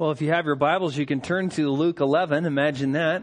Well, 0.00 0.12
if 0.12 0.22
you 0.22 0.30
have 0.30 0.46
your 0.46 0.54
Bibles, 0.54 0.96
you 0.96 1.04
can 1.04 1.20
turn 1.20 1.50
to 1.50 1.68
Luke 1.68 2.00
11. 2.00 2.46
Imagine 2.46 2.92
that. 2.92 3.22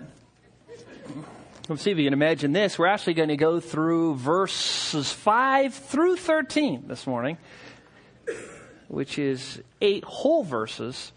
Let's 1.68 1.82
see 1.82 1.90
if 1.90 1.98
you 1.98 2.04
can 2.04 2.14
imagine 2.14 2.52
this. 2.52 2.78
We're 2.78 2.86
actually 2.86 3.16
going 3.16 3.30
to 3.30 3.36
go 3.36 3.60
through 3.60 4.14
verses 4.18 5.12
5 5.12 5.74
through 5.74 6.18
13 6.18 6.84
this 6.88 7.08
morning, 7.08 7.40
which 8.90 9.18
is 9.18 9.60
eight 9.82 10.04
whole 10.04 10.44
verses 10.44 11.14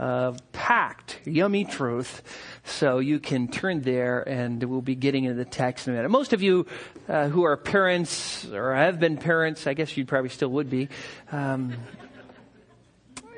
of 0.00 0.40
packed, 0.50 1.20
yummy 1.24 1.64
truth. 1.64 2.24
So 2.64 2.98
you 2.98 3.20
can 3.20 3.46
turn 3.46 3.82
there 3.82 4.28
and 4.28 4.60
we'll 4.64 4.82
be 4.82 4.96
getting 4.96 5.22
into 5.22 5.36
the 5.36 5.44
text 5.44 5.86
in 5.86 5.94
a 5.94 5.96
minute. 5.96 6.08
Most 6.08 6.32
of 6.32 6.42
you 6.42 6.66
uh, 7.08 7.28
who 7.28 7.44
are 7.44 7.56
parents 7.56 8.46
or 8.46 8.74
have 8.74 8.98
been 8.98 9.16
parents, 9.16 9.68
I 9.68 9.74
guess 9.74 9.96
you 9.96 10.04
probably 10.04 10.30
still 10.30 10.50
would 10.50 10.68
be, 10.68 10.88
um, 11.30 11.72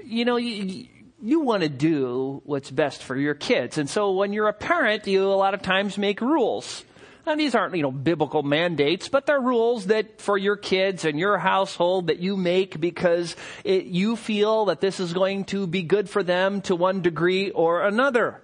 you 0.06 0.24
know, 0.24 0.38
you, 0.38 0.64
you 0.64 0.86
want 1.22 1.62
to 1.62 1.68
do 1.68 2.40
what's 2.44 2.70
best 2.70 3.02
for 3.02 3.16
your 3.16 3.34
kids. 3.34 3.78
And 3.78 3.88
so 3.88 4.12
when 4.12 4.32
you're 4.32 4.48
a 4.48 4.54
parent, 4.54 5.06
you 5.06 5.24
a 5.24 5.34
lot 5.34 5.54
of 5.54 5.62
times 5.62 5.98
make 5.98 6.20
rules. 6.20 6.84
And 7.26 7.38
these 7.38 7.54
aren't, 7.54 7.76
you 7.76 7.82
know, 7.82 7.90
biblical 7.90 8.42
mandates, 8.42 9.08
but 9.08 9.26
they're 9.26 9.40
rules 9.40 9.86
that 9.86 10.20
for 10.20 10.38
your 10.38 10.56
kids 10.56 11.04
and 11.04 11.18
your 11.18 11.38
household 11.38 12.06
that 12.06 12.18
you 12.18 12.36
make 12.36 12.80
because 12.80 13.36
it, 13.62 13.84
you 13.84 14.16
feel 14.16 14.66
that 14.66 14.80
this 14.80 14.98
is 14.98 15.12
going 15.12 15.44
to 15.46 15.66
be 15.66 15.82
good 15.82 16.08
for 16.08 16.22
them 16.22 16.62
to 16.62 16.74
one 16.74 17.02
degree 17.02 17.50
or 17.50 17.82
another. 17.82 18.42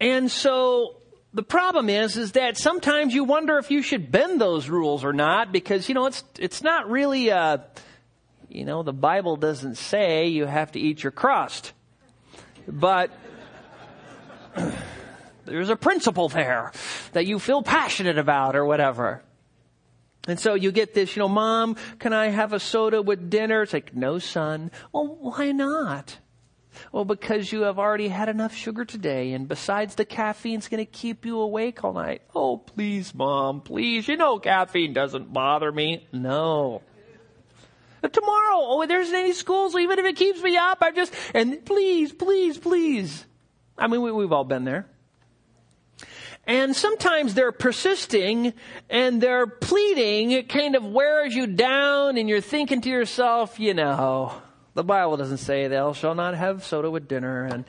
And 0.00 0.30
so 0.30 0.96
the 1.32 1.44
problem 1.44 1.88
is, 1.88 2.16
is 2.16 2.32
that 2.32 2.56
sometimes 2.58 3.14
you 3.14 3.22
wonder 3.22 3.58
if 3.58 3.70
you 3.70 3.82
should 3.82 4.10
bend 4.10 4.40
those 4.40 4.68
rules 4.68 5.04
or 5.04 5.12
not 5.12 5.52
because, 5.52 5.88
you 5.88 5.94
know, 5.94 6.06
it's, 6.06 6.24
it's 6.38 6.62
not 6.62 6.90
really 6.90 7.28
a, 7.28 7.64
you 8.50 8.64
know, 8.64 8.82
the 8.82 8.92
Bible 8.92 9.36
doesn't 9.36 9.76
say 9.76 10.26
you 10.26 10.44
have 10.44 10.72
to 10.72 10.80
eat 10.80 11.02
your 11.02 11.12
crust. 11.12 11.72
But 12.66 13.10
there's 15.44 15.70
a 15.70 15.76
principle 15.76 16.28
there 16.28 16.72
that 17.12 17.26
you 17.26 17.38
feel 17.38 17.62
passionate 17.62 18.18
about 18.18 18.56
or 18.56 18.64
whatever. 18.64 19.22
And 20.28 20.38
so 20.38 20.54
you 20.54 20.72
get 20.72 20.92
this, 20.92 21.16
you 21.16 21.20
know, 21.20 21.28
mom, 21.28 21.76
can 21.98 22.12
I 22.12 22.28
have 22.28 22.52
a 22.52 22.60
soda 22.60 23.00
with 23.00 23.30
dinner? 23.30 23.62
It's 23.62 23.72
like, 23.72 23.94
no, 23.94 24.18
son. 24.18 24.70
Well, 24.92 25.06
why 25.06 25.52
not? 25.52 26.18
Well, 26.92 27.04
because 27.04 27.52
you 27.52 27.62
have 27.62 27.78
already 27.78 28.08
had 28.08 28.28
enough 28.28 28.54
sugar 28.54 28.84
today, 28.84 29.32
and 29.32 29.48
besides, 29.48 29.94
the 29.94 30.04
caffeine's 30.04 30.68
going 30.68 30.84
to 30.84 30.90
keep 30.90 31.24
you 31.26 31.40
awake 31.40 31.82
all 31.84 31.92
night. 31.92 32.22
Oh, 32.34 32.58
please, 32.58 33.14
mom, 33.14 33.60
please. 33.60 34.08
You 34.08 34.16
know, 34.16 34.38
caffeine 34.38 34.92
doesn't 34.92 35.32
bother 35.32 35.70
me. 35.72 36.06
No. 36.12 36.82
Tomorrow, 38.02 38.56
oh, 38.56 38.86
there's 38.86 39.10
any 39.12 39.32
schools, 39.32 39.74
even 39.76 39.98
if 39.98 40.06
it 40.06 40.16
keeps 40.16 40.42
me 40.42 40.56
up, 40.56 40.78
I 40.80 40.90
just, 40.90 41.12
and 41.34 41.64
please, 41.64 42.12
please, 42.12 42.58
please. 42.58 43.26
I 43.76 43.86
mean, 43.86 44.02
we, 44.02 44.12
we've 44.12 44.32
all 44.32 44.44
been 44.44 44.64
there. 44.64 44.86
And 46.46 46.74
sometimes 46.74 47.34
they're 47.34 47.52
persisting 47.52 48.54
and 48.88 49.20
they're 49.20 49.46
pleading. 49.46 50.32
It 50.32 50.48
kind 50.48 50.74
of 50.74 50.84
wears 50.84 51.34
you 51.34 51.46
down 51.46 52.16
and 52.16 52.28
you're 52.28 52.40
thinking 52.40 52.80
to 52.80 52.88
yourself, 52.88 53.60
you 53.60 53.74
know, 53.74 54.32
the 54.74 54.82
Bible 54.82 55.16
doesn't 55.16 55.38
say 55.38 55.68
thou 55.68 55.92
shalt 55.92 56.16
not 56.16 56.34
have 56.34 56.64
soda 56.64 56.90
with 56.90 57.08
dinner 57.08 57.44
and 57.44 57.64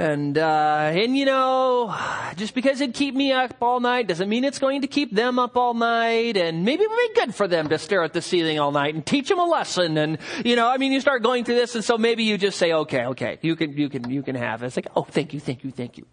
and, 0.00 0.38
uh, 0.38 0.92
and 0.94 1.14
you 1.14 1.26
know, 1.26 1.94
just 2.36 2.54
because 2.54 2.80
it'd 2.80 2.94
keep 2.94 3.14
me 3.14 3.32
up 3.32 3.54
all 3.60 3.80
night 3.80 4.06
doesn't 4.06 4.30
mean 4.30 4.44
it's 4.44 4.58
going 4.58 4.80
to 4.80 4.86
keep 4.86 5.14
them 5.14 5.38
up 5.38 5.58
all 5.58 5.74
night. 5.74 6.38
And 6.38 6.64
maybe 6.64 6.84
it 6.84 6.90
would 6.90 7.14
be 7.14 7.20
good 7.20 7.34
for 7.34 7.46
them 7.46 7.68
to 7.68 7.76
stare 7.76 8.02
at 8.02 8.14
the 8.14 8.22
ceiling 8.22 8.58
all 8.58 8.72
night 8.72 8.94
and 8.94 9.04
teach 9.04 9.28
them 9.28 9.38
a 9.38 9.44
lesson. 9.44 9.98
And, 9.98 10.16
you 10.42 10.56
know, 10.56 10.66
I 10.66 10.78
mean, 10.78 10.92
you 10.92 11.02
start 11.02 11.22
going 11.22 11.44
through 11.44 11.56
this 11.56 11.74
and 11.74 11.84
so 11.84 11.98
maybe 11.98 12.24
you 12.24 12.38
just 12.38 12.56
say, 12.56 12.72
okay, 12.72 13.04
okay, 13.08 13.38
you 13.42 13.56
can, 13.56 13.76
you 13.76 13.90
can, 13.90 14.08
you 14.08 14.22
can 14.22 14.36
have 14.36 14.62
it. 14.62 14.68
It's 14.68 14.76
like, 14.76 14.88
oh, 14.96 15.02
thank 15.02 15.34
you, 15.34 15.40
thank 15.40 15.64
you, 15.64 15.70
thank 15.70 15.98
you. 15.98 16.06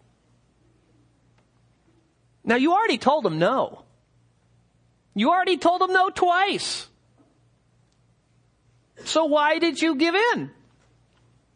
Now 2.44 2.56
you 2.56 2.74
already 2.74 2.98
told 2.98 3.24
them 3.24 3.38
no. 3.38 3.84
You 5.14 5.30
already 5.30 5.56
told 5.56 5.80
them 5.80 5.94
no 5.94 6.10
twice. 6.10 6.88
So 9.04 9.24
why 9.24 9.58
did 9.58 9.80
you 9.80 9.94
give 9.94 10.14
in? 10.14 10.50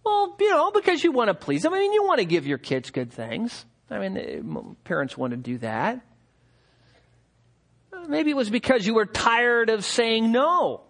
Well, 0.04 0.36
you 0.38 0.50
know, 0.50 0.70
because 0.70 1.04
you 1.04 1.12
want 1.12 1.28
to 1.28 1.34
please 1.34 1.62
them. 1.62 1.74
I 1.74 1.78
mean, 1.78 1.92
you 1.92 2.04
want 2.04 2.18
to 2.18 2.24
give 2.24 2.46
your 2.46 2.58
kids 2.58 2.90
good 2.90 3.12
things. 3.12 3.64
I 3.90 3.98
mean, 3.98 4.16
eh, 4.16 4.40
parents 4.84 5.16
want 5.16 5.32
to 5.32 5.36
do 5.36 5.58
that. 5.58 6.00
Maybe 8.08 8.30
it 8.30 8.36
was 8.36 8.50
because 8.50 8.86
you 8.86 8.94
were 8.94 9.06
tired 9.06 9.70
of 9.70 9.84
saying 9.84 10.32
no. 10.32 10.80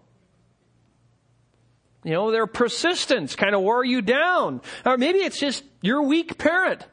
You 2.03 2.11
know, 2.11 2.31
their 2.31 2.47
persistence 2.47 3.35
kind 3.35 3.55
of 3.55 3.61
wore 3.61 3.85
you 3.85 4.01
down. 4.01 4.61
Or 4.85 4.97
maybe 4.97 5.19
it's 5.19 5.39
just 5.39 5.63
you're 5.81 6.01
weak 6.01 6.37
parent. 6.37 6.85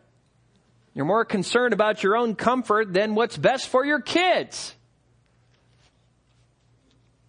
You're 0.95 1.07
more 1.07 1.25
concerned 1.25 1.73
about 1.73 2.03
your 2.03 2.17
own 2.17 2.35
comfort 2.35 2.93
than 2.93 3.15
what's 3.15 3.37
best 3.37 3.69
for 3.69 3.85
your 3.85 4.01
kids. 4.01 4.75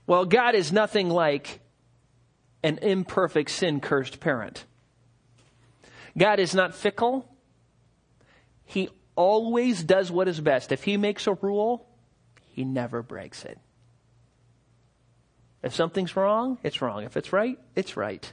Well, 0.08 0.26
God 0.26 0.56
is 0.56 0.72
nothing 0.72 1.10
like 1.10 1.60
an 2.64 2.80
imperfect, 2.80 3.50
sin 3.50 3.80
cursed 3.80 4.20
parent. 4.20 4.66
God 6.18 6.40
is 6.40 6.54
not 6.54 6.76
fickle. 6.76 7.28
He 8.66 8.90
always 9.16 9.84
does 9.84 10.12
what 10.12 10.28
is 10.28 10.40
best. 10.40 10.72
If 10.72 10.84
He 10.84 10.98
makes 10.98 11.28
a 11.28 11.34
rule, 11.34 11.88
He 12.50 12.64
never 12.64 13.02
breaks 13.02 13.46
it. 13.46 13.58
If 15.64 15.76
something's 15.76 16.16
wrong, 16.16 16.58
it's 16.64 16.82
wrong. 16.82 17.04
If 17.04 17.16
it's 17.18 17.32
right, 17.32 17.60
it's 17.76 17.96
right. 17.96 18.32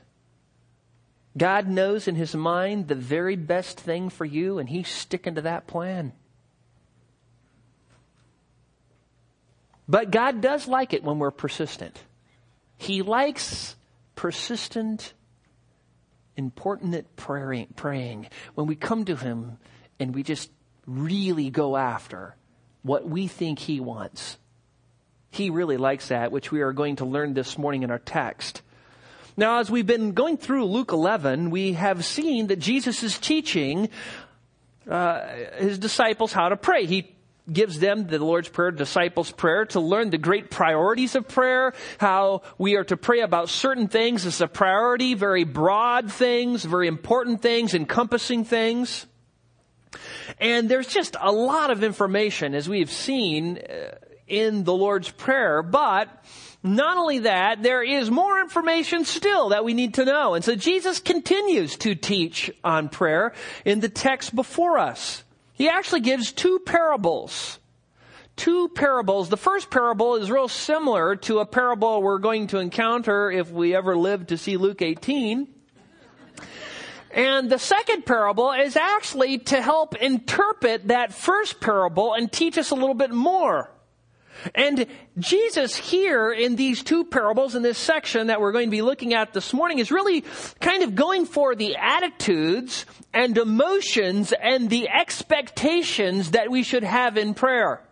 God 1.36 1.68
knows 1.68 2.08
in 2.08 2.14
His 2.14 2.34
mind 2.34 2.88
the 2.88 2.94
very 2.94 3.36
best 3.36 3.78
thing 3.78 4.08
for 4.08 4.24
you, 4.24 4.58
and 4.58 4.68
He's 4.68 4.88
sticking 4.88 5.34
to 5.36 5.42
that 5.42 5.66
plan. 5.66 6.12
But 9.88 10.10
God 10.10 10.40
does 10.40 10.68
like 10.68 10.92
it 10.92 11.02
when 11.02 11.18
we're 11.18 11.30
persistent. 11.30 12.02
He 12.76 13.02
likes 13.02 13.74
persistent 14.14 15.14
important 16.38 17.16
praying, 17.16 17.68
praying 17.76 18.28
when 18.54 18.66
we 18.66 18.76
come 18.76 19.04
to 19.04 19.16
Him 19.16 19.58
and 19.98 20.14
we 20.14 20.22
just 20.22 20.50
really 20.86 21.50
go 21.50 21.76
after 21.76 22.36
what 22.82 23.06
we 23.06 23.26
think 23.26 23.58
He 23.58 23.80
wants. 23.80 24.38
He 25.30 25.50
really 25.50 25.76
likes 25.76 26.08
that, 26.08 26.32
which 26.32 26.50
we 26.50 26.62
are 26.62 26.72
going 26.72 26.96
to 26.96 27.04
learn 27.04 27.34
this 27.34 27.58
morning 27.58 27.82
in 27.82 27.90
our 27.90 27.98
text. 27.98 28.62
Now, 29.36 29.58
as 29.58 29.70
we've 29.70 29.86
been 29.86 30.12
going 30.12 30.36
through 30.36 30.64
Luke 30.64 30.92
11, 30.92 31.50
we 31.50 31.74
have 31.74 32.04
seen 32.04 32.46
that 32.46 32.58
Jesus 32.58 33.02
is 33.02 33.18
teaching 33.18 33.88
uh, 34.88 35.26
his 35.58 35.78
disciples 35.78 36.32
how 36.32 36.48
to 36.48 36.56
pray. 36.56 36.86
He 36.86 37.14
gives 37.52 37.78
them 37.78 38.06
the 38.06 38.18
Lord's 38.18 38.48
Prayer, 38.48 38.70
disciples' 38.70 39.30
prayer, 39.30 39.64
to 39.66 39.80
learn 39.80 40.10
the 40.10 40.18
great 40.18 40.50
priorities 40.50 41.14
of 41.14 41.28
prayer, 41.28 41.72
how 41.98 42.42
we 42.58 42.76
are 42.76 42.84
to 42.84 42.96
pray 42.96 43.20
about 43.20 43.48
certain 43.48 43.88
things 43.88 44.26
as 44.26 44.40
a 44.40 44.48
priority, 44.48 45.14
very 45.14 45.44
broad 45.44 46.12
things, 46.12 46.64
very 46.64 46.88
important 46.88 47.42
things, 47.42 47.74
encompassing 47.74 48.44
things. 48.44 49.06
And 50.38 50.68
there's 50.68 50.88
just 50.88 51.16
a 51.20 51.32
lot 51.32 51.70
of 51.70 51.82
information, 51.82 52.54
as 52.54 52.68
we've 52.68 52.90
seen 52.90 53.58
uh, 53.58 53.96
in 54.26 54.64
the 54.64 54.74
Lord's 54.74 55.10
Prayer, 55.10 55.62
but 55.62 56.08
not 56.62 56.96
only 56.96 57.20
that, 57.20 57.62
there 57.62 57.82
is 57.82 58.10
more 58.10 58.40
information 58.40 59.04
still 59.04 59.50
that 59.50 59.64
we 59.64 59.74
need 59.74 59.94
to 59.94 60.04
know. 60.04 60.34
And 60.34 60.44
so 60.44 60.54
Jesus 60.54 61.00
continues 61.00 61.76
to 61.78 61.94
teach 61.94 62.50
on 62.62 62.88
prayer 62.88 63.32
in 63.64 63.80
the 63.80 63.88
text 63.88 64.34
before 64.34 64.78
us. 64.78 65.22
He 65.58 65.68
actually 65.68 66.00
gives 66.00 66.30
two 66.30 66.60
parables. 66.60 67.58
Two 68.36 68.68
parables. 68.68 69.28
The 69.28 69.36
first 69.36 69.70
parable 69.70 70.14
is 70.14 70.30
real 70.30 70.46
similar 70.46 71.16
to 71.16 71.40
a 71.40 71.46
parable 71.46 72.00
we're 72.00 72.18
going 72.18 72.46
to 72.48 72.58
encounter 72.58 73.28
if 73.28 73.50
we 73.50 73.74
ever 73.74 73.96
live 73.96 74.28
to 74.28 74.38
see 74.38 74.56
Luke 74.56 74.82
18. 74.82 75.48
And 77.10 77.50
the 77.50 77.58
second 77.58 78.06
parable 78.06 78.52
is 78.52 78.76
actually 78.76 79.38
to 79.38 79.60
help 79.60 79.96
interpret 79.96 80.86
that 80.88 81.12
first 81.12 81.60
parable 81.60 82.14
and 82.14 82.30
teach 82.30 82.56
us 82.56 82.70
a 82.70 82.76
little 82.76 82.94
bit 82.94 83.10
more. 83.10 83.68
And 84.54 84.86
Jesus 85.18 85.76
here 85.76 86.32
in 86.32 86.56
these 86.56 86.82
two 86.82 87.04
parables 87.04 87.54
in 87.54 87.62
this 87.62 87.78
section 87.78 88.28
that 88.28 88.40
we're 88.40 88.52
going 88.52 88.66
to 88.66 88.70
be 88.70 88.82
looking 88.82 89.14
at 89.14 89.32
this 89.32 89.52
morning 89.52 89.78
is 89.78 89.90
really 89.90 90.24
kind 90.60 90.82
of 90.82 90.94
going 90.94 91.26
for 91.26 91.54
the 91.54 91.76
attitudes 91.76 92.86
and 93.12 93.36
emotions 93.36 94.32
and 94.32 94.70
the 94.70 94.88
expectations 94.88 96.32
that 96.32 96.50
we 96.50 96.62
should 96.62 96.84
have 96.84 97.16
in 97.16 97.34
prayer. 97.34 97.82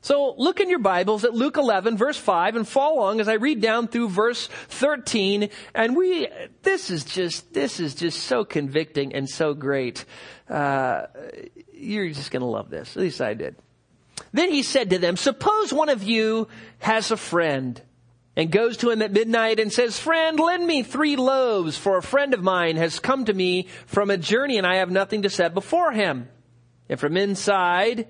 So 0.00 0.34
look 0.38 0.60
in 0.60 0.70
your 0.70 0.78
Bibles 0.78 1.24
at 1.24 1.34
Luke 1.34 1.56
11 1.56 1.96
verse 1.98 2.16
5 2.16 2.56
and 2.56 2.66
follow 2.66 3.00
along 3.00 3.20
as 3.20 3.28
I 3.28 3.34
read 3.34 3.60
down 3.60 3.88
through 3.88 4.08
verse 4.08 4.46
13 4.46 5.50
and 5.74 5.96
we, 5.96 6.28
this 6.62 6.90
is 6.90 7.04
just, 7.04 7.52
this 7.52 7.78
is 7.78 7.94
just 7.94 8.22
so 8.22 8.44
convicting 8.44 9.14
and 9.14 9.28
so 9.28 9.54
great. 9.54 10.04
Uh, 10.48 11.08
you're 11.74 12.08
just 12.08 12.30
gonna 12.30 12.48
love 12.48 12.70
this. 12.70 12.96
At 12.96 13.02
least 13.02 13.20
I 13.20 13.34
did. 13.34 13.56
Then 14.32 14.50
he 14.50 14.62
said 14.62 14.90
to 14.90 14.98
them, 14.98 15.16
suppose 15.16 15.72
one 15.72 15.88
of 15.88 16.02
you 16.02 16.48
has 16.78 17.10
a 17.10 17.16
friend 17.16 17.80
and 18.36 18.52
goes 18.52 18.76
to 18.78 18.90
him 18.90 19.02
at 19.02 19.12
midnight 19.12 19.58
and 19.58 19.72
says, 19.72 19.98
Friend, 19.98 20.38
lend 20.38 20.64
me 20.64 20.84
three 20.84 21.16
loaves, 21.16 21.76
for 21.76 21.98
a 21.98 22.02
friend 22.02 22.32
of 22.34 22.42
mine 22.42 22.76
has 22.76 23.00
come 23.00 23.24
to 23.24 23.34
me 23.34 23.66
from 23.86 24.10
a 24.10 24.16
journey 24.16 24.58
and 24.58 24.66
I 24.66 24.76
have 24.76 24.90
nothing 24.90 25.22
to 25.22 25.30
set 25.30 25.54
before 25.54 25.90
him. 25.90 26.28
And 26.88 27.00
from 27.00 27.16
inside, 27.16 28.06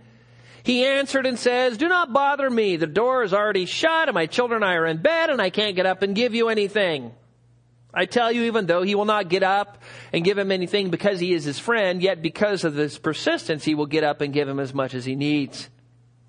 he 0.62 0.84
answered 0.84 1.24
and 1.24 1.38
says, 1.38 1.78
Do 1.78 1.88
not 1.88 2.12
bother 2.12 2.50
me. 2.50 2.76
The 2.76 2.86
door 2.86 3.22
is 3.22 3.32
already 3.32 3.64
shut 3.64 4.08
and 4.08 4.14
my 4.14 4.26
children 4.26 4.62
and 4.62 4.70
I 4.70 4.74
are 4.74 4.86
in 4.86 4.98
bed 4.98 5.30
and 5.30 5.40
I 5.40 5.48
can't 5.48 5.76
get 5.76 5.86
up 5.86 6.02
and 6.02 6.14
give 6.14 6.34
you 6.34 6.50
anything. 6.50 7.12
I 7.94 8.04
tell 8.04 8.30
you, 8.30 8.42
even 8.42 8.66
though 8.66 8.82
he 8.82 8.94
will 8.94 9.06
not 9.06 9.30
get 9.30 9.42
up 9.42 9.82
and 10.12 10.24
give 10.24 10.36
him 10.36 10.52
anything 10.52 10.90
because 10.90 11.20
he 11.20 11.32
is 11.32 11.44
his 11.44 11.58
friend, 11.58 12.02
yet 12.02 12.20
because 12.20 12.64
of 12.64 12.74
his 12.74 12.98
persistence, 12.98 13.64
he 13.64 13.74
will 13.74 13.86
get 13.86 14.04
up 14.04 14.20
and 14.20 14.34
give 14.34 14.46
him 14.46 14.60
as 14.60 14.74
much 14.74 14.92
as 14.92 15.06
he 15.06 15.16
needs. 15.16 15.70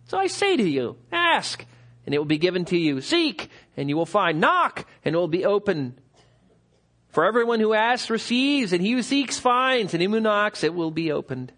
So 0.10 0.18
I 0.18 0.26
say 0.26 0.58
to 0.58 0.68
you, 0.68 0.98
ask 1.12 1.64
and 2.06 2.16
it 2.16 2.18
will 2.18 2.26
be 2.26 2.40
given 2.40 2.66
to 2.66 2.78
you. 2.78 3.00
Seek 3.00 3.52
and 3.78 3.90
you 3.90 3.96
will 3.96 4.08
find. 4.08 4.42
Knock 4.42 4.88
and 5.06 5.14
it 5.14 5.18
will 5.20 5.28
be 5.28 5.46
open. 5.46 6.00
For 7.10 7.26
everyone 7.26 7.60
who 7.60 7.76
asks 7.76 8.10
receives 8.10 8.74
and 8.74 8.82
he 8.82 8.94
who 8.94 9.04
seeks 9.04 9.38
finds 9.38 9.94
and 9.94 10.02
him 10.02 10.12
who 10.12 10.20
knocks 10.20 10.64
it 10.64 10.74
will 10.74 10.90
be 10.90 11.12
opened. 11.12 11.52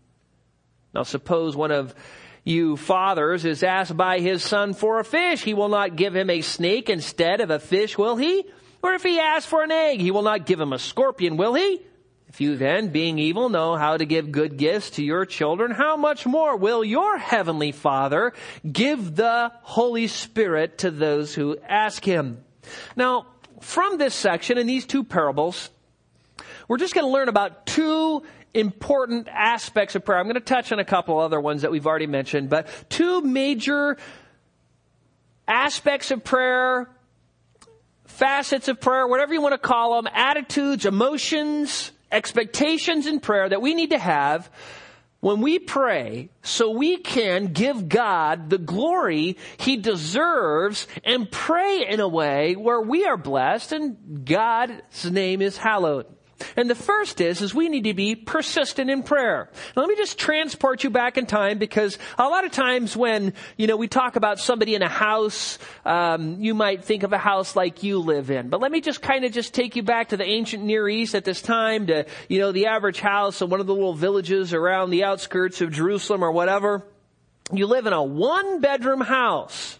Now 0.93 1.03
suppose 1.03 1.55
one 1.55 1.71
of 1.71 1.95
you 2.43 2.75
fathers 2.75 3.45
is 3.45 3.63
asked 3.63 3.95
by 3.95 4.19
his 4.19 4.43
son 4.43 4.73
for 4.73 4.99
a 4.99 5.05
fish. 5.05 5.41
He 5.41 5.53
will 5.53 5.69
not 5.69 5.95
give 5.95 6.13
him 6.13 6.29
a 6.29 6.41
snake 6.41 6.89
instead 6.89 7.39
of 7.39 7.51
a 7.51 7.59
fish, 7.59 7.97
will 7.97 8.17
he? 8.17 8.43
Or 8.83 8.93
if 8.95 9.03
he 9.03 9.17
asks 9.17 9.49
for 9.49 9.63
an 9.63 9.71
egg, 9.71 10.01
he 10.01 10.11
will 10.11 10.23
not 10.23 10.45
give 10.45 10.59
him 10.59 10.73
a 10.73 10.79
scorpion, 10.79 11.37
will 11.37 11.53
he? 11.53 11.79
If 12.31 12.39
you 12.39 12.55
then, 12.55 12.87
being 12.87 13.19
evil, 13.19 13.49
know 13.49 13.75
how 13.75 13.97
to 13.97 14.05
give 14.05 14.31
good 14.31 14.55
gifts 14.55 14.91
to 14.91 15.03
your 15.03 15.25
children, 15.25 15.69
how 15.69 15.97
much 15.97 16.25
more 16.25 16.55
will 16.55 16.81
your 16.81 17.17
heavenly 17.17 17.73
Father 17.73 18.31
give 18.71 19.17
the 19.17 19.51
Holy 19.63 20.07
Spirit 20.07 20.77
to 20.77 20.91
those 20.91 21.35
who 21.35 21.57
ask 21.67 22.05
him? 22.05 22.41
Now, 22.95 23.25
from 23.59 23.97
this 23.97 24.15
section 24.15 24.57
in 24.57 24.65
these 24.65 24.85
two 24.85 25.03
parables, 25.03 25.71
we're 26.69 26.77
just 26.77 26.93
going 26.93 27.05
to 27.05 27.11
learn 27.11 27.27
about 27.27 27.65
two 27.65 28.23
important 28.53 29.27
aspects 29.29 29.95
of 29.95 30.05
prayer. 30.05 30.17
I'm 30.17 30.25
going 30.25 30.35
to 30.35 30.39
touch 30.39 30.71
on 30.71 30.79
a 30.79 30.85
couple 30.85 31.19
other 31.19 31.41
ones 31.41 31.63
that 31.63 31.71
we've 31.71 31.85
already 31.85 32.07
mentioned, 32.07 32.49
but 32.49 32.69
two 32.87 33.19
major 33.19 33.97
aspects 35.49 36.11
of 36.11 36.23
prayer, 36.23 36.89
facets 38.05 38.69
of 38.69 38.79
prayer, 38.79 39.05
whatever 39.05 39.33
you 39.33 39.41
want 39.41 39.51
to 39.53 39.57
call 39.57 40.01
them, 40.01 40.09
attitudes, 40.15 40.85
emotions, 40.85 41.91
expectations 42.11 43.07
in 43.07 43.19
prayer 43.19 43.47
that 43.49 43.61
we 43.61 43.73
need 43.73 43.91
to 43.91 43.99
have 43.99 44.49
when 45.21 45.39
we 45.39 45.59
pray 45.59 46.29
so 46.41 46.71
we 46.71 46.97
can 46.97 47.47
give 47.47 47.87
God 47.87 48.49
the 48.49 48.57
glory 48.57 49.37
he 49.57 49.77
deserves 49.77 50.87
and 51.03 51.31
pray 51.31 51.85
in 51.87 51.99
a 51.99 52.07
way 52.07 52.55
where 52.55 52.81
we 52.81 53.05
are 53.05 53.17
blessed 53.17 53.71
and 53.71 54.25
God's 54.25 55.09
name 55.09 55.41
is 55.41 55.57
hallowed. 55.57 56.07
And 56.55 56.69
the 56.69 56.75
first 56.75 57.21
is, 57.21 57.41
is 57.41 57.53
we 57.53 57.69
need 57.69 57.83
to 57.85 57.93
be 57.93 58.15
persistent 58.15 58.89
in 58.89 59.03
prayer. 59.03 59.49
Now, 59.75 59.83
let 59.83 59.89
me 59.89 59.95
just 59.95 60.17
transport 60.17 60.83
you 60.83 60.89
back 60.89 61.17
in 61.17 61.25
time 61.25 61.57
because 61.57 61.97
a 62.17 62.27
lot 62.27 62.45
of 62.45 62.51
times 62.51 62.95
when, 62.95 63.33
you 63.57 63.67
know, 63.67 63.77
we 63.77 63.87
talk 63.87 64.15
about 64.15 64.39
somebody 64.39 64.75
in 64.75 64.81
a 64.81 64.89
house, 64.89 65.59
um, 65.85 66.41
you 66.41 66.53
might 66.53 66.83
think 66.83 67.03
of 67.03 67.13
a 67.13 67.17
house 67.17 67.55
like 67.55 67.83
you 67.83 67.99
live 67.99 68.31
in. 68.31 68.49
But 68.49 68.61
let 68.61 68.71
me 68.71 68.81
just 68.81 69.01
kind 69.01 69.25
of 69.25 69.31
just 69.31 69.53
take 69.53 69.75
you 69.75 69.83
back 69.83 70.09
to 70.09 70.17
the 70.17 70.25
ancient 70.25 70.63
Near 70.63 70.87
East 70.87 71.15
at 71.15 71.25
this 71.25 71.41
time 71.41 71.87
to, 71.87 72.05
you 72.29 72.39
know, 72.39 72.51
the 72.51 72.67
average 72.67 72.99
house 72.99 73.41
in 73.41 73.49
one 73.49 73.59
of 73.59 73.67
the 73.67 73.73
little 73.73 73.93
villages 73.93 74.53
around 74.53 74.89
the 74.89 75.03
outskirts 75.03 75.61
of 75.61 75.71
Jerusalem 75.71 76.23
or 76.23 76.31
whatever. 76.31 76.83
You 77.51 77.67
live 77.67 77.85
in 77.85 77.93
a 77.93 78.03
one 78.03 78.61
bedroom 78.61 79.01
house. 79.01 79.77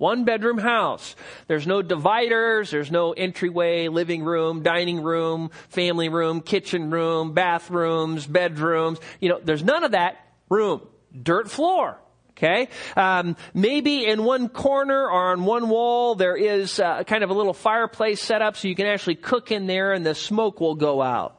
One 0.00 0.24
bedroom 0.24 0.56
house. 0.56 1.14
There's 1.46 1.66
no 1.66 1.82
dividers, 1.82 2.70
there's 2.70 2.90
no 2.90 3.12
entryway, 3.12 3.88
living 3.88 4.24
room, 4.24 4.62
dining 4.62 5.02
room, 5.02 5.50
family 5.68 6.08
room, 6.08 6.40
kitchen 6.40 6.90
room, 6.90 7.34
bathrooms, 7.34 8.26
bedrooms. 8.26 8.98
You 9.20 9.28
know, 9.28 9.40
there's 9.44 9.62
none 9.62 9.84
of 9.84 9.90
that 9.90 10.16
room. 10.48 10.88
Dirt 11.22 11.50
floor. 11.50 11.98
Okay? 12.30 12.68
Um, 12.96 13.36
maybe 13.52 14.06
in 14.06 14.24
one 14.24 14.48
corner 14.48 15.02
or 15.02 15.32
on 15.32 15.44
one 15.44 15.68
wall 15.68 16.14
there 16.14 16.34
is 16.34 16.80
uh, 16.80 17.04
kind 17.04 17.22
of 17.22 17.28
a 17.28 17.34
little 17.34 17.52
fireplace 17.52 18.22
set 18.22 18.40
up 18.40 18.56
so 18.56 18.68
you 18.68 18.74
can 18.74 18.86
actually 18.86 19.16
cook 19.16 19.52
in 19.52 19.66
there 19.66 19.92
and 19.92 20.06
the 20.06 20.14
smoke 20.14 20.60
will 20.60 20.76
go 20.76 21.02
out. 21.02 21.38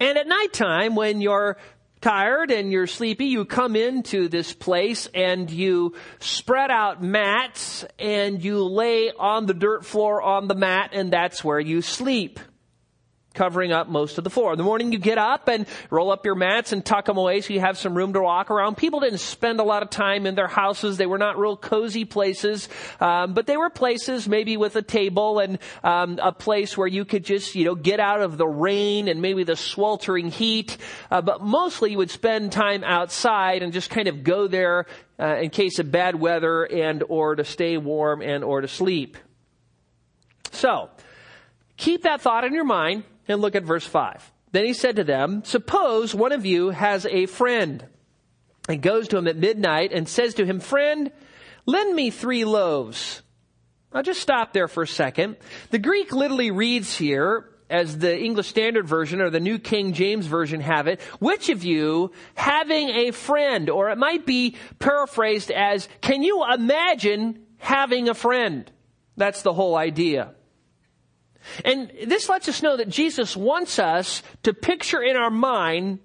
And 0.00 0.18
at 0.18 0.26
nighttime, 0.26 0.96
when 0.96 1.20
you're 1.20 1.56
tired 2.00 2.50
and 2.50 2.70
you're 2.70 2.86
sleepy, 2.86 3.26
you 3.26 3.44
come 3.44 3.76
into 3.76 4.28
this 4.28 4.52
place 4.52 5.08
and 5.14 5.50
you 5.50 5.94
spread 6.18 6.70
out 6.70 7.02
mats 7.02 7.84
and 7.98 8.42
you 8.42 8.62
lay 8.64 9.10
on 9.10 9.46
the 9.46 9.54
dirt 9.54 9.84
floor 9.84 10.22
on 10.22 10.48
the 10.48 10.54
mat 10.54 10.90
and 10.92 11.12
that's 11.12 11.42
where 11.42 11.60
you 11.60 11.82
sleep 11.82 12.38
covering 13.36 13.70
up 13.70 13.88
most 13.88 14.18
of 14.18 14.24
the 14.24 14.30
floor. 14.30 14.52
In 14.52 14.58
the 14.58 14.64
morning 14.64 14.90
you 14.90 14.98
get 14.98 15.18
up 15.18 15.48
and 15.48 15.66
roll 15.90 16.10
up 16.10 16.24
your 16.24 16.34
mats 16.34 16.72
and 16.72 16.84
tuck 16.84 17.04
them 17.04 17.18
away 17.18 17.40
so 17.42 17.52
you 17.52 17.60
have 17.60 17.78
some 17.78 17.96
room 17.96 18.14
to 18.14 18.20
walk 18.20 18.50
around. 18.50 18.76
People 18.76 19.00
didn't 19.00 19.18
spend 19.18 19.60
a 19.60 19.62
lot 19.62 19.82
of 19.82 19.90
time 19.90 20.26
in 20.26 20.34
their 20.34 20.48
houses. 20.48 20.96
They 20.96 21.06
were 21.06 21.18
not 21.18 21.38
real 21.38 21.56
cozy 21.56 22.04
places, 22.04 22.68
um, 22.98 23.34
but 23.34 23.46
they 23.46 23.56
were 23.56 23.70
places 23.70 24.28
maybe 24.28 24.56
with 24.56 24.74
a 24.74 24.82
table 24.82 25.38
and 25.38 25.58
um, 25.84 26.18
a 26.22 26.32
place 26.32 26.76
where 26.76 26.88
you 26.88 27.04
could 27.04 27.24
just 27.24 27.54
you 27.54 27.64
know 27.64 27.74
get 27.74 28.00
out 28.00 28.22
of 28.22 28.38
the 28.38 28.46
rain 28.46 29.08
and 29.08 29.22
maybe 29.22 29.44
the 29.44 29.56
sweltering 29.56 30.30
heat. 30.30 30.78
Uh, 31.10 31.20
but 31.20 31.42
mostly 31.42 31.92
you 31.92 31.98
would 31.98 32.10
spend 32.10 32.50
time 32.50 32.82
outside 32.82 33.62
and 33.62 33.72
just 33.72 33.90
kind 33.90 34.08
of 34.08 34.24
go 34.24 34.48
there 34.48 34.86
uh, 35.20 35.36
in 35.36 35.50
case 35.50 35.78
of 35.78 35.90
bad 35.90 36.14
weather 36.14 36.64
and 36.64 37.04
or 37.08 37.36
to 37.36 37.44
stay 37.44 37.76
warm 37.76 38.22
and 38.22 38.42
or 38.42 38.60
to 38.62 38.68
sleep. 38.68 39.16
So, 40.52 40.88
keep 41.76 42.02
that 42.04 42.22
thought 42.22 42.44
in 42.44 42.54
your 42.54 42.64
mind 42.64 43.04
and 43.28 43.40
look 43.40 43.54
at 43.54 43.64
verse 43.64 43.86
5. 43.86 44.32
Then 44.52 44.64
he 44.64 44.72
said 44.72 44.96
to 44.96 45.04
them, 45.04 45.42
Suppose 45.44 46.14
one 46.14 46.32
of 46.32 46.46
you 46.46 46.70
has 46.70 47.06
a 47.06 47.26
friend 47.26 47.84
and 48.68 48.80
goes 48.80 49.08
to 49.08 49.18
him 49.18 49.28
at 49.28 49.36
midnight 49.36 49.92
and 49.92 50.08
says 50.08 50.34
to 50.34 50.46
him, 50.46 50.60
Friend, 50.60 51.10
lend 51.66 51.94
me 51.94 52.10
three 52.10 52.44
loaves. 52.44 53.22
I'll 53.92 54.02
just 54.02 54.20
stop 54.20 54.52
there 54.52 54.68
for 54.68 54.82
a 54.82 54.88
second. 54.88 55.36
The 55.70 55.78
Greek 55.78 56.12
literally 56.12 56.50
reads 56.50 56.96
here, 56.96 57.48
as 57.68 57.98
the 57.98 58.16
English 58.16 58.48
Standard 58.48 58.86
Version 58.86 59.20
or 59.20 59.30
the 59.30 59.40
New 59.40 59.58
King 59.58 59.92
James 59.92 60.26
Version 60.26 60.60
have 60.60 60.86
it, 60.86 61.00
which 61.18 61.48
of 61.48 61.64
you 61.64 62.12
having 62.34 62.90
a 62.90 63.10
friend, 63.10 63.68
or 63.68 63.90
it 63.90 63.98
might 63.98 64.24
be 64.24 64.56
paraphrased 64.78 65.50
as, 65.50 65.88
can 66.00 66.22
you 66.22 66.44
imagine 66.52 67.44
having 67.58 68.08
a 68.08 68.14
friend? 68.14 68.70
That's 69.16 69.42
the 69.42 69.52
whole 69.52 69.76
idea. 69.76 70.34
And 71.64 71.90
this 72.06 72.28
lets 72.28 72.48
us 72.48 72.62
know 72.62 72.76
that 72.76 72.88
Jesus 72.88 73.36
wants 73.36 73.78
us 73.78 74.22
to 74.42 74.52
picture 74.52 75.02
in 75.02 75.16
our 75.16 75.30
mind 75.30 76.00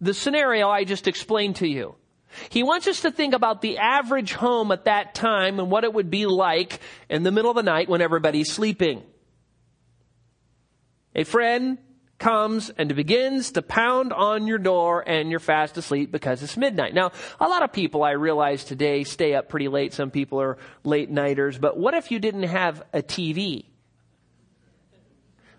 the 0.00 0.14
scenario 0.14 0.68
I 0.68 0.84
just 0.84 1.08
explained 1.08 1.56
to 1.56 1.68
you. 1.68 1.94
He 2.50 2.62
wants 2.62 2.86
us 2.86 3.00
to 3.02 3.10
think 3.10 3.34
about 3.34 3.62
the 3.62 3.78
average 3.78 4.32
home 4.32 4.70
at 4.70 4.84
that 4.84 5.14
time 5.14 5.58
and 5.58 5.70
what 5.70 5.84
it 5.84 5.92
would 5.92 6.10
be 6.10 6.26
like 6.26 6.78
in 7.08 7.22
the 7.22 7.32
middle 7.32 7.50
of 7.50 7.56
the 7.56 7.62
night 7.62 7.88
when 7.88 8.00
everybody's 8.00 8.52
sleeping. 8.52 9.02
A 11.14 11.24
friend 11.24 11.78
comes 12.18 12.70
and 12.70 12.94
begins 12.94 13.52
to 13.52 13.62
pound 13.62 14.12
on 14.12 14.46
your 14.46 14.58
door 14.58 15.02
and 15.06 15.30
you're 15.30 15.40
fast 15.40 15.76
asleep 15.78 16.10
because 16.10 16.42
it's 16.42 16.56
midnight. 16.56 16.92
Now, 16.92 17.12
a 17.40 17.48
lot 17.48 17.62
of 17.62 17.72
people 17.72 18.02
I 18.02 18.12
realize 18.12 18.64
today 18.64 19.04
stay 19.04 19.34
up 19.34 19.48
pretty 19.48 19.68
late. 19.68 19.94
Some 19.94 20.10
people 20.10 20.40
are 20.40 20.58
late 20.84 21.10
nighters, 21.10 21.58
but 21.58 21.78
what 21.78 21.94
if 21.94 22.10
you 22.10 22.18
didn't 22.18 22.44
have 22.44 22.82
a 22.92 23.02
TV? 23.02 23.67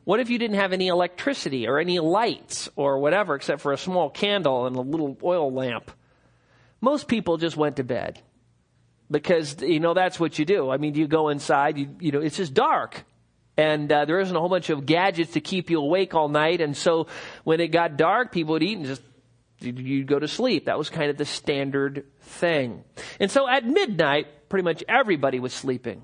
What 0.09 0.19
if 0.19 0.31
you 0.31 0.39
didn't 0.39 0.55
have 0.55 0.73
any 0.73 0.87
electricity 0.87 1.67
or 1.67 1.77
any 1.77 1.99
lights 1.99 2.67
or 2.75 2.97
whatever 2.97 3.35
except 3.35 3.61
for 3.61 3.73
a 3.73 3.77
small 3.77 4.09
candle 4.09 4.65
and 4.65 4.75
a 4.75 4.81
little 4.81 5.15
oil 5.23 5.53
lamp? 5.53 5.91
Most 6.81 7.07
people 7.07 7.37
just 7.37 7.55
went 7.55 7.75
to 7.75 7.83
bed 7.83 8.19
because, 9.11 9.61
you 9.61 9.79
know, 9.79 9.93
that's 9.93 10.19
what 10.19 10.39
you 10.39 10.45
do. 10.45 10.71
I 10.71 10.77
mean, 10.77 10.95
you 10.95 11.07
go 11.07 11.29
inside, 11.29 11.77
you, 11.77 11.95
you 11.99 12.11
know, 12.11 12.21
it's 12.21 12.37
just 12.37 12.55
dark. 12.55 13.05
And 13.55 13.91
uh, 13.91 14.05
there 14.05 14.19
isn't 14.19 14.35
a 14.35 14.39
whole 14.39 14.49
bunch 14.49 14.71
of 14.71 14.87
gadgets 14.87 15.33
to 15.33 15.41
keep 15.41 15.69
you 15.69 15.79
awake 15.79 16.15
all 16.15 16.27
night. 16.27 16.59
And 16.59 16.75
so 16.75 17.05
when 17.43 17.59
it 17.59 17.67
got 17.67 17.95
dark, 17.95 18.31
people 18.31 18.53
would 18.53 18.63
eat 18.63 18.77
and 18.79 18.87
just 18.87 19.03
you'd 19.59 20.07
go 20.07 20.17
to 20.17 20.27
sleep. 20.27 20.65
That 20.65 20.79
was 20.79 20.89
kind 20.89 21.11
of 21.11 21.17
the 21.17 21.25
standard 21.25 22.07
thing. 22.21 22.83
And 23.19 23.29
so 23.29 23.47
at 23.47 23.63
midnight, 23.63 24.49
pretty 24.49 24.63
much 24.63 24.83
everybody 24.87 25.39
was 25.39 25.53
sleeping. 25.53 26.03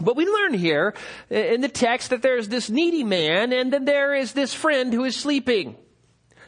But 0.00 0.16
we 0.16 0.26
learn 0.26 0.54
here 0.54 0.94
in 1.30 1.60
the 1.60 1.68
text 1.68 2.10
that 2.10 2.20
there's 2.20 2.48
this 2.48 2.68
needy 2.68 3.04
man 3.04 3.52
and 3.52 3.72
then 3.72 3.84
there 3.84 4.14
is 4.14 4.32
this 4.32 4.52
friend 4.52 4.92
who 4.92 5.04
is 5.04 5.16
sleeping. 5.16 5.76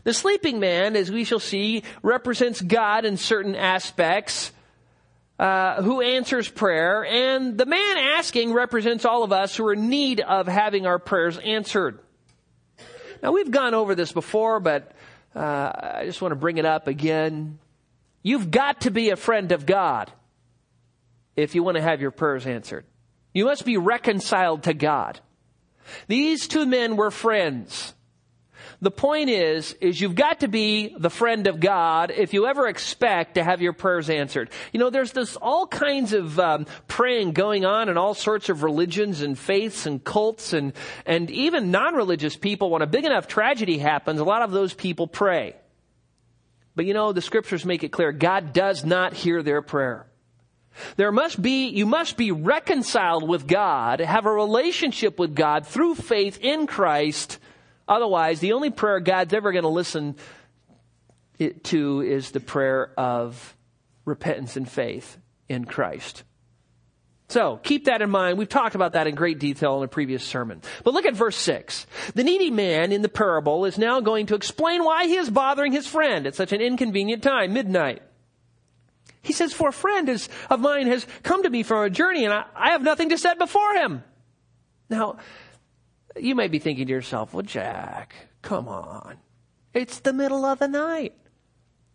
The 0.04 0.14
sleeping 0.14 0.60
man, 0.60 0.94
as 0.96 1.10
we 1.10 1.24
shall 1.24 1.40
see, 1.40 1.82
represents 2.02 2.60
God 2.60 3.04
in 3.04 3.16
certain 3.16 3.56
aspects, 3.56 4.52
uh, 5.38 5.82
who 5.82 6.00
answers 6.00 6.48
prayer, 6.48 7.04
and 7.04 7.58
the 7.58 7.66
man 7.66 7.98
asking 7.98 8.52
represents 8.52 9.04
all 9.04 9.22
of 9.22 9.32
us 9.32 9.56
who 9.56 9.66
are 9.66 9.72
in 9.72 9.88
need 9.88 10.20
of 10.20 10.46
having 10.46 10.86
our 10.86 10.98
prayers 10.98 11.38
answered. 11.38 11.98
Now 13.22 13.32
we've 13.32 13.50
gone 13.50 13.74
over 13.74 13.94
this 13.94 14.12
before, 14.12 14.60
but 14.60 14.92
uh, 15.34 15.72
I 15.94 16.02
just 16.04 16.22
want 16.22 16.32
to 16.32 16.36
bring 16.36 16.58
it 16.58 16.64
up 16.64 16.86
again. 16.86 17.58
You've 18.22 18.50
got 18.50 18.82
to 18.82 18.90
be 18.90 19.10
a 19.10 19.16
friend 19.16 19.52
of 19.52 19.66
God. 19.66 20.10
if 21.36 21.54
you 21.54 21.62
want 21.62 21.76
to 21.76 21.82
have 21.82 22.00
your 22.00 22.10
prayers 22.10 22.46
answered. 22.46 22.84
You 23.36 23.44
must 23.44 23.66
be 23.66 23.76
reconciled 23.76 24.62
to 24.62 24.72
God. 24.72 25.20
These 26.08 26.48
two 26.48 26.64
men 26.64 26.96
were 26.96 27.10
friends. 27.10 27.92
The 28.80 28.90
point 28.90 29.28
is, 29.28 29.74
is 29.74 30.00
you've 30.00 30.14
got 30.14 30.40
to 30.40 30.48
be 30.48 30.96
the 30.98 31.10
friend 31.10 31.46
of 31.46 31.60
God 31.60 32.10
if 32.10 32.32
you 32.32 32.46
ever 32.46 32.66
expect 32.66 33.34
to 33.34 33.44
have 33.44 33.60
your 33.60 33.74
prayers 33.74 34.08
answered. 34.08 34.48
You 34.72 34.80
know, 34.80 34.88
there's 34.88 35.12
this 35.12 35.36
all 35.36 35.66
kinds 35.66 36.14
of 36.14 36.40
um, 36.40 36.64
praying 36.88 37.32
going 37.32 37.66
on 37.66 37.90
in 37.90 37.98
all 37.98 38.14
sorts 38.14 38.48
of 38.48 38.62
religions 38.62 39.20
and 39.20 39.38
faiths 39.38 39.84
and 39.84 40.02
cults 40.02 40.54
and 40.54 40.72
and 41.04 41.30
even 41.30 41.70
non-religious 41.70 42.36
people. 42.36 42.70
When 42.70 42.80
a 42.80 42.86
big 42.86 43.04
enough 43.04 43.28
tragedy 43.28 43.76
happens, 43.76 44.18
a 44.18 44.24
lot 44.24 44.40
of 44.40 44.50
those 44.50 44.72
people 44.72 45.06
pray. 45.06 45.56
But 46.74 46.86
you 46.86 46.94
know, 46.94 47.12
the 47.12 47.20
scriptures 47.20 47.66
make 47.66 47.84
it 47.84 47.92
clear 47.92 48.12
God 48.12 48.54
does 48.54 48.82
not 48.82 49.12
hear 49.12 49.42
their 49.42 49.60
prayer. 49.60 50.06
There 50.96 51.12
must 51.12 51.40
be, 51.40 51.68
you 51.68 51.86
must 51.86 52.16
be 52.16 52.32
reconciled 52.32 53.28
with 53.28 53.46
God, 53.46 54.00
have 54.00 54.26
a 54.26 54.32
relationship 54.32 55.18
with 55.18 55.34
God 55.34 55.66
through 55.66 55.94
faith 55.96 56.38
in 56.40 56.66
Christ. 56.66 57.38
Otherwise, 57.88 58.40
the 58.40 58.52
only 58.52 58.70
prayer 58.70 59.00
God's 59.00 59.34
ever 59.34 59.52
going 59.52 59.62
to 59.62 59.68
listen 59.68 60.16
to 61.38 62.00
is 62.00 62.30
the 62.30 62.40
prayer 62.40 62.92
of 62.96 63.56
repentance 64.04 64.56
and 64.56 64.68
faith 64.68 65.18
in 65.48 65.64
Christ. 65.64 66.24
So 67.28 67.56
keep 67.56 67.86
that 67.86 68.02
in 68.02 68.10
mind. 68.10 68.38
We've 68.38 68.48
talked 68.48 68.76
about 68.76 68.92
that 68.92 69.08
in 69.08 69.16
great 69.16 69.40
detail 69.40 69.78
in 69.78 69.84
a 69.84 69.88
previous 69.88 70.22
sermon. 70.22 70.62
But 70.84 70.94
look 70.94 71.06
at 71.06 71.14
verse 71.14 71.36
6. 71.36 71.86
The 72.14 72.22
needy 72.22 72.50
man 72.50 72.92
in 72.92 73.02
the 73.02 73.08
parable 73.08 73.64
is 73.64 73.78
now 73.78 74.00
going 74.00 74.26
to 74.26 74.36
explain 74.36 74.84
why 74.84 75.06
he 75.06 75.16
is 75.16 75.28
bothering 75.28 75.72
his 75.72 75.88
friend 75.88 76.26
at 76.26 76.36
such 76.36 76.52
an 76.52 76.60
inconvenient 76.60 77.24
time, 77.24 77.52
midnight. 77.52 78.02
He 79.26 79.32
says, 79.32 79.52
For 79.52 79.70
a 79.70 79.72
friend 79.72 80.08
is, 80.08 80.28
of 80.48 80.60
mine 80.60 80.86
has 80.86 81.04
come 81.24 81.42
to 81.42 81.50
me 81.50 81.64
from 81.64 81.82
a 81.82 81.90
journey, 81.90 82.24
and 82.24 82.32
I, 82.32 82.44
I 82.54 82.70
have 82.70 82.82
nothing 82.82 83.08
to 83.08 83.18
set 83.18 83.38
before 83.38 83.74
him. 83.74 84.04
Now, 84.88 85.16
you 86.16 86.36
may 86.36 86.46
be 86.46 86.60
thinking 86.60 86.86
to 86.86 86.92
yourself, 86.92 87.34
Well, 87.34 87.42
Jack, 87.42 88.14
come 88.40 88.68
on. 88.68 89.16
It's 89.74 89.98
the 89.98 90.12
middle 90.12 90.44
of 90.44 90.60
the 90.60 90.68
night. 90.68 91.12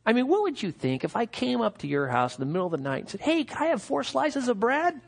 I 0.06 0.12
mean, 0.12 0.28
what 0.28 0.42
would 0.42 0.62
you 0.62 0.72
think 0.72 1.06
if 1.06 1.16
I 1.16 1.26
came 1.26 1.62
up 1.62 1.78
to 1.80 1.88
your 1.88 2.08
house 2.08 2.36
in 2.38 2.42
the 2.42 2.52
middle 2.52 2.66
of 2.66 2.74
the 2.74 2.78
night 2.78 3.04
and 3.04 3.10
said, 3.10 3.22
Hey, 3.22 3.46
can 3.46 3.64
I 3.64 3.66
have 3.68 3.82
four 3.82 4.04
slices 4.04 4.50
of 4.50 4.60
bread? 4.60 5.00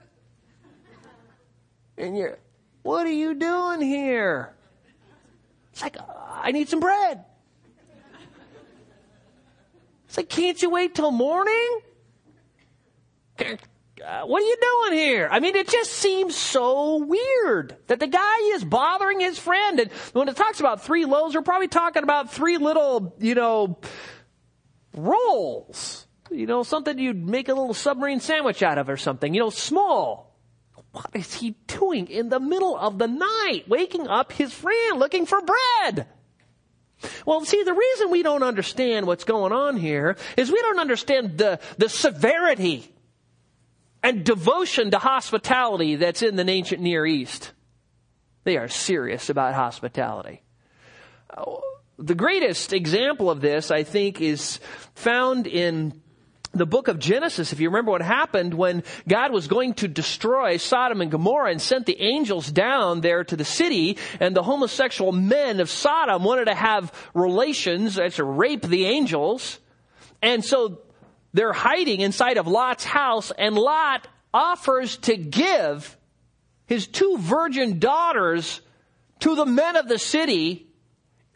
And 1.98 2.18
you're, 2.18 2.40
What 2.84 3.06
are 3.06 3.12
you 3.12 3.34
doing 3.34 3.82
here? 3.82 4.54
It's 5.74 5.82
like, 5.82 5.98
I 6.00 6.54
need 6.54 6.70
some 6.70 6.80
bread. 6.80 7.26
It's 10.08 10.16
like, 10.16 10.30
can't 10.30 10.62
you 10.62 10.70
wait 10.70 10.96
till 10.96 11.12
morning? 11.12 11.82
What 13.38 14.42
are 14.42 14.46
you 14.46 14.58
doing 14.62 15.00
here? 15.00 15.30
I 15.32 15.40
mean, 15.40 15.56
it 15.56 15.70
just 15.70 15.92
seems 15.92 16.36
so 16.36 16.98
weird 16.98 17.78
that 17.88 18.00
the 18.00 18.08
guy 18.08 18.40
is 18.54 18.64
bothering 18.64 19.20
his 19.20 19.40
friend. 19.40 19.80
And 19.80 19.92
when 20.14 20.28
it 20.28 20.36
talks 20.36 20.60
about 20.60 20.84
three 20.84 21.06
loaves, 21.06 21.36
we're 21.36 21.42
probably 21.42 21.68
talking 21.68 22.04
about 22.04 22.32
three 22.32 22.58
little, 22.58 23.16
you 23.20 23.36
know, 23.36 23.80
rolls. 24.96 26.06
You 26.32 26.48
know, 26.48 26.64
something 26.64 26.98
you'd 26.98 27.24
make 27.24 27.48
a 27.48 27.54
little 27.54 27.74
submarine 27.74 28.20
sandwich 28.20 28.64
out 28.64 28.78
of 28.78 28.90
or 28.90 28.98
something, 28.98 29.34
you 29.34 29.40
know, 29.40 29.50
small. 29.50 30.36
What 30.92 31.10
is 31.14 31.34
he 31.34 31.56
doing 31.68 32.08
in 32.08 32.30
the 32.30 32.40
middle 32.40 32.78
of 32.78 32.98
the 32.98 33.08
night, 33.08 33.64
waking 33.68 34.08
up 34.08 34.32
his 34.32 34.54
friend 34.54 35.00
looking 35.00 35.26
for 35.26 35.40
bread? 35.42 36.08
Well, 37.26 37.44
see, 37.46 37.64
the 37.64 37.74
reason 37.74 38.12
we 38.12 38.24
don't 38.24 38.44
understand 38.44 39.08
what's 39.08 39.24
going 39.24 39.52
on 39.52 39.78
here 39.78 40.18
is 40.38 40.52
we 40.52 40.62
don't 40.62 40.80
understand 40.80 41.38
the, 41.38 41.60
the 41.78 41.90
severity 41.90 42.93
and 44.04 44.26
devotion 44.26 44.92
to 44.92 45.00
hospitality 45.00 45.96
that's 45.96 46.22
in 46.22 46.36
the 46.36 46.48
ancient 46.48 46.82
Near 46.82 47.06
East. 47.06 47.54
They 48.44 48.58
are 48.58 48.68
serious 48.68 49.30
about 49.30 49.54
hospitality. 49.54 50.44
Uh, 51.30 51.56
the 51.98 52.16
greatest 52.16 52.74
example 52.74 53.30
of 53.30 53.40
this, 53.40 53.72
I 53.72 53.84
think, 53.84 54.20
is 54.20 54.60
found 54.94 55.48
in 55.48 56.02
the 56.54 56.66
book 56.66 56.88
of 56.88 57.00
Genesis, 57.00 57.52
if 57.52 57.60
you 57.60 57.70
remember 57.70 57.92
what 57.92 58.02
happened 58.02 58.54
when 58.54 58.84
God 59.08 59.32
was 59.32 59.48
going 59.48 59.74
to 59.76 59.88
destroy 59.88 60.58
Sodom 60.58 61.02
and 61.02 61.10
Gomorrah 61.10 61.50
and 61.50 61.62
sent 61.62 61.88
the 61.88 62.00
angels 62.00 62.52
down 62.52 63.02
there 63.02 63.24
to 63.24 63.36
the 63.36 63.46
city, 63.46 63.98
and 64.20 64.36
the 64.36 64.44
homosexual 64.44 65.12
men 65.12 65.60
of 65.60 65.70
Sodom 65.70 66.24
wanted 66.24 66.46
to 66.46 66.54
have 66.54 66.92
relations, 67.16 67.96
to 67.96 68.24
rape 68.24 68.62
the 68.62 68.86
angels. 68.86 69.60
And 70.22 70.46
so 70.46 70.82
they're 71.34 71.54
hiding 71.54 72.02
inside 72.02 72.38
of 72.38 72.48
Lot's 72.48 72.84
house, 72.84 73.32
and 73.38 73.56
Lot 73.56 74.08
offers 74.34 74.98
to 74.98 75.18
give 75.18 75.98
his 76.66 76.88
two 76.88 77.18
virgin 77.18 77.80
daughters 77.80 78.62
to 79.20 79.36
the 79.36 79.46
men 79.46 79.76
of 79.76 79.88
the 79.88 80.00
city 80.00 80.68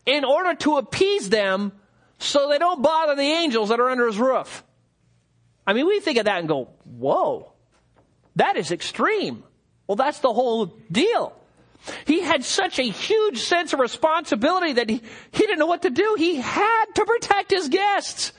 in 0.05 0.23
order 0.23 0.55
to 0.55 0.77
appease 0.77 1.29
them 1.29 1.71
so 2.19 2.49
they 2.49 2.57
don't 2.57 2.81
bother 2.81 3.15
the 3.15 3.21
angels 3.21 3.69
that 3.69 3.79
are 3.79 3.89
under 3.89 4.07
his 4.07 4.17
roof. 4.17 4.63
I 5.65 5.73
mean, 5.73 5.85
we 5.85 5.99
think 5.99 6.17
of 6.17 6.25
that 6.25 6.39
and 6.39 6.47
go, 6.47 6.69
whoa, 6.85 7.51
that 8.35 8.55
is 8.55 8.71
extreme. 8.71 9.43
Well, 9.85 9.95
that's 9.95 10.19
the 10.19 10.33
whole 10.33 10.67
deal. 10.91 11.33
He 12.05 12.21
had 12.21 12.43
such 12.43 12.79
a 12.79 12.83
huge 12.83 13.39
sense 13.39 13.73
of 13.73 13.79
responsibility 13.79 14.73
that 14.73 14.89
he, 14.89 15.01
he 15.31 15.43
didn't 15.43 15.59
know 15.59 15.67
what 15.67 15.83
to 15.83 15.89
do. 15.89 16.15
He 16.17 16.35
had 16.35 16.85
to 16.95 17.05
protect 17.05 17.51
his 17.51 17.69
guests. 17.69 18.33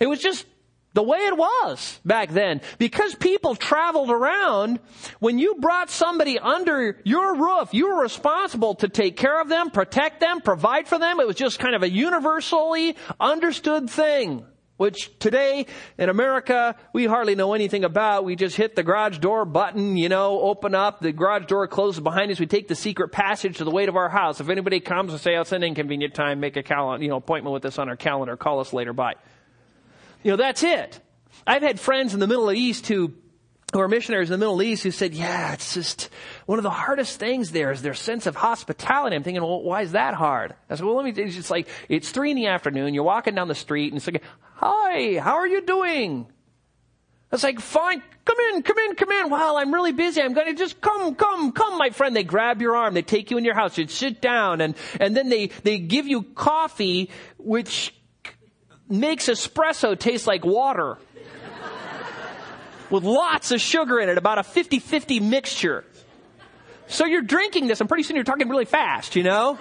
It 0.00 0.06
was 0.06 0.20
just 0.20 0.46
the 0.94 1.02
way 1.02 1.18
it 1.18 1.36
was 1.36 2.00
back 2.04 2.30
then. 2.30 2.60
Because 2.78 3.14
people 3.14 3.54
traveled 3.54 4.10
around, 4.10 4.80
when 5.20 5.38
you 5.38 5.56
brought 5.56 5.90
somebody 5.90 6.38
under 6.38 7.00
your 7.04 7.36
roof, 7.36 7.72
you 7.72 7.88
were 7.88 8.02
responsible 8.02 8.74
to 8.76 8.88
take 8.88 9.16
care 9.16 9.40
of 9.40 9.48
them, 9.48 9.70
protect 9.70 10.20
them, 10.20 10.40
provide 10.40 10.88
for 10.88 10.98
them. 10.98 11.20
It 11.20 11.26
was 11.26 11.36
just 11.36 11.58
kind 11.58 11.74
of 11.74 11.82
a 11.82 11.90
universally 11.90 12.96
understood 13.18 13.88
thing. 13.88 14.46
Which 14.78 15.16
today 15.20 15.66
in 15.96 16.08
America, 16.08 16.74
we 16.92 17.04
hardly 17.04 17.36
know 17.36 17.52
anything 17.54 17.84
about. 17.84 18.24
We 18.24 18.34
just 18.34 18.56
hit 18.56 18.74
the 18.74 18.82
garage 18.82 19.18
door 19.18 19.44
button, 19.44 19.96
you 19.96 20.08
know, 20.08 20.40
open 20.40 20.74
up, 20.74 20.98
the 20.98 21.12
garage 21.12 21.46
door 21.46 21.68
closes 21.68 22.00
behind 22.00 22.32
us, 22.32 22.40
we 22.40 22.46
take 22.46 22.66
the 22.66 22.74
secret 22.74 23.12
passage 23.12 23.58
to 23.58 23.64
the 23.64 23.70
weight 23.70 23.88
of 23.88 23.96
our 23.96 24.08
house. 24.08 24.40
If 24.40 24.48
anybody 24.48 24.80
comes 24.80 25.12
and 25.12 25.20
say, 25.20 25.36
oh, 25.36 25.42
it's 25.42 25.52
an 25.52 25.62
inconvenient 25.62 26.14
time, 26.14 26.40
make 26.40 26.56
a 26.56 26.64
calendar, 26.64 27.04
you 27.04 27.10
know, 27.10 27.16
appointment 27.16 27.54
with 27.54 27.64
us 27.64 27.78
on 27.78 27.88
our 27.88 27.96
calendar, 27.96 28.36
call 28.36 28.58
us 28.58 28.72
later, 28.72 28.92
bye. 28.92 29.14
You 30.22 30.32
know, 30.32 30.36
that's 30.36 30.62
it. 30.62 31.00
I've 31.46 31.62
had 31.62 31.80
friends 31.80 32.14
in 32.14 32.20
the 32.20 32.26
Middle 32.26 32.52
East 32.52 32.86
who 32.86 33.12
who 33.72 33.80
are 33.80 33.88
missionaries 33.88 34.28
in 34.28 34.32
the 34.32 34.44
Middle 34.44 34.62
East 34.62 34.82
who 34.82 34.90
said, 34.90 35.14
yeah, 35.14 35.54
it's 35.54 35.72
just 35.72 36.10
one 36.44 36.58
of 36.58 36.62
the 36.62 36.70
hardest 36.70 37.18
things 37.18 37.52
there 37.52 37.72
is 37.72 37.80
their 37.80 37.94
sense 37.94 38.26
of 38.26 38.36
hospitality. 38.36 39.16
I'm 39.16 39.22
thinking, 39.22 39.42
well, 39.42 39.62
why 39.62 39.80
is 39.80 39.92
that 39.92 40.12
hard? 40.12 40.54
I 40.68 40.74
said, 40.74 40.84
well, 40.84 40.96
let 40.96 41.04
me, 41.06 41.22
it's 41.22 41.34
just 41.34 41.50
like, 41.50 41.68
it's 41.88 42.10
three 42.10 42.30
in 42.30 42.36
the 42.36 42.48
afternoon, 42.48 42.92
you're 42.92 43.02
walking 43.02 43.34
down 43.34 43.48
the 43.48 43.54
street 43.54 43.90
and 43.90 43.96
it's 43.96 44.06
like, 44.06 44.22
hi, 44.56 45.18
how 45.18 45.36
are 45.36 45.46
you 45.46 45.62
doing? 45.62 46.26
It's 47.32 47.42
like, 47.42 47.60
fine, 47.60 48.02
come 48.26 48.36
in, 48.52 48.62
come 48.62 48.78
in, 48.78 48.94
come 48.94 49.10
in. 49.10 49.30
Wow, 49.30 49.56
I'm 49.56 49.72
really 49.72 49.92
busy. 49.92 50.20
I'm 50.20 50.34
going 50.34 50.48
to 50.48 50.54
just 50.54 50.82
come, 50.82 51.14
come, 51.14 51.52
come, 51.52 51.78
my 51.78 51.88
friend. 51.88 52.14
They 52.14 52.24
grab 52.24 52.60
your 52.60 52.76
arm. 52.76 52.92
They 52.92 53.00
take 53.00 53.30
you 53.30 53.38
in 53.38 53.44
your 53.46 53.54
house. 53.54 53.78
You 53.78 53.88
sit 53.88 54.20
down 54.20 54.60
and, 54.60 54.74
and 55.00 55.16
then 55.16 55.30
they, 55.30 55.46
they 55.46 55.78
give 55.78 56.06
you 56.06 56.24
coffee, 56.24 57.08
which 57.38 57.94
makes 58.92 59.28
espresso 59.28 59.98
taste 59.98 60.26
like 60.26 60.44
water. 60.44 60.98
with 62.90 63.04
lots 63.04 63.50
of 63.50 63.60
sugar 63.60 63.98
in 63.98 64.08
it, 64.10 64.18
about 64.18 64.38
a 64.38 64.42
50-50 64.42 65.22
mixture. 65.22 65.84
So 66.88 67.06
you're 67.06 67.22
drinking 67.22 67.66
this 67.66 67.80
and 67.80 67.88
pretty 67.88 68.02
soon 68.02 68.16
you're 68.16 68.24
talking 68.24 68.48
really 68.48 68.66
fast, 68.66 69.16
you 69.16 69.22
know? 69.22 69.58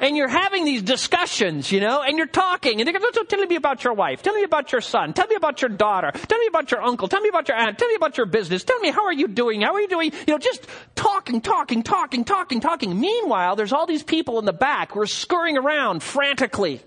and 0.00 0.16
you're 0.16 0.28
having 0.28 0.64
these 0.64 0.82
discussions, 0.82 1.70
you 1.70 1.80
know, 1.80 2.02
and 2.02 2.16
you're 2.16 2.26
talking, 2.26 2.80
and 2.80 2.86
they're 2.86 2.98
going, 2.98 3.12
so 3.12 3.22
tell 3.24 3.44
me 3.44 3.56
about 3.56 3.84
your 3.84 3.92
wife, 3.92 4.22
tell 4.22 4.34
me 4.34 4.42
about 4.42 4.72
your 4.72 4.80
son, 4.80 5.12
tell 5.12 5.26
me 5.26 5.36
about 5.36 5.60
your 5.60 5.68
daughter, 5.68 6.10
tell 6.12 6.38
me 6.38 6.46
about 6.48 6.70
your 6.70 6.82
uncle, 6.82 7.06
tell 7.06 7.20
me 7.20 7.28
about 7.28 7.48
your 7.48 7.56
aunt, 7.56 7.78
tell 7.78 7.88
me 7.88 7.94
about 7.94 8.16
your 8.16 8.26
business, 8.26 8.64
tell 8.64 8.78
me 8.80 8.90
how 8.90 9.04
are 9.04 9.12
you 9.12 9.28
doing, 9.28 9.60
how 9.60 9.74
are 9.74 9.80
you 9.80 9.88
doing, 9.88 10.12
you 10.26 10.34
know, 10.34 10.38
just 10.38 10.66
talking, 10.94 11.40
talking, 11.40 11.82
talking, 11.82 12.24
talking, 12.24 12.60
talking. 12.60 12.98
Meanwhile, 12.98 13.56
there's 13.56 13.72
all 13.72 13.86
these 13.86 14.02
people 14.02 14.38
in 14.38 14.44
the 14.44 14.52
back 14.52 14.92
who 14.92 15.00
are 15.00 15.06
scurrying 15.06 15.58
around 15.58 16.02
frantically. 16.02 16.80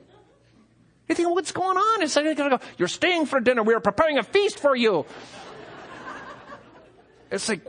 Think, 1.13 1.29
what's 1.29 1.51
going 1.51 1.77
on? 1.77 2.01
It's 2.01 2.15
like, 2.15 2.38
go, 2.38 2.60
you're 2.77 2.88
staying 2.88 3.25
for 3.25 3.39
dinner. 3.39 3.63
We 3.63 3.74
are 3.74 3.79
preparing 3.79 4.17
a 4.17 4.24
feast 4.24 4.60
for 4.60 4.75
you. 4.75 5.05
It's 7.32 7.50
like, 7.50 7.62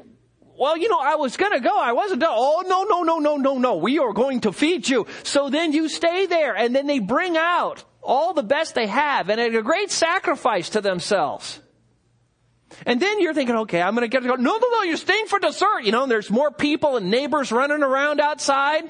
well, 0.56 0.76
you 0.76 0.88
know, 0.88 1.00
I 1.00 1.16
was 1.16 1.36
gonna 1.36 1.60
go. 1.60 1.76
I 1.76 1.92
wasn't 1.92 2.20
done. 2.20 2.30
Oh, 2.32 2.62
no, 2.66 2.84
no, 2.84 3.02
no, 3.02 3.18
no, 3.18 3.36
no, 3.36 3.58
no. 3.58 3.76
We 3.76 3.98
are 3.98 4.12
going 4.12 4.42
to 4.42 4.52
feed 4.52 4.88
you. 4.88 5.06
So 5.22 5.50
then 5.50 5.72
you 5.72 5.88
stay 5.88 6.26
there 6.26 6.54
and 6.54 6.74
then 6.74 6.86
they 6.86 6.98
bring 6.98 7.36
out 7.36 7.84
all 8.02 8.34
the 8.34 8.42
best 8.42 8.74
they 8.74 8.86
have 8.86 9.30
and 9.30 9.40
a 9.40 9.62
great 9.62 9.90
sacrifice 9.90 10.70
to 10.70 10.80
themselves. 10.80 11.60
And 12.86 13.00
then 13.00 13.20
you're 13.20 13.34
thinking, 13.34 13.56
okay, 13.56 13.80
I'm 13.80 13.94
gonna 13.94 14.08
get 14.08 14.22
to 14.22 14.28
go. 14.28 14.34
No, 14.34 14.56
no, 14.56 14.68
no, 14.70 14.82
you're 14.82 14.96
staying 14.96 15.26
for 15.26 15.38
dessert. 15.38 15.82
You 15.82 15.92
know, 15.92 16.02
and 16.02 16.10
there's 16.10 16.30
more 16.30 16.50
people 16.50 16.96
and 16.96 17.10
neighbors 17.10 17.50
running 17.50 17.82
around 17.82 18.20
outside. 18.20 18.84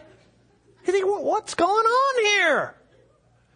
You 0.87 0.93
think, 0.93 1.07
what's 1.07 1.55
going 1.55 1.71
on 1.71 2.25
here? 2.25 2.75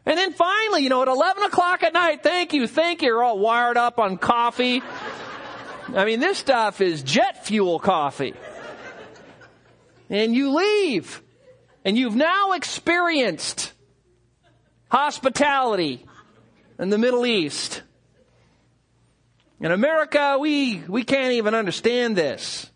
And 0.08 0.16
then 0.16 0.32
finally, 0.32 0.84
you 0.84 0.88
know, 0.88 1.02
at 1.02 1.08
11 1.08 1.42
o'clock 1.42 1.82
at 1.82 1.92
night, 1.92 2.22
thank 2.22 2.54
you, 2.54 2.66
thank 2.66 3.02
you, 3.02 3.08
you're 3.08 3.22
all 3.22 3.38
wired 3.38 3.76
up 3.76 3.98
on 3.98 4.16
coffee. 4.16 4.82
I 5.94 6.06
mean, 6.06 6.18
this 6.18 6.38
stuff 6.38 6.80
is 6.80 7.02
jet 7.02 7.44
fuel 7.44 7.78
coffee. 7.78 8.32
And 10.08 10.34
you 10.34 10.56
leave. 10.56 11.22
And 11.84 11.98
you've 11.98 12.16
now 12.16 12.52
experienced 12.52 13.74
hospitality 14.90 16.06
in 16.78 16.88
the 16.88 16.96
Middle 16.96 17.26
East. 17.26 17.82
In 19.60 19.72
America, 19.72 20.38
we, 20.40 20.82
we 20.88 21.04
can't 21.04 21.32
even 21.32 21.52
understand 21.52 22.16
this. 22.16 22.70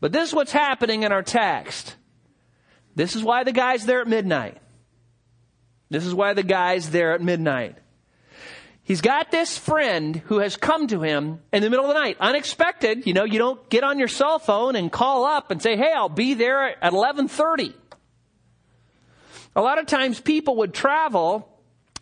But 0.00 0.10
this 0.10 0.30
is 0.30 0.34
what's 0.34 0.50
happening 0.50 1.04
in 1.04 1.12
our 1.12 1.22
text. 1.22 1.94
This 2.96 3.14
is 3.14 3.22
why 3.22 3.44
the 3.44 3.52
guy's 3.52 3.86
there 3.86 4.00
at 4.00 4.08
midnight. 4.08 4.58
This 5.90 6.04
is 6.04 6.14
why 6.14 6.34
the 6.34 6.42
guy's 6.42 6.90
there 6.90 7.14
at 7.14 7.22
midnight. 7.22 7.76
He's 8.82 9.00
got 9.02 9.30
this 9.30 9.58
friend 9.58 10.16
who 10.26 10.38
has 10.38 10.56
come 10.56 10.86
to 10.86 11.02
him 11.02 11.40
in 11.52 11.62
the 11.62 11.68
middle 11.68 11.84
of 11.84 11.94
the 11.94 12.00
night, 12.00 12.16
unexpected. 12.20 13.06
You 13.06 13.12
know, 13.12 13.24
you 13.24 13.38
don't 13.38 13.68
get 13.68 13.84
on 13.84 13.98
your 13.98 14.08
cell 14.08 14.38
phone 14.38 14.76
and 14.76 14.90
call 14.90 15.24
up 15.24 15.50
and 15.50 15.60
say, 15.60 15.76
"Hey, 15.76 15.92
I'll 15.94 16.08
be 16.08 16.32
there 16.32 16.82
at 16.82 16.92
11:30." 16.92 17.74
A 19.54 19.60
lot 19.60 19.78
of 19.78 19.86
times 19.86 20.20
people 20.20 20.56
would 20.56 20.72
travel 20.72 21.48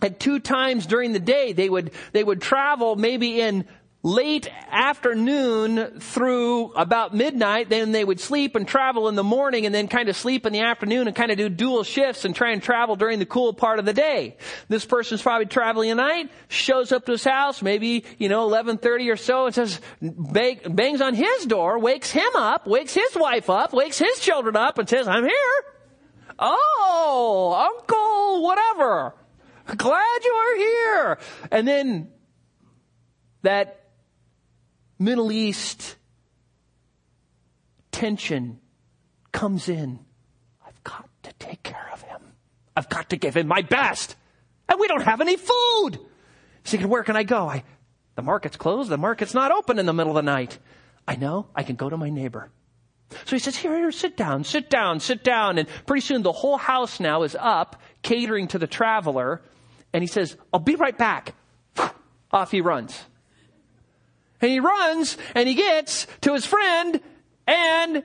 at 0.00 0.21
two 0.21 0.38
times 0.38 0.87
during 0.87 1.12
the 1.12 1.19
day. 1.19 1.52
They 1.52 1.69
would 1.69 1.90
they 2.12 2.23
would 2.23 2.40
travel 2.40 2.95
maybe 2.95 3.40
in 3.40 3.66
late 4.03 4.49
afternoon 4.71 5.99
through 5.99 6.73
about 6.75 7.15
midnight. 7.15 7.69
Then 7.69 7.93
they 7.93 8.05
would 8.05 8.21
sleep 8.21 8.55
and 8.55 8.67
travel 8.67 9.09
in 9.09 9.17
the 9.17 9.25
morning 9.25 9.67
and 9.67 9.75
then 9.75 9.88
kind 9.88 10.09
of 10.09 10.17
sleep 10.17 10.47
in 10.47 10.53
the 10.53 10.61
afternoon 10.61 11.09
and 11.09 11.17
kind 11.17 11.33
of 11.33 11.38
do 11.38 11.49
dual 11.49 11.83
shifts 11.83 12.25
and 12.25 12.35
try 12.35 12.53
and 12.53 12.62
travel 12.62 12.95
during 12.95 13.19
the 13.19 13.26
cool 13.26 13.53
part 13.53 13.79
of 13.79 13.85
the 13.85 13.93
day. 13.93 14.37
This 14.69 14.85
person's 14.85 15.23
probably 15.23 15.47
traveling 15.47 15.91
at 15.91 15.97
night, 15.97 16.31
shows 16.49 16.93
up 16.93 17.07
to 17.07 17.12
his 17.12 17.25
house, 17.25 17.62
maybe, 17.62 18.05
you 18.19 18.29
know, 18.29 18.43
1130 18.43 19.11
or 19.11 19.17
so 19.17 19.47
and 19.47 19.55
says, 19.55 19.81
bang, 20.00 20.61
bangs 20.69 21.00
on 21.00 21.15
his 21.15 21.47
door, 21.47 21.79
wakes 21.79 22.11
him 22.11 22.37
up, 22.37 22.67
wakes 22.67 22.95
his 22.95 23.17
wife 23.17 23.50
up, 23.50 23.73
wakes 23.73 23.99
his 23.99 24.21
children 24.21 24.57
up 24.57 24.79
and 24.79 24.88
says, 24.88 25.09
I'm 25.09 25.25
here. 25.25 25.65
Oh, 26.38 27.73
uncle, 27.73 28.43
whatever. 28.43 29.15
Glad 29.76 30.25
you 30.25 30.33
are 30.33 30.57
here. 30.57 31.19
And 31.50 31.67
then 31.67 32.09
that 33.43 33.86
Middle 34.99 35.31
East 35.31 35.97
tension 37.93 38.61
comes 39.33 39.69
in. 39.69 39.99
I've 40.67 40.83
got 40.85 41.09
to 41.25 41.33
take 41.38 41.62
care 41.62 41.91
of 41.93 42.03
him. 42.03 42.21
I've 42.76 42.88
got 42.88 43.11
to 43.11 43.17
give 43.17 43.37
him 43.37 43.47
my 43.47 43.62
best. 43.62 44.17
And 44.69 44.81
we 44.81 44.88
don't 44.88 45.03
have 45.03 45.21
any 45.21 45.37
food. 45.37 45.99
He's 46.62 46.73
thinking, 46.73 46.88
where 46.88 47.05
can 47.05 47.17
I 47.17 47.23
go? 47.23 47.49
I, 47.49 47.62
the 48.17 48.23
market's 48.23 48.57
closed. 48.57 48.91
The 48.91 48.99
market's 48.99 49.35
not 49.35 49.50
open 49.50 49.79
in 49.79 49.87
the 49.87 49.93
middle 49.93 50.17
of 50.17 50.25
the 50.25 50.31
night. 50.31 50.59
I 51.07 51.17
know 51.17 51.47
I 51.55 51.62
can 51.62 51.76
go 51.76 51.88
to 51.88 51.97
my 51.97 52.11
neighbor. 52.11 52.50
So 53.11 53.37
he 53.37 53.38
says, 53.38 53.57
here, 53.57 53.76
here, 53.76 53.93
sit 53.93 54.17
down, 54.17 54.45
sit 54.45 54.69
down, 54.69 55.00
sit 55.00 55.23
down. 55.23 55.59
And 55.59 55.69
pretty 55.87 56.00
soon 56.00 56.23
the 56.23 56.33
whole 56.33 56.57
house 56.57 56.99
now 56.99 57.23
is 57.23 57.37
up 57.38 57.81
catering 58.03 58.49
to 58.49 58.59
the 58.59 58.67
traveler. 58.67 59.43
And 59.93 60.03
he 60.03 60.09
says, 60.09 60.37
I'll 60.53 60.61
be 60.61 60.75
right 60.75 60.97
back. 60.97 61.35
Off 62.33 62.50
he 62.50 62.61
runs. 62.61 63.00
And 64.40 64.50
he 64.50 64.61
runs 64.61 65.16
and 65.35 65.49
he 65.49 65.55
gets 65.55 66.07
to 66.23 66.35
his 66.35 66.45
friend 66.45 67.00
and, 67.47 68.02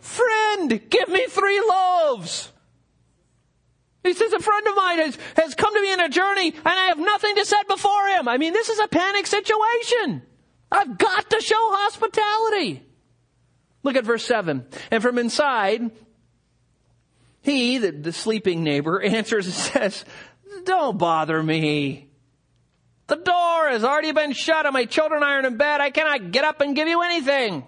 friend, 0.00 0.90
give 0.90 1.08
me 1.08 1.26
three 1.28 1.60
loaves. 1.60 2.52
He 4.02 4.14
says, 4.14 4.32
a 4.32 4.40
friend 4.40 4.66
of 4.66 4.76
mine 4.76 4.98
has, 4.98 5.18
has 5.36 5.54
come 5.54 5.74
to 5.74 5.80
me 5.80 5.92
in 5.92 6.00
a 6.00 6.08
journey 6.08 6.48
and 6.48 6.66
I 6.66 6.86
have 6.86 6.98
nothing 6.98 7.34
to 7.36 7.44
set 7.44 7.68
before 7.68 8.08
him. 8.08 8.28
I 8.28 8.38
mean, 8.38 8.52
this 8.52 8.68
is 8.68 8.78
a 8.78 8.88
panic 8.88 9.26
situation. 9.26 10.22
I've 10.70 10.98
got 10.98 11.30
to 11.30 11.40
show 11.40 11.56
hospitality. 11.58 12.82
Look 13.82 13.96
at 13.96 14.04
verse 14.04 14.24
7. 14.24 14.66
And 14.90 15.02
from 15.02 15.18
inside, 15.18 15.90
he, 17.42 17.78
the, 17.78 17.92
the 17.92 18.12
sleeping 18.12 18.62
neighbor, 18.62 19.00
answers 19.02 19.46
and 19.46 19.54
says, 19.54 20.04
Don't 20.64 20.98
bother 20.98 21.42
me. 21.42 22.08
The 23.06 23.16
has 23.70 23.84
already 23.84 24.12
been 24.12 24.32
shut 24.32 24.66
and 24.66 24.72
my 24.72 24.84
children 24.84 25.22
aren't 25.22 25.46
in 25.46 25.56
bed. 25.56 25.80
I 25.80 25.90
cannot 25.90 26.32
get 26.32 26.44
up 26.44 26.60
and 26.60 26.74
give 26.74 26.88
you 26.88 27.02
anything. 27.02 27.64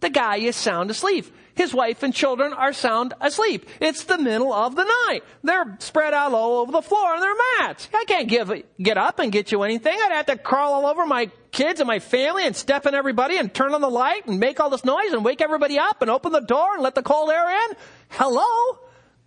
The 0.00 0.10
guy 0.10 0.36
is 0.36 0.56
sound 0.56 0.90
asleep. 0.90 1.26
His 1.54 1.72
wife 1.72 2.02
and 2.02 2.12
children 2.12 2.52
are 2.52 2.72
sound 2.72 3.14
asleep. 3.20 3.68
It's 3.80 4.04
the 4.04 4.18
middle 4.18 4.52
of 4.52 4.74
the 4.74 4.84
night. 5.06 5.22
They're 5.42 5.76
spread 5.78 6.12
out 6.12 6.32
all 6.32 6.58
over 6.58 6.72
the 6.72 6.82
floor 6.82 7.14
on 7.14 7.20
their 7.20 7.34
mats. 7.60 7.88
I 7.94 8.04
can't 8.04 8.28
give, 8.28 8.52
get 8.82 8.98
up 8.98 9.20
and 9.20 9.30
get 9.30 9.52
you 9.52 9.62
anything. 9.62 9.96
I'd 9.96 10.12
have 10.12 10.26
to 10.26 10.36
crawl 10.36 10.74
all 10.74 10.86
over 10.86 11.06
my 11.06 11.30
kids 11.52 11.80
and 11.80 11.86
my 11.86 12.00
family 12.00 12.44
and 12.44 12.56
step 12.56 12.86
in 12.86 12.94
everybody 12.94 13.38
and 13.38 13.54
turn 13.54 13.72
on 13.72 13.80
the 13.80 13.88
light 13.88 14.26
and 14.26 14.40
make 14.40 14.58
all 14.58 14.68
this 14.68 14.84
noise 14.84 15.12
and 15.12 15.24
wake 15.24 15.40
everybody 15.40 15.78
up 15.78 16.02
and 16.02 16.10
open 16.10 16.32
the 16.32 16.40
door 16.40 16.74
and 16.74 16.82
let 16.82 16.96
the 16.96 17.02
cold 17.02 17.30
air 17.30 17.48
in. 17.48 17.76
Hello? 18.10 18.78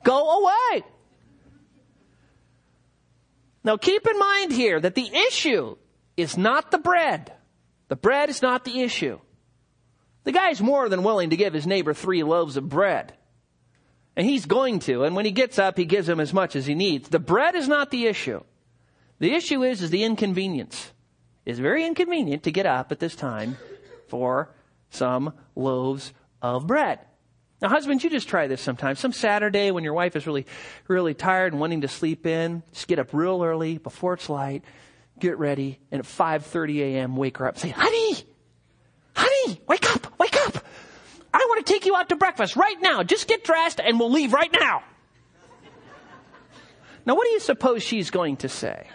Go 0.03 0.43
away. 0.43 0.83
Now 3.67 3.75
keep 3.75 4.07
in 4.07 4.17
mind 4.17 4.53
here 4.53 4.79
that 4.79 4.95
the 4.95 5.11
issue 5.27 5.75
is 6.15 6.37
not 6.37 6.71
the 6.71 6.77
bread. 6.77 7.33
The 7.89 7.97
bread 7.97 8.29
is 8.29 8.41
not 8.41 8.63
the 8.63 8.79
issue. 8.79 9.19
The 10.23 10.31
guy's 10.31 10.61
more 10.61 10.87
than 10.87 11.03
willing 11.03 11.31
to 11.31 11.35
give 11.35 11.53
his 11.53 11.67
neighbor 11.67 11.93
three 11.93 12.23
loaves 12.23 12.55
of 12.55 12.69
bread. 12.69 13.13
And 14.15 14.25
he's 14.25 14.45
going 14.45 14.79
to, 14.79 15.03
and 15.03 15.17
when 15.17 15.25
he 15.25 15.31
gets 15.31 15.59
up, 15.59 15.77
he 15.77 15.83
gives 15.83 16.07
him 16.07 16.21
as 16.21 16.33
much 16.33 16.55
as 16.55 16.65
he 16.65 16.75
needs. 16.75 17.09
The 17.09 17.19
bread 17.19 17.55
is 17.55 17.67
not 17.67 17.91
the 17.91 18.05
issue. 18.05 18.41
The 19.19 19.33
issue 19.33 19.63
is, 19.65 19.81
is 19.81 19.89
the 19.89 20.05
inconvenience. 20.05 20.93
It's 21.45 21.59
very 21.59 21.85
inconvenient 21.85 22.43
to 22.43 22.53
get 22.53 22.65
up 22.65 22.93
at 22.93 22.99
this 22.99 23.17
time 23.17 23.57
for 24.07 24.49
some 24.91 25.33
loaves 25.57 26.13
of 26.41 26.67
bread. 26.67 26.99
Now, 27.61 27.69
husbands, 27.69 28.03
you 28.03 28.09
just 28.11 28.27
try 28.27 28.45
this 28.47 28.61
sometimes. 28.61 28.99
Some 28.99 29.13
Saturday 29.13 29.71
when 29.71 29.83
your 29.83 29.93
wife 29.93 30.15
is 30.15 30.27
really, 30.27 30.45
really 30.87 31.15
tired 31.15 31.53
and 31.53 31.59
wanting 31.59 31.81
to 31.81 31.87
sleep 31.87 32.27
in, 32.27 32.61
just 32.71 32.87
get 32.87 32.99
up 32.99 33.13
real 33.13 33.43
early 33.43 33.79
before 33.79 34.13
it's 34.13 34.29
light, 34.29 34.63
get 35.19 35.39
ready, 35.39 35.79
and 35.91 35.99
at 35.99 36.05
5.30 36.05 36.79
a.m. 36.81 37.15
wake 37.15 37.37
her 37.37 37.47
up 37.47 37.55
and 37.55 37.61
say, 37.61 37.69
honey, 37.69 38.13
honey, 39.15 39.61
wake 39.67 39.91
up, 39.91 40.19
wake 40.19 40.35
up. 40.45 40.63
I 41.33 41.39
want 41.49 41.65
to 41.65 41.73
take 41.73 41.87
you 41.87 41.95
out 41.95 42.09
to 42.09 42.15
breakfast 42.15 42.55
right 42.55 42.79
now. 42.79 43.01
Just 43.01 43.27
get 43.27 43.43
dressed 43.43 43.79
and 43.79 43.99
we'll 43.99 44.11
leave 44.11 44.33
right 44.33 44.51
now. 44.51 44.83
Now, 47.07 47.15
what 47.15 47.25
do 47.25 47.31
you 47.31 47.39
suppose 47.39 47.81
she's 47.81 48.11
going 48.11 48.37
to 48.37 48.49
say? 48.49 48.87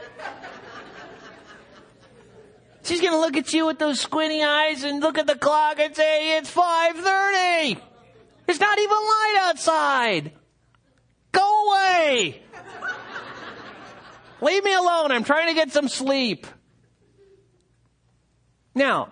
She's 2.85 3.01
going 3.01 3.12
to 3.12 3.20
look 3.20 3.37
at 3.37 3.53
you 3.53 3.66
with 3.66 3.79
those 3.79 4.01
squinty 4.01 4.42
eyes 4.42 4.85
and 4.85 5.01
look 5.01 5.18
at 5.18 5.27
the 5.27 5.37
clock 5.37 5.79
and 5.81 5.96
say, 5.96 6.37
it's 6.37 6.53
5.30. 6.53 7.81
It's 8.52 8.60
not 8.60 8.78
even 8.78 8.90
light 8.90 9.36
outside. 9.44 10.32
Go 11.32 11.70
away. 11.70 12.42
Leave 14.42 14.62
me 14.62 14.74
alone. 14.74 15.10
I'm 15.10 15.24
trying 15.24 15.48
to 15.48 15.54
get 15.54 15.72
some 15.72 15.88
sleep. 15.88 16.46
Now, 18.74 19.08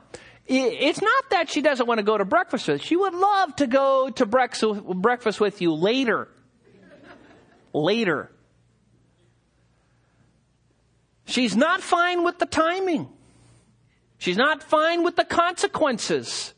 it's 0.46 1.00
not 1.00 1.30
that 1.30 1.48
she 1.48 1.62
doesn't 1.62 1.86
want 1.86 2.00
to 2.00 2.02
go 2.02 2.18
to 2.18 2.26
breakfast 2.26 2.68
with. 2.68 2.82
She 2.82 2.96
would 2.96 3.14
love 3.14 3.56
to 3.56 3.66
go 3.66 4.10
to 4.10 4.26
breakfast 4.26 5.40
with 5.40 5.62
you 5.62 5.72
later. 5.72 6.28
Later. 7.72 8.30
She's 11.24 11.56
not 11.56 11.80
fine 11.80 12.24
with 12.24 12.38
the 12.38 12.44
timing. 12.44 13.08
She's 14.18 14.36
not 14.36 14.62
fine 14.62 15.02
with 15.02 15.16
the 15.16 15.24
consequences. 15.24 16.52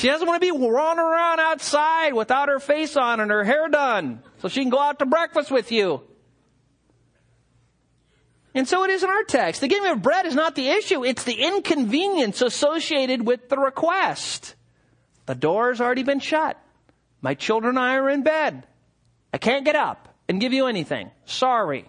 She 0.00 0.08
doesn't 0.08 0.26
want 0.26 0.40
to 0.40 0.50
be 0.50 0.66
running 0.66 0.98
around 0.98 1.40
outside 1.40 2.14
without 2.14 2.48
her 2.48 2.58
face 2.58 2.96
on 2.96 3.20
and 3.20 3.30
her 3.30 3.44
hair 3.44 3.68
done 3.68 4.22
so 4.38 4.48
she 4.48 4.62
can 4.62 4.70
go 4.70 4.78
out 4.78 4.98
to 5.00 5.04
breakfast 5.04 5.50
with 5.50 5.70
you. 5.70 6.00
And 8.54 8.66
so 8.66 8.82
it 8.84 8.88
is 8.88 9.02
in 9.02 9.10
our 9.10 9.24
text. 9.24 9.60
The 9.60 9.68
giving 9.68 9.90
of 9.90 10.00
bread 10.00 10.24
is 10.24 10.34
not 10.34 10.54
the 10.54 10.70
issue. 10.70 11.04
It's 11.04 11.24
the 11.24 11.34
inconvenience 11.34 12.40
associated 12.40 13.26
with 13.26 13.50
the 13.50 13.58
request. 13.58 14.54
The 15.26 15.34
door's 15.34 15.82
already 15.82 16.02
been 16.02 16.20
shut. 16.20 16.58
My 17.20 17.34
children 17.34 17.76
and 17.76 17.78
I 17.78 17.96
are 17.96 18.08
in 18.08 18.22
bed. 18.22 18.66
I 19.34 19.36
can't 19.36 19.66
get 19.66 19.76
up 19.76 20.08
and 20.30 20.40
give 20.40 20.54
you 20.54 20.66
anything. 20.66 21.10
Sorry. 21.26 21.84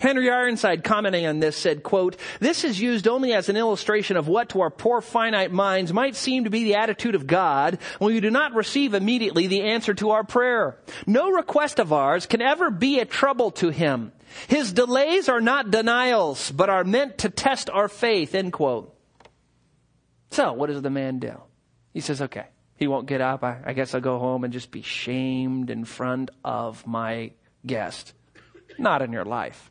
Henry 0.00 0.30
Ironside 0.30 0.84
commenting 0.84 1.26
on 1.26 1.40
this 1.40 1.56
said, 1.56 1.82
quote, 1.82 2.16
this 2.40 2.64
is 2.64 2.80
used 2.80 3.06
only 3.06 3.32
as 3.34 3.48
an 3.48 3.56
illustration 3.56 4.16
of 4.16 4.26
what 4.26 4.50
to 4.50 4.62
our 4.62 4.70
poor 4.70 5.00
finite 5.00 5.52
minds 5.52 5.92
might 5.92 6.16
seem 6.16 6.44
to 6.44 6.50
be 6.50 6.64
the 6.64 6.76
attitude 6.76 7.14
of 7.14 7.26
God 7.26 7.78
when 7.98 8.14
we 8.14 8.20
do 8.20 8.30
not 8.30 8.54
receive 8.54 8.94
immediately 8.94 9.46
the 9.46 9.62
answer 9.62 9.92
to 9.94 10.10
our 10.10 10.24
prayer. 10.24 10.78
No 11.06 11.30
request 11.30 11.78
of 11.78 11.92
ours 11.92 12.26
can 12.26 12.40
ever 12.40 12.70
be 12.70 13.00
a 13.00 13.04
trouble 13.04 13.50
to 13.52 13.68
Him. 13.68 14.12
His 14.48 14.72
delays 14.72 15.28
are 15.28 15.40
not 15.40 15.70
denials, 15.70 16.50
but 16.50 16.70
are 16.70 16.84
meant 16.84 17.18
to 17.18 17.30
test 17.30 17.70
our 17.70 17.88
faith, 17.88 18.34
end 18.34 18.52
quote. 18.52 18.94
So, 20.30 20.52
what 20.52 20.68
does 20.68 20.82
the 20.82 20.90
man 20.90 21.18
do? 21.18 21.40
He 21.92 22.00
says, 22.00 22.20
okay, 22.20 22.46
he 22.76 22.86
won't 22.86 23.06
get 23.06 23.20
up. 23.20 23.42
I, 23.42 23.58
I 23.64 23.72
guess 23.72 23.94
I'll 23.94 24.00
go 24.00 24.18
home 24.18 24.44
and 24.44 24.52
just 24.52 24.70
be 24.70 24.82
shamed 24.82 25.70
in 25.70 25.84
front 25.84 26.30
of 26.44 26.86
my 26.86 27.32
guest. 27.64 28.12
Not 28.78 29.02
in 29.02 29.12
your 29.12 29.24
life. 29.24 29.70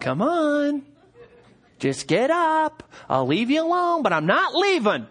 Come 0.00 0.22
on. 0.22 0.82
Just 1.78 2.06
get 2.06 2.30
up. 2.30 2.82
I'll 3.08 3.26
leave 3.26 3.50
you 3.50 3.62
alone, 3.62 4.02
but 4.02 4.12
I'm 4.12 4.26
not 4.26 4.54
leaving. 4.54 5.06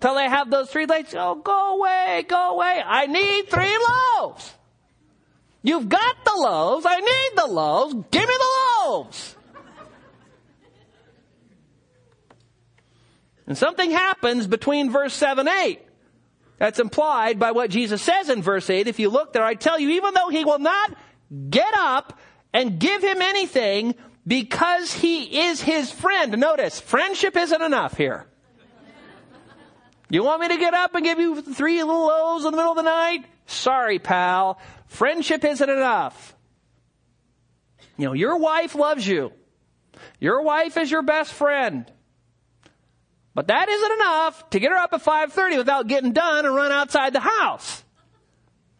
Till 0.00 0.14
they 0.14 0.28
have 0.28 0.50
those 0.50 0.70
three 0.70 0.86
legs. 0.86 1.14
Oh, 1.16 1.34
go 1.36 1.76
away, 1.76 2.24
go 2.28 2.54
away. 2.54 2.82
I 2.84 3.06
need 3.06 3.48
three 3.48 3.76
loaves. 3.88 4.54
You've 5.62 5.88
got 5.88 6.24
the 6.24 6.34
loaves. 6.36 6.86
I 6.86 7.00
need 7.00 7.30
the 7.36 7.46
loaves. 7.46 7.94
Give 8.10 8.28
me 8.28 8.34
the 8.38 8.86
loaves. 8.86 9.36
And 13.46 13.56
something 13.56 13.90
happens 13.90 14.46
between 14.46 14.90
verse 14.90 15.14
7 15.14 15.48
8. 15.48 15.80
That's 16.58 16.78
implied 16.78 17.38
by 17.38 17.52
what 17.52 17.70
Jesus 17.70 18.02
says 18.02 18.28
in 18.28 18.42
verse 18.42 18.68
8. 18.68 18.86
If 18.88 18.98
you 18.98 19.08
look 19.08 19.32
there, 19.32 19.44
I 19.44 19.54
tell 19.54 19.78
you, 19.78 19.90
even 19.90 20.12
though 20.14 20.28
he 20.28 20.44
will 20.44 20.58
not 20.58 20.94
get 21.50 21.74
up 21.74 22.18
and 22.52 22.78
give 22.78 23.02
him 23.02 23.20
anything 23.22 23.94
because 24.26 24.92
he 24.92 25.40
is 25.40 25.60
his 25.60 25.90
friend. 25.90 26.36
Notice, 26.38 26.80
friendship 26.80 27.36
isn't 27.36 27.62
enough 27.62 27.96
here. 27.96 28.26
You 30.10 30.22
want 30.22 30.40
me 30.40 30.48
to 30.48 30.56
get 30.56 30.74
up 30.74 30.94
and 30.94 31.04
give 31.04 31.18
you 31.18 31.42
three 31.42 31.82
little 31.82 32.06
loaves 32.06 32.44
in 32.44 32.50
the 32.50 32.56
middle 32.56 32.72
of 32.72 32.76
the 32.76 32.82
night? 32.82 33.24
Sorry, 33.46 33.98
pal. 33.98 34.58
Friendship 34.86 35.44
isn't 35.44 35.68
enough. 35.68 36.34
You 37.96 38.06
know, 38.06 38.12
your 38.14 38.38
wife 38.38 38.74
loves 38.74 39.06
you. 39.06 39.32
Your 40.20 40.42
wife 40.42 40.76
is 40.76 40.90
your 40.90 41.02
best 41.02 41.32
friend. 41.32 41.90
But 43.34 43.48
that 43.48 43.68
isn't 43.68 43.92
enough 43.92 44.50
to 44.50 44.60
get 44.60 44.70
her 44.70 44.78
up 44.78 44.92
at 44.92 45.02
5.30 45.04 45.58
without 45.58 45.86
getting 45.86 46.12
done 46.12 46.46
and 46.46 46.54
run 46.54 46.72
outside 46.72 47.12
the 47.12 47.20
house. 47.20 47.84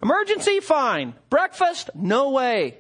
Emergency, 0.03 0.61
fine. 0.61 1.15
Breakfast, 1.29 1.91
no 1.95 2.31
way. 2.31 2.79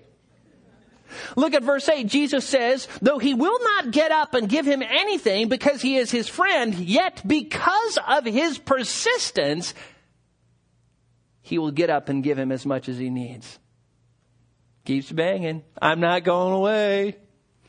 Look 1.36 1.54
at 1.54 1.62
verse 1.62 1.88
8. 1.88 2.06
Jesus 2.06 2.44
says, 2.44 2.86
though 3.00 3.18
he 3.18 3.34
will 3.34 3.58
not 3.60 3.90
get 3.90 4.12
up 4.12 4.34
and 4.34 4.48
give 4.48 4.66
him 4.66 4.82
anything 4.82 5.48
because 5.48 5.80
he 5.80 5.96
is 5.96 6.10
his 6.10 6.28
friend, 6.28 6.74
yet 6.74 7.22
because 7.26 7.98
of 8.06 8.24
his 8.24 8.58
persistence, 8.58 9.74
he 11.40 11.58
will 11.58 11.70
get 11.70 11.90
up 11.90 12.08
and 12.08 12.22
give 12.22 12.38
him 12.38 12.52
as 12.52 12.66
much 12.66 12.88
as 12.88 12.98
he 12.98 13.10
needs. 13.10 13.58
Keeps 14.84 15.10
banging. 15.10 15.64
I'm 15.80 16.00
not 16.00 16.24
going 16.24 16.54
away. 16.54 17.16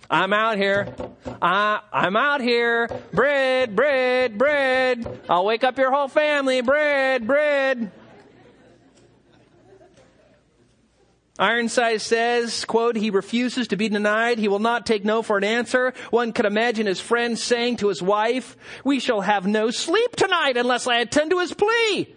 I'm 0.09 0.33
out 0.33 0.57
here. 0.57 0.93
I, 1.41 1.81
I'm 1.93 2.15
out 2.15 2.41
here. 2.41 2.89
Bread, 3.13 3.75
bread, 3.75 4.37
bread. 4.37 5.19
I'll 5.29 5.45
wake 5.45 5.63
up 5.63 5.77
your 5.77 5.91
whole 5.91 6.07
family. 6.07 6.61
Bread, 6.61 7.27
bread. 7.27 7.91
Ironside 11.39 12.01
says, 12.01 12.65
quote, 12.65 12.97
he 12.97 13.11
refuses 13.11 13.69
to 13.69 13.77
be 13.77 13.87
denied. 13.87 14.39
He 14.39 14.49
will 14.49 14.59
not 14.59 14.85
take 14.85 15.05
no 15.05 15.21
for 15.21 15.37
an 15.37 15.45
answer. 15.45 15.93
One 16.09 16.33
could 16.33 16.45
imagine 16.45 16.85
his 16.85 16.99
friend 16.99 17.39
saying 17.39 17.77
to 17.77 17.87
his 17.87 18.01
wife, 18.01 18.57
we 18.83 18.99
shall 18.99 19.21
have 19.21 19.47
no 19.47 19.71
sleep 19.71 20.17
tonight 20.17 20.57
unless 20.57 20.85
I 20.85 20.97
attend 20.97 21.31
to 21.31 21.39
his 21.39 21.53
plea. 21.53 22.13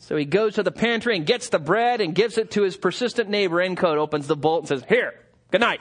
So 0.00 0.16
he 0.16 0.26
goes 0.26 0.54
to 0.54 0.62
the 0.62 0.70
pantry 0.70 1.16
and 1.16 1.24
gets 1.24 1.48
the 1.48 1.58
bread 1.58 2.02
and 2.02 2.14
gives 2.14 2.36
it 2.36 2.50
to 2.52 2.62
his 2.62 2.76
persistent 2.76 3.30
neighbor, 3.30 3.60
end 3.60 3.78
quote, 3.78 3.96
opens 3.96 4.26
the 4.26 4.36
bolt 4.36 4.60
and 4.60 4.68
says, 4.68 4.84
here, 4.86 5.14
good 5.50 5.62
night. 5.62 5.80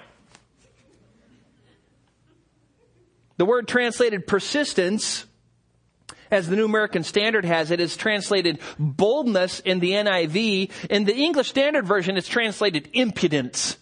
The 3.36 3.45
word 3.45 3.67
translated 3.67 4.26
persistence, 4.28 5.26
as 6.32 6.48
the 6.48 6.56
New 6.56 6.66
American 6.66 7.04
Standard 7.04 7.46
has 7.46 7.72
it, 7.72 7.80
is 7.80 7.98
translated 7.98 8.60
boldness 8.80 9.60
in 9.62 9.80
the 9.80 9.92
NIV. 9.92 10.72
In 10.90 11.06
the 11.06 11.16
English 11.16 11.50
Standard 11.50 11.86
Version, 11.86 12.18
it's 12.18 12.28
translated 12.28 12.90
impudence. 12.94 13.78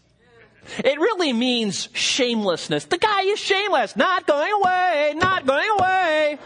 It 0.80 1.00
really 1.00 1.34
means 1.34 1.90
shamelessness. 1.94 2.86
The 2.86 2.98
guy 2.98 3.24
is 3.24 3.40
shameless. 3.40 3.96
Not 3.96 4.26
going 4.26 4.52
away. 4.52 5.14
Not 5.16 5.46
going 5.46 5.70
away. 5.80 6.40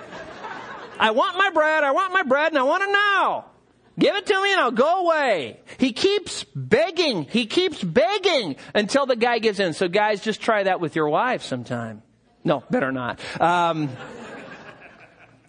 I 1.00 1.12
want 1.12 1.38
my 1.38 1.50
bread. 1.52 1.84
I 1.84 1.92
want 1.92 2.12
my 2.12 2.24
bread 2.24 2.52
and 2.52 2.60
I 2.60 2.64
want 2.64 2.84
it 2.84 2.92
now. 2.92 3.46
Give 3.98 4.16
it 4.16 4.26
to 4.28 4.42
me 4.42 4.52
and 4.52 4.62
I'll 4.62 4.72
go 4.72 5.06
away. 5.08 5.60
He 5.78 5.92
keeps 5.92 6.46
begging. 6.56 7.24
He 7.26 7.46
keeps 7.46 7.84
begging 7.84 8.56
until 8.74 9.06
the 9.06 9.16
guy 9.16 9.40
gives 9.40 9.60
in. 9.60 9.74
So 9.74 9.88
guys, 9.88 10.22
just 10.22 10.42
try 10.42 10.64
that 10.64 10.80
with 10.80 10.96
your 10.96 11.10
wife 11.10 11.44
sometime. 11.44 12.02
No, 12.44 12.64
better 12.70 12.92
not. 12.92 13.20
Um, 13.42 13.90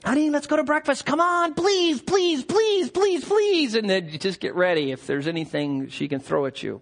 honey, 0.04 0.30
let's 0.30 0.46
go 0.46 0.56
to 0.56 0.64
breakfast. 0.64 1.04
Come 1.04 1.20
on, 1.20 1.54
please, 1.54 2.00
please, 2.00 2.44
please, 2.44 2.90
please, 2.90 3.24
please. 3.24 3.74
And 3.74 3.88
then 3.88 4.08
just 4.18 4.40
get 4.40 4.54
ready. 4.54 4.92
If 4.92 5.06
there's 5.06 5.26
anything 5.26 5.88
she 5.88 6.08
can 6.08 6.20
throw 6.20 6.46
at 6.46 6.62
you, 6.62 6.80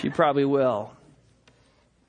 she 0.00 0.10
probably 0.10 0.44
will. 0.44 0.92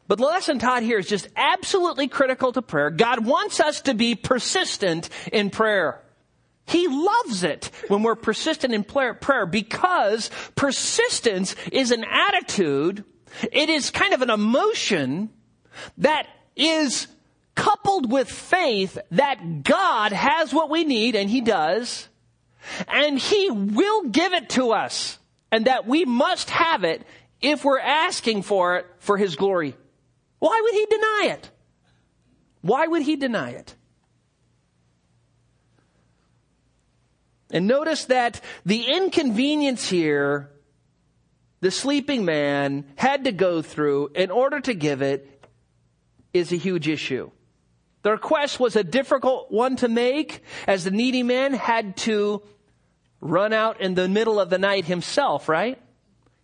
But 0.07 0.19
the 0.19 0.25
lesson 0.25 0.59
taught 0.59 0.83
here 0.83 0.99
is 0.99 1.07
just 1.07 1.27
absolutely 1.35 2.07
critical 2.07 2.51
to 2.53 2.61
prayer. 2.61 2.91
God 2.91 3.25
wants 3.25 3.59
us 3.59 3.81
to 3.81 3.93
be 3.93 4.15
persistent 4.15 5.09
in 5.31 5.49
prayer. 5.49 6.01
He 6.67 6.87
loves 6.87 7.43
it 7.43 7.69
when 7.87 8.03
we're 8.03 8.15
persistent 8.15 8.73
in 8.73 8.83
prayer 8.83 9.45
because 9.45 10.29
persistence 10.55 11.55
is 11.71 11.91
an 11.91 12.03
attitude. 12.03 13.03
It 13.51 13.69
is 13.69 13.91
kind 13.91 14.13
of 14.13 14.21
an 14.21 14.29
emotion 14.29 15.29
that 15.99 16.27
is 16.55 17.07
coupled 17.55 18.11
with 18.11 18.29
faith 18.29 18.97
that 19.11 19.63
God 19.63 20.11
has 20.11 20.53
what 20.53 20.69
we 20.69 20.83
need, 20.83 21.15
and 21.15 21.29
He 21.29 21.41
does, 21.41 22.07
and 22.87 23.17
He 23.17 23.49
will 23.49 24.09
give 24.09 24.33
it 24.33 24.49
to 24.51 24.71
us, 24.71 25.17
and 25.51 25.65
that 25.65 25.87
we 25.87 26.05
must 26.05 26.49
have 26.49 26.83
it 26.83 27.01
if 27.41 27.63
we're 27.63 27.79
asking 27.79 28.41
for 28.41 28.77
it 28.77 28.85
for 28.99 29.17
His 29.17 29.35
glory. 29.35 29.75
Why 30.39 30.59
would 30.61 30.73
He 30.73 30.85
deny 30.85 31.27
it? 31.31 31.51
Why 32.61 32.87
would 32.87 33.01
He 33.01 33.15
deny 33.15 33.51
it? 33.51 33.75
And 37.51 37.67
notice 37.67 38.05
that 38.05 38.41
the 38.65 38.83
inconvenience 38.83 39.87
here 39.87 40.51
the 41.65 41.71
sleeping 41.71 42.25
man 42.25 42.85
had 42.95 43.23
to 43.23 43.31
go 43.31 43.63
through 43.63 44.11
in 44.13 44.29
order 44.29 44.59
to 44.59 44.75
give 44.75 45.01
it 45.01 45.47
is 46.31 46.51
a 46.51 46.57
huge 46.57 46.87
issue. 46.87 47.31
The 48.05 48.11
request 48.11 48.59
was 48.59 48.75
a 48.75 48.83
difficult 48.83 49.51
one 49.51 49.77
to 49.77 49.87
make 49.87 50.43
as 50.67 50.83
the 50.83 50.91
needy 50.91 51.23
man 51.23 51.55
had 51.55 51.97
to 52.05 52.43
run 53.19 53.51
out 53.51 53.81
in 53.81 53.95
the 53.95 54.07
middle 54.07 54.39
of 54.39 54.51
the 54.51 54.59
night 54.59 54.85
himself, 54.85 55.49
right? 55.49 55.81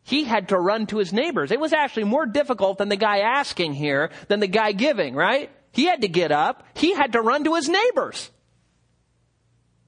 He 0.02 0.24
had 0.24 0.50
to 0.50 0.58
run 0.58 0.88
to 0.88 0.98
his 0.98 1.14
neighbors. 1.14 1.52
It 1.52 1.60
was 1.60 1.72
actually 1.72 2.06
more 2.06 2.26
difficult 2.26 2.80
than 2.80 2.90
the 2.90 2.96
guy 2.96 3.20
asking 3.20 3.76
here 3.76 4.10
than 4.28 4.40
the 4.40 4.48
guy 4.48 4.72
giving, 4.72 5.14
right? 5.14 5.52
He 5.72 5.86
had 5.86 6.02
to 6.02 6.08
get 6.08 6.32
up. 6.32 6.64
He 6.74 6.96
had 6.96 7.12
to 7.12 7.22
run 7.22 7.44
to 7.44 7.54
his 7.54 7.70
neighbors. 7.70 8.32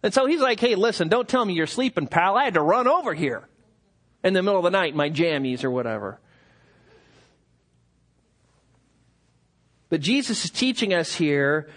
And 0.04 0.14
so 0.14 0.28
he's 0.28 0.42
like, 0.42 0.60
hey, 0.60 0.76
listen, 0.76 1.08
don't 1.08 1.28
tell 1.28 1.44
me 1.44 1.56
you're 1.56 1.66
sleeping, 1.66 2.06
pal. 2.06 2.38
I 2.38 2.44
had 2.44 2.54
to 2.54 2.62
run 2.62 2.88
over 2.88 3.16
here 3.16 3.50
in 4.24 4.34
the 4.34 4.44
middle 4.44 4.60
of 4.60 4.64
the 4.64 4.78
night, 4.78 4.92
in 4.92 4.98
my 4.98 5.10
jammies 5.10 5.64
or 5.64 5.72
whatever. 5.72 6.20
But 9.94 10.02
Jesus 10.02 10.44
is 10.44 10.50
teaching 10.50 10.92
us 10.92 11.14
here 11.14 11.70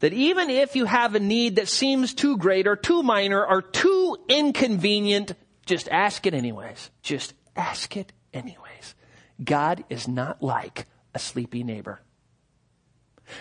that 0.00 0.12
even 0.12 0.50
if 0.50 0.74
you 0.74 0.86
have 0.86 1.14
a 1.14 1.20
need 1.20 1.54
that 1.54 1.68
seems 1.68 2.12
too 2.12 2.36
great 2.36 2.66
or 2.66 2.74
too 2.74 3.04
minor 3.04 3.46
or 3.46 3.62
too 3.62 4.16
inconvenient, 4.28 5.34
just 5.66 5.88
ask 5.88 6.26
it 6.26 6.34
anyways. 6.34 6.90
Just 7.02 7.32
ask 7.54 7.96
it 7.96 8.12
anyways. 8.34 8.96
God 9.44 9.84
is 9.88 10.08
not 10.08 10.42
like 10.42 10.86
a 11.14 11.20
sleepy 11.20 11.62
neighbor. 11.62 12.00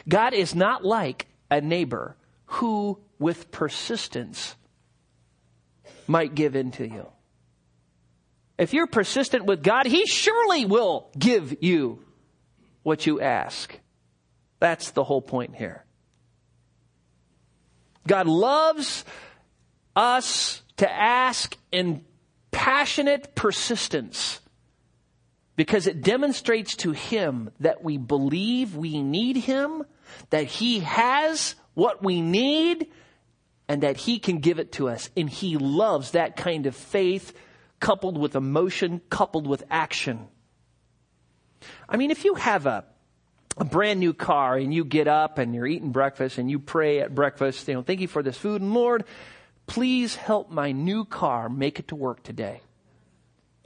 God 0.08 0.36
is 0.36 0.54
not 0.54 0.86
like 0.86 1.26
a 1.50 1.60
neighbor 1.60 2.15
who, 2.46 3.00
with 3.18 3.50
persistence, 3.50 4.56
might 6.06 6.36
give 6.36 6.56
in 6.56 6.70
to 6.74 6.88
you. 6.88 7.08
If 8.60 8.76
you're 8.76 8.86
persistent 8.86 9.46
with 9.46 9.63
God, 9.63 9.88
He 9.88 10.06
surely 10.06 10.65
will 10.65 11.10
give 11.18 11.63
you 11.63 12.06
what 12.84 13.08
you 13.08 13.20
ask. 13.22 13.80
That's 14.60 14.91
the 14.91 15.04
whole 15.04 15.22
point 15.22 15.56
here. 15.56 15.86
God 18.08 18.28
loves 18.28 19.06
us 19.95 20.62
to 20.78 20.91
ask 20.91 21.58
in 21.72 22.04
passionate 22.52 23.36
persistence 23.36 24.39
because 25.56 25.88
it 25.88 26.02
demonstrates 26.02 26.76
to 26.78 26.91
Him 26.91 27.52
that 27.60 27.84
we 27.84 27.98
believe 27.98 28.76
we 28.76 29.02
need 29.02 29.38
Him, 29.38 29.84
that 30.30 30.45
He 30.45 30.80
has 30.80 31.56
what 31.74 32.04
we 32.04 32.22
need, 32.22 32.88
and 33.67 33.84
that 33.84 33.98
He 33.98 34.19
can 34.19 34.39
give 34.39 34.60
it 34.60 34.72
to 34.74 34.89
us. 34.89 35.10
And 35.15 35.30
He 35.30 35.58
loves 35.58 36.12
that 36.12 36.38
kind 36.38 36.65
of 36.65 36.76
faith 36.76 37.34
coupled 37.80 38.17
with 38.17 38.36
emotion, 38.36 39.02
coupled 39.10 39.48
with 39.48 39.63
action. 39.69 40.28
I 41.88 41.98
mean, 41.98 42.10
if 42.10 42.26
you 42.26 42.36
have 42.36 42.65
a 42.65 42.86
a 43.60 43.65
brand 43.65 44.00
new 44.00 44.13
car 44.13 44.56
and 44.56 44.74
you 44.74 44.86
get 44.86 45.08
up 45.08 45.38
and 45.38 45.54
you're 45.54 45.67
eating 45.67 45.91
breakfast 45.91 46.38
and 46.38 46.50
you 46.50 46.60
pray 46.60 47.00
at 47.00 47.13
breakfast, 47.13 47.67
you 47.67 47.74
know, 47.74 47.82
thank 47.82 48.00
you 48.00 48.08
for 48.08 48.24
this 48.24 48.38
food 48.38 48.62
and 48.62 48.74
Lord, 48.74 49.04
please 49.67 50.15
help 50.15 50.50
my 50.50 50.72
new 50.72 51.06
car 51.06 51.50
make 51.50 51.80
it 51.80 51.89
to 51.89 51.95
work 51.95 52.24
today. 52.24 52.62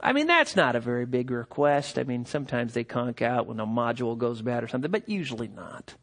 I 0.00 0.12
mean, 0.12 0.26
that's 0.26 0.56
not 0.56 0.76
a 0.76 0.80
very 0.80 1.06
big 1.06 1.30
request. 1.30 1.98
I 1.98 2.02
mean, 2.02 2.26
sometimes 2.26 2.74
they 2.74 2.84
conk 2.84 3.22
out 3.22 3.46
when 3.46 3.60
a 3.60 3.66
module 3.66 4.18
goes 4.18 4.42
bad 4.42 4.62
or 4.62 4.68
something, 4.68 4.90
but 4.90 5.08
usually 5.08 5.48
not. 5.48 5.94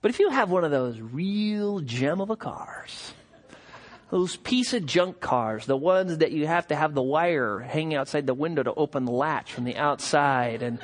But 0.00 0.10
if 0.10 0.18
you 0.18 0.30
have 0.30 0.50
one 0.50 0.64
of 0.64 0.70
those 0.70 0.98
real 0.98 1.80
gem 1.80 2.20
of 2.22 2.30
a 2.30 2.36
cars, 2.36 3.12
those 4.10 4.36
piece 4.36 4.72
of 4.72 4.86
junk 4.86 5.20
cars, 5.20 5.66
the 5.66 5.76
ones 5.76 6.18
that 6.18 6.32
you 6.32 6.46
have 6.46 6.68
to 6.68 6.76
have 6.76 6.94
the 6.94 7.02
wire 7.02 7.58
hanging 7.58 7.96
outside 7.96 8.26
the 8.26 8.34
window 8.34 8.62
to 8.62 8.72
open 8.74 9.04
the 9.04 9.12
latch 9.12 9.52
from 9.52 9.64
the 9.64 9.76
outside 9.76 10.62
and 10.62 10.78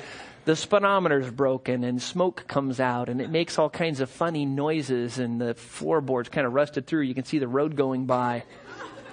the 0.46 0.54
speedometer's 0.54 1.28
broken 1.28 1.82
and 1.82 2.00
smoke 2.00 2.44
comes 2.46 2.78
out 2.78 3.09
and 3.09 3.20
it 3.20 3.30
makes 3.30 3.59
all 3.59 3.68
kinds 3.68 3.98
of 3.98 4.09
funny 4.09 4.46
noises 4.46 5.18
and 5.18 5.40
the 5.40 5.54
floorboard's 5.54 6.28
kind 6.28 6.46
of 6.46 6.52
rusted 6.52 6.87
through. 6.87 7.02
You 7.02 7.14
can 7.14 7.24
see 7.24 7.40
the 7.40 7.48
road 7.48 7.74
going 7.74 8.06
by. 8.06 8.44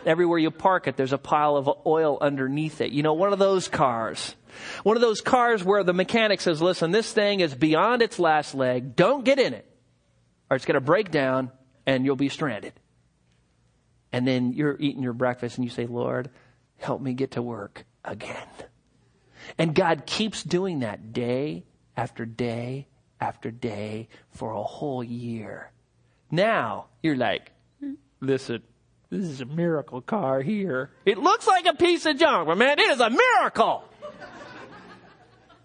Everywhere 0.05 0.37
you 0.37 0.51
park 0.51 0.87
it, 0.87 0.95
there's 0.95 1.11
a 1.11 1.17
pile 1.17 1.57
of 1.57 1.69
oil 1.87 2.19
underneath 2.21 2.81
it. 2.81 2.91
You 2.91 3.01
know, 3.01 3.13
one 3.13 3.33
of 3.33 3.39
those 3.39 3.67
cars. 3.67 4.35
One 4.83 4.95
of 4.95 5.01
those 5.01 5.21
cars 5.21 5.63
where 5.63 5.83
the 5.83 5.91
mechanic 5.93 6.39
says, 6.39 6.61
listen, 6.61 6.91
this 6.91 7.11
thing 7.11 7.39
is 7.39 7.55
beyond 7.55 8.03
its 8.03 8.19
last 8.19 8.53
leg. 8.53 8.95
Don't 8.95 9.25
get 9.25 9.39
in 9.39 9.55
it 9.55 9.67
or 10.51 10.55
it's 10.55 10.65
going 10.65 10.75
to 10.75 10.81
break 10.81 11.09
down 11.09 11.51
and 11.87 12.05
you'll 12.05 12.15
be 12.15 12.29
stranded. 12.29 12.73
And 14.11 14.27
then 14.27 14.53
you're 14.53 14.77
eating 14.79 15.01
your 15.01 15.13
breakfast 15.13 15.57
and 15.57 15.65
you 15.65 15.71
say, 15.71 15.87
Lord, 15.87 16.29
help 16.77 17.01
me 17.01 17.15
get 17.15 17.31
to 17.31 17.41
work 17.41 17.85
again. 18.05 18.47
And 19.57 19.73
God 19.75 20.05
keeps 20.05 20.43
doing 20.43 20.79
that 20.79 21.13
day 21.13 21.63
after 21.95 22.25
day 22.25 22.87
after 23.19 23.51
day 23.51 24.09
for 24.31 24.51
a 24.51 24.63
whole 24.63 25.03
year. 25.03 25.71
Now 26.31 26.87
you're 27.01 27.15
like, 27.15 27.51
listen, 28.19 28.63
this 29.09 29.25
is 29.25 29.41
a 29.41 29.45
miracle 29.45 30.01
car 30.01 30.41
here. 30.41 30.89
It 31.05 31.17
looks 31.17 31.47
like 31.47 31.65
a 31.65 31.75
piece 31.75 32.05
of 32.05 32.17
junk, 32.17 32.47
but 32.47 32.57
man, 32.57 32.79
it 32.79 32.89
is 32.89 32.99
a 32.99 33.09
miracle. 33.09 33.83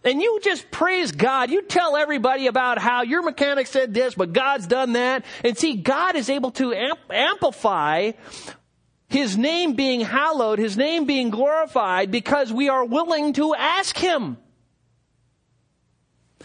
and 0.04 0.20
you 0.20 0.38
just 0.42 0.70
praise 0.70 1.12
God. 1.12 1.50
You 1.50 1.62
tell 1.62 1.96
everybody 1.96 2.46
about 2.46 2.78
how 2.78 3.02
your 3.02 3.22
mechanic 3.22 3.66
said 3.66 3.94
this, 3.94 4.14
but 4.14 4.32
God's 4.32 4.66
done 4.66 4.92
that. 4.92 5.24
And 5.42 5.56
see, 5.56 5.76
God 5.76 6.14
is 6.14 6.28
able 6.28 6.50
to 6.52 6.74
amp- 6.74 7.10
amplify 7.10 8.12
his 9.08 9.38
name 9.38 9.72
being 9.72 10.02
hallowed, 10.02 10.58
His 10.58 10.76
name 10.76 11.06
being 11.06 11.30
glorified 11.30 12.10
because 12.10 12.52
we 12.52 12.68
are 12.68 12.84
willing 12.84 13.32
to 13.34 13.54
ask 13.54 13.96
Him. 13.96 14.36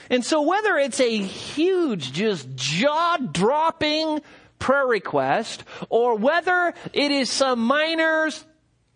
And 0.10 0.24
so 0.24 0.42
whether 0.42 0.78
it's 0.78 1.00
a 1.00 1.18
huge, 1.18 2.14
just 2.14 2.56
jaw-dropping 2.56 4.22
prayer 4.60 4.88
request 4.88 5.64
or 5.90 6.16
whether 6.16 6.74
it 6.94 7.12
is 7.12 7.30
some 7.30 7.60
minor, 7.60 8.30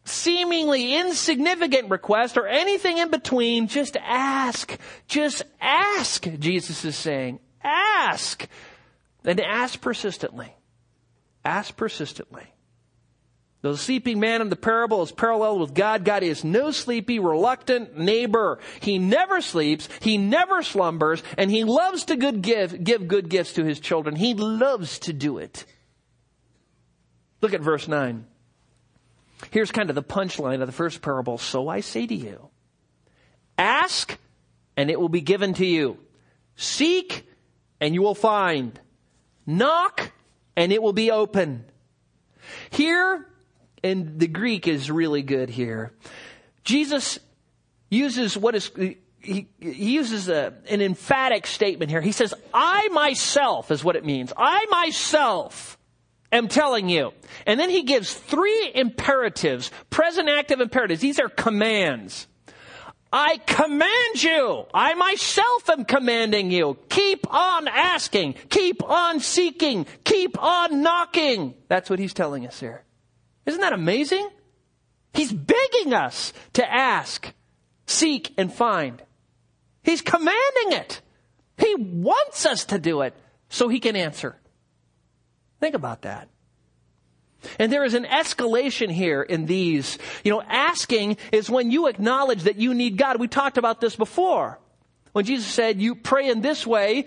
seemingly 0.05 0.95
insignificant 0.95 1.89
request 1.89 2.37
or 2.37 2.47
anything 2.47 2.97
in 2.97 3.09
between, 3.09 3.67
just 3.67 3.97
ask. 3.97 4.77
Just 5.07 5.43
ask, 5.59 6.25
Jesus 6.39 6.85
is 6.85 6.95
saying. 6.95 7.39
Ask. 7.61 8.47
And 9.25 9.41
ask 9.41 9.81
persistently. 9.81 10.55
Ask 11.43 11.75
persistently. 11.75 12.47
The 13.61 13.75
sleeping 13.75 14.19
man 14.19 14.41
in 14.41 14.49
the 14.49 14.55
parable 14.55 15.01
is 15.01 15.11
paralleled 15.11 15.59
with 15.59 15.73
God. 15.73 16.05
God 16.05 16.21
is 16.21 16.43
no 16.43 16.71
sleepy, 16.71 17.17
reluctant 17.17 17.97
neighbor. 17.97 18.59
He 18.81 18.99
never 18.99 19.41
sleeps, 19.41 19.89
he 19.99 20.17
never 20.17 20.61
slumbers, 20.61 21.23
and 21.37 21.49
he 21.49 21.63
loves 21.63 22.05
to 22.05 22.15
good 22.15 22.41
give, 22.41 22.83
give 22.83 23.07
good 23.07 23.29
gifts 23.29 23.53
to 23.53 23.63
his 23.63 23.79
children. 23.79 24.15
He 24.15 24.35
loves 24.35 24.99
to 24.99 25.13
do 25.13 25.39
it. 25.39 25.65
Look 27.41 27.53
at 27.53 27.61
verse 27.61 27.87
9. 27.87 28.25
Here's 29.51 29.71
kind 29.71 29.89
of 29.89 29.95
the 29.95 30.03
punchline 30.03 30.61
of 30.61 30.67
the 30.67 30.73
first 30.73 31.01
parable. 31.01 31.37
So 31.37 31.67
I 31.67 31.81
say 31.81 32.05
to 32.05 32.15
you, 32.15 32.49
ask 33.57 34.17
and 34.75 34.89
it 34.91 34.99
will 34.99 35.09
be 35.09 35.21
given 35.21 35.53
to 35.55 35.65
you. 35.65 35.97
Seek 36.55 37.27
and 37.79 37.93
you 37.93 38.01
will 38.01 38.15
find. 38.15 38.79
Knock 39.45 40.11
and 40.55 40.71
it 40.71 40.81
will 40.81 40.93
be 40.93 41.11
open. 41.11 41.65
Here, 42.69 43.25
and 43.83 44.19
the 44.19 44.27
Greek 44.27 44.67
is 44.67 44.89
really 44.89 45.21
good 45.21 45.49
here. 45.49 45.91
Jesus 46.63 47.19
uses 47.89 48.37
what 48.37 48.55
is, 48.55 48.71
he, 49.19 49.47
he 49.59 49.71
uses 49.71 50.29
a, 50.29 50.53
an 50.69 50.81
emphatic 50.81 51.47
statement 51.47 51.91
here. 51.91 52.01
He 52.01 52.11
says, 52.11 52.33
I 52.53 52.89
myself 52.89 53.71
is 53.71 53.83
what 53.83 53.95
it 53.95 54.05
means. 54.05 54.33
I 54.35 54.65
myself 54.69 55.77
am 56.31 56.47
telling 56.47 56.89
you. 56.89 57.13
And 57.45 57.59
then 57.59 57.69
he 57.69 57.83
gives 57.83 58.13
three 58.13 58.71
imperatives, 58.73 59.71
present 59.89 60.29
active 60.29 60.59
imperatives. 60.59 61.01
These 61.01 61.19
are 61.19 61.29
commands. 61.29 62.27
I 63.11 63.37
command 63.45 64.21
you. 64.21 64.65
I 64.73 64.93
myself 64.95 65.69
am 65.69 65.85
commanding 65.85 66.51
you. 66.51 66.77
Keep 66.89 67.33
on 67.33 67.67
asking. 67.69 68.33
Keep 68.49 68.83
on 68.83 69.21
seeking. 69.21 69.85
Keep 70.03 70.41
on 70.41 70.81
knocking. 70.81 71.53
That's 71.69 71.89
what 71.89 71.99
he's 71.99 72.13
telling 72.13 72.45
us 72.45 72.59
here. 72.59 72.83
Isn't 73.47 73.61
that 73.61 73.73
amazing? 73.73 74.29
He's 75.13 75.33
begging 75.33 75.93
us 75.93 76.33
to 76.53 76.71
ask, 76.71 77.33
seek, 77.87 78.33
and 78.37 78.53
find. 78.53 79.01
He's 79.83 80.01
commanding 80.01 80.73
it. 80.73 81.01
He 81.57 81.73
wants 81.75 82.45
us 82.45 82.65
to 82.65 82.77
do 82.77 83.01
it 83.01 83.15
so 83.49 83.69
he 83.69 83.79
can 83.79 83.95
answer. 83.95 84.37
Think 85.59 85.73
about 85.73 86.03
that. 86.03 86.27
And 87.57 87.71
there 87.71 87.85
is 87.85 87.93
an 87.93 88.03
escalation 88.03 88.91
here 88.91 89.21
in 89.21 89.45
these. 89.45 89.97
You 90.23 90.31
know, 90.31 90.41
asking 90.41 91.17
is 91.31 91.49
when 91.49 91.71
you 91.71 91.87
acknowledge 91.87 92.43
that 92.43 92.57
you 92.57 92.73
need 92.73 92.97
God. 92.97 93.19
We 93.19 93.27
talked 93.27 93.57
about 93.57 93.79
this 93.79 93.95
before. 93.95 94.59
When 95.13 95.25
Jesus 95.25 95.47
said, 95.47 95.81
you 95.81 95.95
pray 95.95 96.29
in 96.29 96.41
this 96.41 96.67
way, 96.67 97.05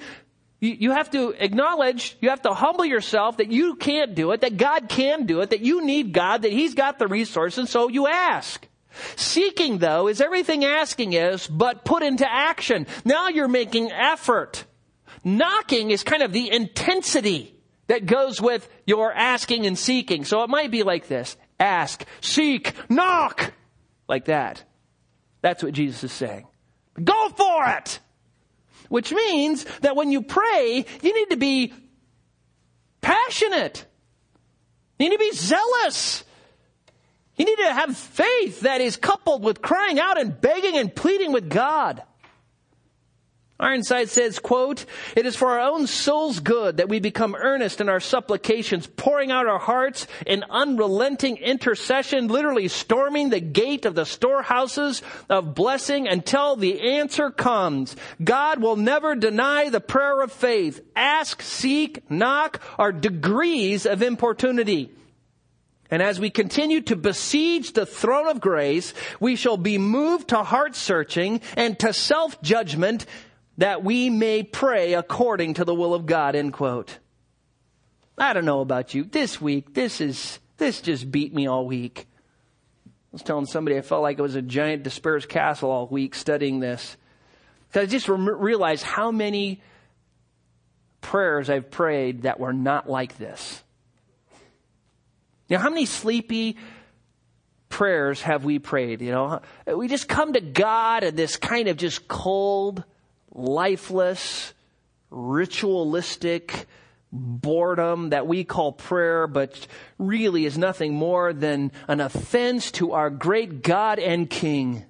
you, 0.61 0.91
have 0.91 1.11
to 1.13 1.31
acknowledge, 1.31 2.17
you 2.21 2.29
have 2.29 2.43
to 2.43 2.53
humble 2.53 2.85
yourself 2.85 3.39
that 3.39 3.51
you 3.51 3.77
can't 3.77 4.15
do 4.15 4.33
it, 4.33 4.43
that 4.43 4.59
God 4.59 4.89
can 4.89 5.25
do 5.25 5.41
it, 5.41 5.51
that 5.51 5.61
you 5.61 5.85
need 5.85 6.13
God, 6.13 6.43
that 6.43 6.53
He's 6.53 6.75
got 6.75 6.99
the 6.99 7.09
resources, 7.09 7.71
so 7.71 7.89
you 7.89 8.07
ask. 8.07 8.67
Seeking, 9.17 9.79
though, 9.79 10.09
is 10.09 10.21
everything 10.21 10.65
asking 10.65 11.15
is, 11.15 11.47
but 11.47 11.85
put 11.85 12.03
into 12.03 12.31
action. 12.31 12.87
Now 13.05 13.29
you're 13.29 13.49
making 13.49 13.91
effort. 13.91 14.65
Knocking 15.25 15.91
is 15.91 16.03
kind 16.03 16.23
of 16.23 16.33
the 16.33 16.51
intensity 16.51 17.55
that 17.87 18.07
goes 18.07 18.41
with 18.41 18.69
your 18.87 19.13
asking 19.13 19.67
and 19.67 19.79
seeking. 19.79 20.25
So 20.25 20.43
it 20.43 20.51
might 20.51 20.71
be 20.71 20.83
like 20.83 21.09
this. 21.09 21.37
Ask, 21.59 22.05
seek, 22.21 22.75
knock. 22.91 23.53
Like 24.09 24.27
that. 24.27 24.65
That's 25.41 25.63
what 25.63 25.73
Jesus 25.73 26.05
is 26.05 26.13
saying. 26.13 26.47
Go 27.03 27.29
for 27.31 27.67
it! 27.67 28.01
Which 28.91 29.13
means 29.13 29.65
that 29.83 29.95
when 29.95 30.11
you 30.11 30.21
pray, 30.21 30.85
you 31.01 31.15
need 31.15 31.31
to 31.31 31.37
be 31.37 31.73
passionate. 33.01 33.87
You 34.99 35.09
need 35.09 35.17
to 35.17 35.19
be 35.21 35.33
zealous. 35.33 36.25
You 37.37 37.45
need 37.45 37.57
to 37.59 37.73
have 37.73 37.97
faith 37.97 38.63
that 38.63 38.81
is 38.81 38.97
coupled 38.97 39.45
with 39.45 39.63
crying 39.63 40.01
out 40.01 40.21
and 40.21 40.39
begging 40.41 40.77
and 40.77 40.93
pleading 40.93 41.31
with 41.31 41.49
God. 41.49 42.03
Ironside 43.61 44.09
says, 44.09 44.39
quote, 44.39 44.87
It 45.15 45.27
is 45.27 45.37
for 45.37 45.51
our 45.51 45.71
own 45.71 45.87
soul's 45.87 46.41
good 46.41 46.79
that 46.79 46.89
we 46.89 46.99
become 46.99 47.35
earnest 47.35 47.81
in 47.81 47.91
our 47.91 48.01
supplications, 48.01 48.87
pouring 48.87 49.31
out 49.31 49.47
our 49.47 49.59
hearts 49.59 50.07
in 50.27 50.45
unrelenting 50.49 51.37
intercession, 51.37 52.29
literally 52.29 52.69
storming 52.69 53.29
the 53.29 53.41
gate 53.41 53.85
of 53.85 53.95
the 53.95 54.07
storehouses 54.07 55.03
of 55.29 55.55
blessing 55.55 56.09
until 56.09 56.57
the 56.57 56.81
answer 56.81 57.31
comes. 57.31 57.95
God 58.25 58.63
will 58.63 58.77
never 58.77 59.15
deny 59.15 59.69
the 59.69 59.81
prayer 59.81 60.23
of 60.23 60.33
faith. 60.33 60.81
Ask, 60.97 61.43
seek, 61.43 62.11
knock 62.11 62.63
are 62.79 62.93
degrees 62.93 63.85
of 63.85 64.03
importunity. 64.03 64.91
And 65.91 66.03
as 66.03 66.21
we 66.21 66.31
continue 66.31 66.81
to 66.83 66.97
besiege 66.97 67.73
the 67.73 67.85
throne 67.85 68.29
of 68.29 68.41
grace, 68.41 68.95
we 69.19 69.35
shall 69.35 69.57
be 69.57 69.77
moved 69.77 70.29
to 70.29 70.45
heart 70.45 70.77
searching 70.77 71.41
and 71.57 71.79
to 71.81 71.93
self 71.93 72.41
judgment 72.43 73.07
that 73.61 73.85
we 73.85 74.09
may 74.09 74.43
pray 74.43 74.95
according 74.95 75.53
to 75.55 75.67
the 75.67 75.75
will 75.75 75.93
of 75.93 76.07
God, 76.07 76.35
end 76.35 76.55
quote. 76.55 76.99
I 78.17 78.33
don't 78.33 78.47
know 78.47 78.63
about 78.63 78.95
you. 78.95 79.05
This 79.05 79.39
week, 79.39 79.75
this 79.75 80.01
is, 80.01 80.39
this 80.57 80.81
just 80.81 81.11
beat 81.11 81.35
me 81.35 81.47
all 81.47 81.67
week. 81.67 82.07
I 82.87 82.91
was 83.13 83.23
telling 83.23 83.45
somebody 83.45 83.77
I 83.77 83.83
felt 83.83 84.01
like 84.01 84.19
it 84.19 84.23
was 84.23 84.35
a 84.35 84.41
giant 84.41 84.83
dispersed 84.83 85.29
castle 85.29 85.71
all 85.71 85.87
week 85.87 86.15
studying 86.15 86.61
this. 86.61 86.97
Because 87.69 87.87
I 87.87 87.91
just 87.91 88.09
re- 88.09 88.17
realized 88.17 88.83
how 88.83 89.11
many 89.11 89.61
prayers 91.03 91.51
I've 91.51 91.71
prayed 91.71 92.23
that 92.23 92.41
were 92.41 92.55
not 92.55 92.89
like 92.89 93.19
this. 93.19 93.63
You 95.49 95.59
know, 95.59 95.63
how 95.63 95.69
many 95.69 95.85
sleepy 95.85 96.57
prayers 97.69 98.23
have 98.23 98.43
we 98.43 98.59
prayed? 98.59 99.03
You 99.03 99.11
know, 99.11 99.41
we 99.67 99.87
just 99.87 100.09
come 100.09 100.33
to 100.33 100.41
God 100.41 101.05
in 101.05 101.15
this 101.15 101.37
kind 101.37 101.69
of 101.69 101.77
just 101.77 102.09
cold, 102.09 102.85
lifeless, 103.33 104.53
ritualistic 105.11 106.67
boredom 107.13 108.11
that 108.11 108.27
we 108.27 108.45
call 108.45 108.73
prayer, 108.73 109.27
but 109.27 109.67
really 109.99 110.45
is 110.45 110.57
nothing 110.57 110.95
more 110.95 111.33
than 111.33 111.73
an 111.89 112.01
offense 112.01 112.71
to 112.73 112.93
our 112.93 113.11
great 113.11 113.63
God 113.63 113.99
and 113.99 114.31
King. 114.31 114.85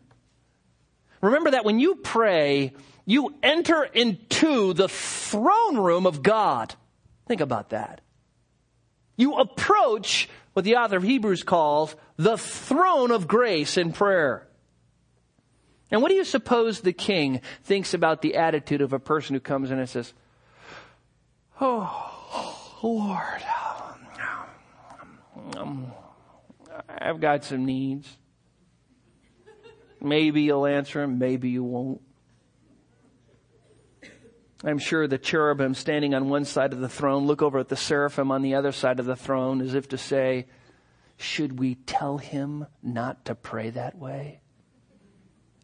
Remember 1.22 1.50
that 1.52 1.64
when 1.64 1.78
you 1.78 1.96
pray, 1.96 2.72
you 3.06 3.34
enter 3.42 3.84
into 3.84 4.72
the 4.72 4.88
throne 4.88 5.76
room 5.76 6.06
of 6.06 6.22
God. 6.22 6.74
Think 7.26 7.40
about 7.40 7.70
that. 7.70 8.00
You 9.16 9.34
approach 9.36 10.28
what 10.52 10.64
the 10.64 10.76
author 10.76 10.96
of 10.96 11.02
Hebrews 11.02 11.42
calls 11.42 11.94
the 12.16 12.38
throne 12.38 13.10
of 13.10 13.28
grace 13.28 13.76
in 13.76 13.92
prayer. 13.92 14.46
And 15.90 16.02
what 16.02 16.08
do 16.08 16.14
you 16.14 16.24
suppose 16.24 16.80
the 16.80 16.92
king 16.92 17.40
thinks 17.64 17.94
about 17.94 18.22
the 18.22 18.36
attitude 18.36 18.80
of 18.80 18.92
a 18.92 18.98
person 18.98 19.34
who 19.34 19.40
comes 19.40 19.70
in 19.70 19.78
and 19.78 19.88
says, 19.88 20.12
Oh, 21.60 22.78
Lord, 22.82 23.42
um, 25.56 25.92
I've 26.88 27.20
got 27.20 27.44
some 27.44 27.64
needs. 27.64 28.16
Maybe 30.00 30.42
you'll 30.42 30.66
answer 30.66 31.02
them, 31.02 31.18
maybe 31.18 31.50
you 31.50 31.62
won't. 31.62 32.00
I'm 34.62 34.78
sure 34.78 35.06
the 35.06 35.18
cherubim 35.18 35.74
standing 35.74 36.14
on 36.14 36.28
one 36.28 36.44
side 36.44 36.72
of 36.72 36.80
the 36.80 36.88
throne 36.88 37.26
look 37.26 37.42
over 37.42 37.58
at 37.58 37.68
the 37.68 37.76
seraphim 37.76 38.30
on 38.30 38.42
the 38.42 38.54
other 38.54 38.72
side 38.72 39.00
of 39.00 39.06
the 39.06 39.16
throne 39.16 39.60
as 39.60 39.74
if 39.74 39.88
to 39.88 39.98
say, 39.98 40.46
should 41.16 41.58
we 41.58 41.74
tell 41.74 42.18
him 42.18 42.66
not 42.82 43.24
to 43.26 43.34
pray 43.34 43.70
that 43.70 43.96
way? 43.96 44.39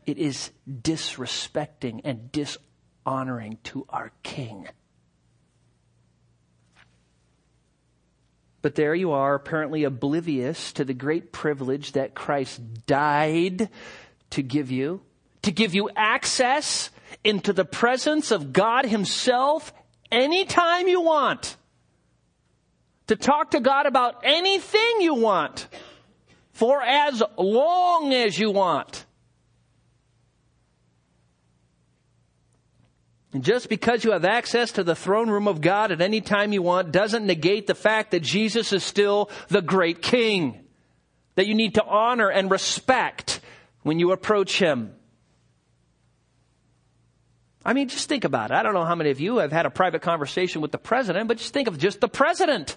It 0.06 0.18
is 0.18 0.52
disrespecting 0.70 2.00
and 2.04 2.30
dishonoring 2.30 3.58
to 3.64 3.84
our 3.88 4.12
king. 4.22 4.68
But 8.62 8.74
there 8.74 8.94
you 8.94 9.12
are, 9.12 9.34
apparently 9.34 9.84
oblivious 9.84 10.72
to 10.72 10.84
the 10.84 10.94
great 10.94 11.32
privilege 11.32 11.92
that 11.92 12.14
Christ 12.14 12.60
died 12.86 13.68
to 14.30 14.42
give 14.42 14.70
you, 14.70 15.02
to 15.42 15.52
give 15.52 15.74
you 15.74 15.90
access 15.94 16.90
into 17.22 17.52
the 17.52 17.64
presence 17.64 18.30
of 18.30 18.52
God 18.52 18.86
Himself 18.86 19.72
anytime 20.10 20.88
you 20.88 21.00
want. 21.00 21.56
To 23.06 23.14
talk 23.14 23.52
to 23.52 23.60
God 23.60 23.86
about 23.86 24.22
anything 24.24 25.00
you 25.00 25.14
want 25.14 25.68
for 26.52 26.82
as 26.82 27.22
long 27.38 28.12
as 28.12 28.36
you 28.36 28.50
want. 28.50 29.05
Just 33.40 33.68
because 33.68 34.04
you 34.04 34.12
have 34.12 34.24
access 34.24 34.72
to 34.72 34.84
the 34.84 34.94
throne 34.94 35.28
room 35.28 35.48
of 35.48 35.60
God 35.60 35.92
at 35.92 36.00
any 36.00 36.20
time 36.20 36.52
you 36.52 36.62
want 36.62 36.92
doesn't 36.92 37.26
negate 37.26 37.66
the 37.66 37.74
fact 37.74 38.12
that 38.12 38.20
Jesus 38.20 38.72
is 38.72 38.82
still 38.82 39.30
the 39.48 39.60
great 39.60 40.00
king 40.00 40.64
that 41.34 41.46
you 41.46 41.54
need 41.54 41.74
to 41.74 41.84
honor 41.84 42.30
and 42.30 42.50
respect 42.50 43.40
when 43.82 43.98
you 43.98 44.12
approach 44.12 44.58
him. 44.58 44.94
I 47.64 47.72
mean, 47.72 47.88
just 47.88 48.08
think 48.08 48.24
about 48.24 48.52
it. 48.52 48.54
I 48.54 48.62
don't 48.62 48.74
know 48.74 48.84
how 48.84 48.94
many 48.94 49.10
of 49.10 49.20
you 49.20 49.38
have 49.38 49.52
had 49.52 49.66
a 49.66 49.70
private 49.70 50.00
conversation 50.00 50.62
with 50.62 50.70
the 50.70 50.78
president, 50.78 51.28
but 51.28 51.38
just 51.38 51.52
think 51.52 51.68
of 51.68 51.78
just 51.78 52.00
the 52.00 52.08
president. 52.08 52.76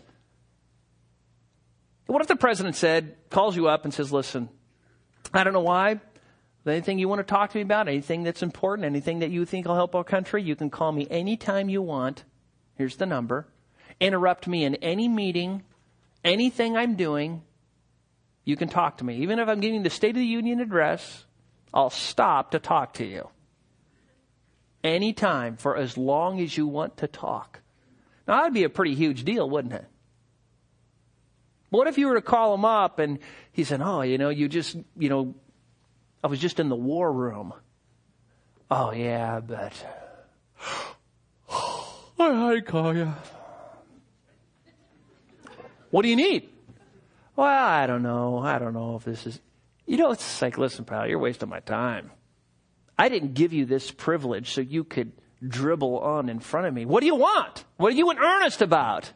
What 2.07 2.21
if 2.21 2.27
the 2.27 2.35
president 2.35 2.75
said, 2.75 3.15
calls 3.29 3.55
you 3.55 3.67
up 3.67 3.85
and 3.85 3.93
says, 3.93 4.11
listen, 4.11 4.49
I 5.31 5.43
don't 5.43 5.53
know 5.53 5.61
why. 5.61 5.99
Anything 6.69 6.99
you 6.99 7.09
want 7.09 7.19
to 7.19 7.23
talk 7.23 7.51
to 7.51 7.57
me 7.57 7.61
about, 7.61 7.87
anything 7.87 8.23
that's 8.23 8.43
important, 8.43 8.85
anything 8.85 9.19
that 9.19 9.31
you 9.31 9.45
think 9.45 9.67
will 9.67 9.75
help 9.75 9.95
our 9.95 10.03
country, 10.03 10.43
you 10.43 10.55
can 10.55 10.69
call 10.69 10.91
me 10.91 11.07
anytime 11.09 11.69
you 11.69 11.81
want. 11.81 12.23
Here's 12.75 12.95
the 12.95 13.05
number. 13.05 13.47
Interrupt 13.99 14.47
me 14.47 14.63
in 14.63 14.75
any 14.75 15.07
meeting, 15.07 15.63
anything 16.23 16.77
I'm 16.77 16.95
doing, 16.95 17.41
you 18.45 18.55
can 18.55 18.69
talk 18.69 18.97
to 18.97 19.03
me. 19.03 19.17
Even 19.17 19.39
if 19.39 19.47
I'm 19.47 19.59
giving 19.59 19.83
the 19.83 19.89
State 19.89 20.11
of 20.11 20.15
the 20.15 20.25
Union 20.25 20.59
address, 20.59 21.25
I'll 21.73 21.89
stop 21.89 22.51
to 22.51 22.59
talk 22.59 22.93
to 22.93 23.05
you 23.05 23.29
anytime 24.83 25.57
for 25.57 25.75
as 25.75 25.97
long 25.97 26.39
as 26.39 26.55
you 26.55 26.67
want 26.67 26.97
to 26.97 27.07
talk. 27.07 27.61
Now, 28.27 28.37
that'd 28.37 28.53
be 28.53 28.63
a 28.63 28.69
pretty 28.69 28.95
huge 28.95 29.23
deal, 29.23 29.49
wouldn't 29.49 29.73
it? 29.73 29.85
What 31.69 31.87
if 31.87 31.97
you 31.97 32.07
were 32.07 32.15
to 32.15 32.21
call 32.21 32.53
him 32.53 32.65
up 32.65 32.99
and 32.99 33.19
he 33.51 33.63
said, 33.63 33.81
Oh, 33.81 34.01
you 34.01 34.17
know, 34.17 34.29
you 34.29 34.47
just, 34.47 34.75
you 34.97 35.09
know, 35.09 35.35
I 36.23 36.27
was 36.27 36.39
just 36.39 36.59
in 36.59 36.69
the 36.69 36.75
war 36.75 37.11
room. 37.11 37.53
Oh, 38.69 38.91
yeah, 38.91 39.39
but. 39.39 39.73
I 42.19 42.61
call 42.61 42.95
you. 42.95 43.13
What 45.91 46.03
do 46.03 46.09
you 46.09 46.15
need? 46.15 46.49
Well, 47.35 47.47
I 47.47 47.87
don't 47.87 48.03
know. 48.03 48.39
I 48.39 48.59
don't 48.59 48.73
know 48.73 48.95
if 48.97 49.05
this 49.05 49.25
is. 49.25 49.39
You 49.85 49.97
know, 49.97 50.11
it's 50.11 50.41
like, 50.41 50.57
listen, 50.57 50.85
pal, 50.85 51.07
you're 51.07 51.17
wasting 51.17 51.49
my 51.49 51.61
time. 51.61 52.11
I 52.97 53.09
didn't 53.09 53.33
give 53.33 53.53
you 53.53 53.65
this 53.65 53.89
privilege 53.89 54.51
so 54.51 54.61
you 54.61 54.83
could 54.83 55.13
dribble 55.47 55.99
on 55.99 56.29
in 56.29 56.39
front 56.41 56.67
of 56.67 56.73
me. 56.73 56.85
What 56.85 56.99
do 56.99 57.07
you 57.07 57.15
want? 57.15 57.63
What 57.77 57.93
are 57.93 57.95
you 57.95 58.11
in 58.11 58.17
earnest 58.19 58.61
about? 58.61 59.13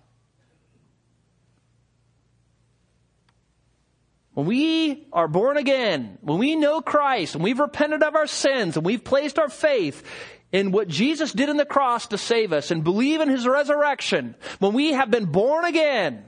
When 4.34 4.48
we 4.48 5.08
are 5.14 5.28
born 5.28 5.58
again, 5.58 6.18
when 6.22 6.40
we 6.40 6.56
know 6.56 6.82
Christ, 6.82 7.36
and 7.36 7.44
we've 7.44 7.60
repented 7.60 8.02
of 8.02 8.16
our 8.16 8.28
sins, 8.28 8.78
and 8.78 8.86
we've 8.86 9.04
placed 9.04 9.38
our 9.38 9.50
faith 9.50 10.04
in 10.52 10.72
what 10.72 10.88
Jesus 10.88 11.32
did 11.32 11.50
in 11.50 11.58
the 11.58 11.66
cross 11.66 12.08
to 12.08 12.18
save 12.18 12.54
us, 12.54 12.72
and 12.72 12.84
believe 12.84 13.22
in 13.22 13.30
His 13.30 13.48
resurrection, 13.48 14.36
when 14.60 14.74
we 14.74 14.94
have 14.94 15.12
been 15.12 15.26
born 15.26 15.66
again, 15.66 16.26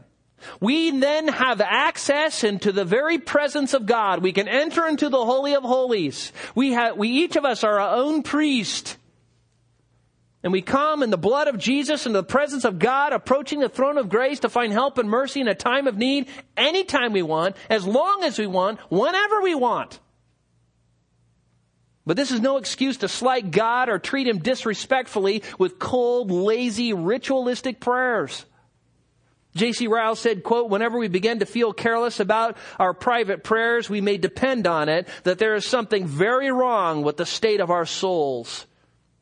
we 0.60 0.92
then 0.92 1.28
have 1.28 1.62
access 1.62 2.44
into 2.44 2.72
the 2.72 2.86
very 2.86 3.18
presence 3.18 3.74
of 3.74 3.86
God. 3.86 4.22
We 4.22 4.34
can 4.34 4.48
enter 4.48 4.86
into 4.88 5.10
the 5.10 5.24
Holy 5.24 5.56
of 5.56 5.64
Holies. 5.64 6.32
We 6.54 6.74
have, 6.74 6.98
we 6.98 7.10
each 7.10 7.36
of 7.36 7.46
us 7.46 7.64
are 7.64 7.80
our 7.80 7.96
own 7.96 8.22
priest. 8.22 8.98
And 10.46 10.52
we 10.52 10.62
come 10.62 11.02
in 11.02 11.10
the 11.10 11.18
blood 11.18 11.48
of 11.48 11.58
Jesus 11.58 12.06
into 12.06 12.20
the 12.20 12.24
presence 12.24 12.66
of 12.66 12.78
God, 12.78 13.14
approaching 13.14 13.62
the 13.62 13.68
throne 13.68 13.98
of 13.98 14.10
grace 14.10 14.42
to 14.42 14.50
find 14.50 14.72
help 14.72 15.00
and 15.00 15.10
mercy 15.10 15.42
in 15.42 15.48
a 15.48 15.56
time 15.56 15.88
of 15.88 15.98
need, 15.98 16.28
anytime 16.56 17.14
we 17.14 17.24
want, 17.24 17.56
as 17.68 17.88
long 17.88 18.24
as 18.24 18.38
we 18.38 18.46
want, 18.46 18.80
whenever 18.92 19.42
we 19.42 19.56
want. 19.56 20.00
But 22.06 22.16
this 22.16 22.30
is 22.30 22.42
no 22.42 22.58
excuse 22.58 22.98
to 22.98 23.08
slight 23.08 23.50
God 23.50 23.90
or 23.90 23.98
treat 23.98 24.28
Him 24.28 24.38
disrespectfully 24.38 25.42
with 25.58 25.80
cold, 25.80 26.30
lazy, 26.30 26.94
ritualistic 26.94 27.80
prayers. 27.80 28.46
J.C. 29.56 29.88
Ryle 29.88 30.16
said, 30.16 30.44
quote, 30.44 30.70
whenever 30.70 31.00
we 31.00 31.08
begin 31.08 31.40
to 31.40 31.48
feel 31.48 31.74
careless 31.74 32.20
about 32.20 32.56
our 32.78 32.94
private 32.94 33.44
prayers, 33.44 33.90
we 33.90 34.00
may 34.00 34.18
depend 34.18 34.68
on 34.68 34.90
it 34.90 35.08
that 35.24 35.40
there 35.40 35.56
is 35.56 35.66
something 35.66 36.06
very 36.06 36.52
wrong 36.52 37.02
with 37.02 37.18
the 37.18 37.26
state 37.26 37.62
of 37.62 37.72
our 37.72 37.88
souls. 37.88 38.68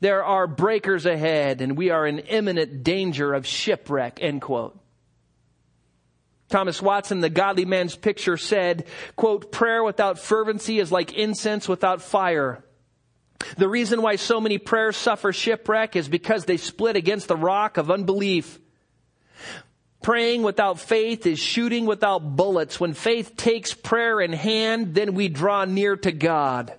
There 0.04 0.26
are 0.26 0.48
breakers 0.48 1.06
ahead 1.06 1.62
and 1.62 1.78
we 1.78 1.90
are 1.90 2.06
in 2.06 2.20
imminent 2.20 2.84
danger 2.84 3.34
of 3.34 3.48
shipwreck, 3.48 4.20
end 4.22 4.42
quote. 4.42 4.78
Thomas 6.50 6.82
Watson, 6.82 7.22
the 7.22 7.30
godly 7.30 7.64
man's 7.64 7.96
picture 7.96 8.36
said, 8.36 8.86
quote, 9.16 9.54
prayer 9.54 9.82
without 9.82 10.20
fervency 10.20 10.80
is 10.80 10.92
like 10.92 11.14
incense 11.14 11.70
without 11.70 12.02
fire. 12.02 12.66
The 13.56 13.70
reason 13.70 14.02
why 14.02 14.18
so 14.18 14.42
many 14.42 14.58
prayers 14.58 14.98
suffer 14.98 15.32
shipwreck 15.32 15.96
is 15.96 16.10
because 16.10 16.44
they 16.44 16.58
split 16.58 16.98
against 16.98 17.30
the 17.30 17.38
rock 17.38 17.78
of 17.78 17.90
unbelief. 17.90 18.60
Praying 20.02 20.44
without 20.44 20.82
faith 20.82 21.26
is 21.26 21.40
shooting 21.40 21.86
without 21.86 22.36
bullets. 22.36 22.78
When 22.78 22.94
faith 22.94 23.38
takes 23.38 23.74
prayer 23.74 24.20
in 24.20 24.34
hand, 24.34 24.96
then 24.96 25.14
we 25.14 25.30
draw 25.30 25.64
near 25.64 25.96
to 25.96 26.12
God. 26.12 26.74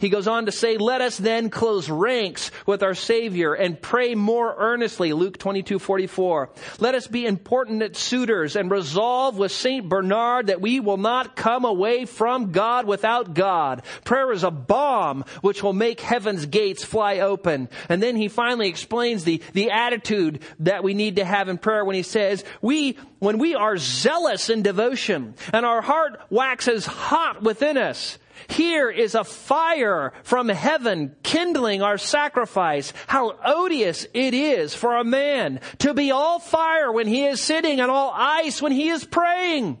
He 0.00 0.08
goes 0.08 0.26
on 0.26 0.46
to 0.46 0.52
say, 0.52 0.76
let 0.76 1.00
us 1.00 1.16
then 1.16 1.50
close 1.50 1.88
ranks 1.88 2.50
with 2.66 2.82
our 2.82 2.94
Savior 2.94 3.54
and 3.54 3.80
pray 3.80 4.14
more 4.14 4.54
earnestly. 4.58 5.12
Luke 5.12 5.38
22, 5.38 5.78
44. 5.78 6.50
Let 6.80 6.94
us 6.94 7.06
be 7.06 7.26
importunate 7.26 7.96
suitors 7.96 8.56
and 8.56 8.70
resolve 8.70 9.38
with 9.38 9.52
St. 9.52 9.88
Bernard 9.88 10.48
that 10.48 10.60
we 10.60 10.80
will 10.80 10.96
not 10.96 11.36
come 11.36 11.64
away 11.64 12.04
from 12.04 12.50
God 12.50 12.86
without 12.86 13.34
God. 13.34 13.82
Prayer 14.04 14.32
is 14.32 14.44
a 14.44 14.50
bomb 14.50 15.24
which 15.42 15.62
will 15.62 15.72
make 15.72 16.00
heaven's 16.00 16.46
gates 16.46 16.84
fly 16.84 17.20
open. 17.20 17.68
And 17.88 18.02
then 18.02 18.16
he 18.16 18.28
finally 18.28 18.68
explains 18.68 19.24
the, 19.24 19.42
the 19.52 19.70
attitude 19.70 20.40
that 20.60 20.82
we 20.82 20.94
need 20.94 21.16
to 21.16 21.24
have 21.24 21.48
in 21.48 21.58
prayer 21.58 21.84
when 21.84 21.96
he 21.96 22.02
says, 22.02 22.44
we, 22.60 22.98
when 23.20 23.38
we 23.38 23.54
are 23.54 23.76
zealous 23.76 24.50
in 24.50 24.62
devotion 24.62 25.34
and 25.52 25.64
our 25.64 25.82
heart 25.82 26.20
waxes 26.30 26.84
hot 26.84 27.42
within 27.42 27.76
us, 27.76 28.18
here 28.48 28.90
is 28.90 29.14
a 29.14 29.24
fire 29.24 30.12
from 30.22 30.48
heaven 30.48 31.16
kindling 31.22 31.82
our 31.82 31.98
sacrifice. 31.98 32.92
How 33.06 33.38
odious 33.44 34.06
it 34.14 34.34
is 34.34 34.74
for 34.74 34.96
a 34.96 35.04
man 35.04 35.60
to 35.78 35.94
be 35.94 36.10
all 36.10 36.38
fire 36.38 36.92
when 36.92 37.06
he 37.06 37.24
is 37.24 37.40
sitting 37.40 37.80
and 37.80 37.90
all 37.90 38.12
ice 38.14 38.62
when 38.62 38.72
he 38.72 38.88
is 38.88 39.04
praying. 39.04 39.78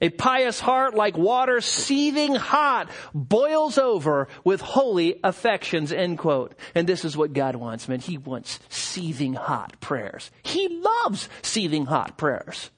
A 0.00 0.10
pious 0.10 0.60
heart 0.60 0.94
like 0.94 1.18
water 1.18 1.60
seething 1.60 2.34
hot 2.34 2.88
boils 3.12 3.78
over 3.78 4.28
with 4.44 4.60
holy 4.60 5.18
affections, 5.24 5.90
end 5.90 6.18
quote. 6.18 6.54
And 6.74 6.88
this 6.88 7.04
is 7.04 7.16
what 7.16 7.32
God 7.32 7.56
wants, 7.56 7.88
man. 7.88 7.98
He 7.98 8.16
wants 8.16 8.60
seething 8.68 9.34
hot 9.34 9.80
prayers. 9.80 10.30
He 10.44 10.68
loves 10.68 11.28
seething 11.42 11.86
hot 11.86 12.16
prayers. 12.16 12.70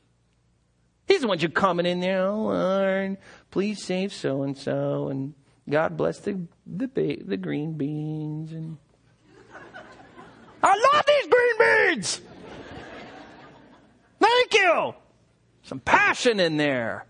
He 1.06 1.14
doesn't 1.14 1.28
want 1.28 1.42
you 1.42 1.48
coming 1.48 1.86
in 1.86 2.00
there, 2.00 2.22
oh 2.22 2.44
Lord, 2.44 3.18
please 3.50 3.82
save 3.82 4.12
so 4.12 4.42
and 4.42 4.56
so, 4.56 5.08
and 5.08 5.34
God 5.68 5.96
bless 5.96 6.18
the 6.20 6.40
the 6.66 6.86
the 7.24 7.36
green 7.36 7.74
beans, 7.74 8.52
and 8.52 8.78
I 10.62 10.90
love 10.92 11.04
these 11.06 11.26
green 11.26 11.88
beans. 11.94 12.20
Thank 14.20 14.54
you! 14.54 14.94
Some 15.62 15.80
passion 15.80 16.40
in 16.40 16.56
there. 16.56 17.06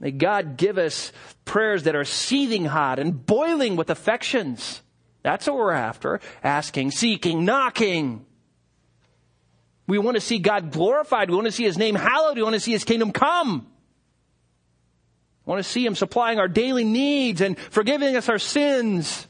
May 0.00 0.12
God 0.12 0.56
give 0.56 0.78
us 0.78 1.12
prayers 1.44 1.84
that 1.84 1.96
are 1.96 2.04
seething 2.04 2.66
hot 2.66 2.98
and 2.98 3.24
boiling 3.26 3.74
with 3.76 3.90
affections. 3.90 4.82
That's 5.22 5.46
what 5.46 5.56
we're 5.56 5.72
after. 5.72 6.20
Asking, 6.44 6.92
seeking, 6.92 7.44
knocking. 7.44 8.24
We 9.88 9.98
want 9.98 10.16
to 10.16 10.20
see 10.20 10.38
God 10.38 10.70
glorified. 10.70 11.30
We 11.30 11.36
want 11.36 11.46
to 11.46 11.52
see 11.52 11.64
His 11.64 11.78
name 11.78 11.96
hallowed. 11.96 12.36
We 12.36 12.42
want 12.42 12.54
to 12.54 12.60
see 12.60 12.72
His 12.72 12.84
kingdom 12.84 13.10
come. 13.10 13.66
We 15.44 15.50
want 15.50 15.64
to 15.64 15.68
see 15.68 15.84
Him 15.84 15.94
supplying 15.94 16.38
our 16.38 16.46
daily 16.46 16.84
needs 16.84 17.40
and 17.40 17.58
forgiving 17.58 18.14
us 18.14 18.28
our 18.28 18.38
sins. 18.38 19.26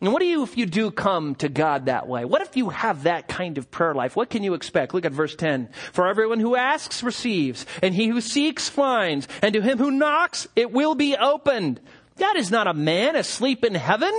And 0.00 0.12
what 0.12 0.20
do 0.20 0.26
you 0.26 0.42
if 0.42 0.58
you 0.58 0.66
do 0.66 0.90
come 0.90 1.36
to 1.36 1.48
God 1.48 1.86
that 1.86 2.06
way? 2.06 2.24
What 2.24 2.42
if 2.42 2.56
you 2.56 2.68
have 2.68 3.04
that 3.04 3.28
kind 3.28 3.56
of 3.56 3.70
prayer 3.70 3.94
life? 3.94 4.14
What 4.14 4.30
can 4.30 4.42
you 4.42 4.54
expect? 4.54 4.92
Look 4.92 5.06
at 5.06 5.12
verse 5.12 5.34
10. 5.34 5.70
For 5.92 6.06
everyone 6.06 6.40
who 6.40 6.54
asks 6.54 7.02
receives, 7.02 7.64
and 7.82 7.94
he 7.94 8.08
who 8.08 8.20
seeks 8.20 8.68
finds, 8.68 9.26
and 9.42 9.54
to 9.54 9.62
him 9.62 9.78
who 9.78 9.90
knocks 9.92 10.48
it 10.54 10.72
will 10.72 10.96
be 10.96 11.16
opened. 11.16 11.80
That 12.16 12.36
is 12.36 12.50
not 12.50 12.66
a 12.66 12.74
man 12.74 13.16
asleep 13.16 13.64
in 13.64 13.74
heaven. 13.74 14.12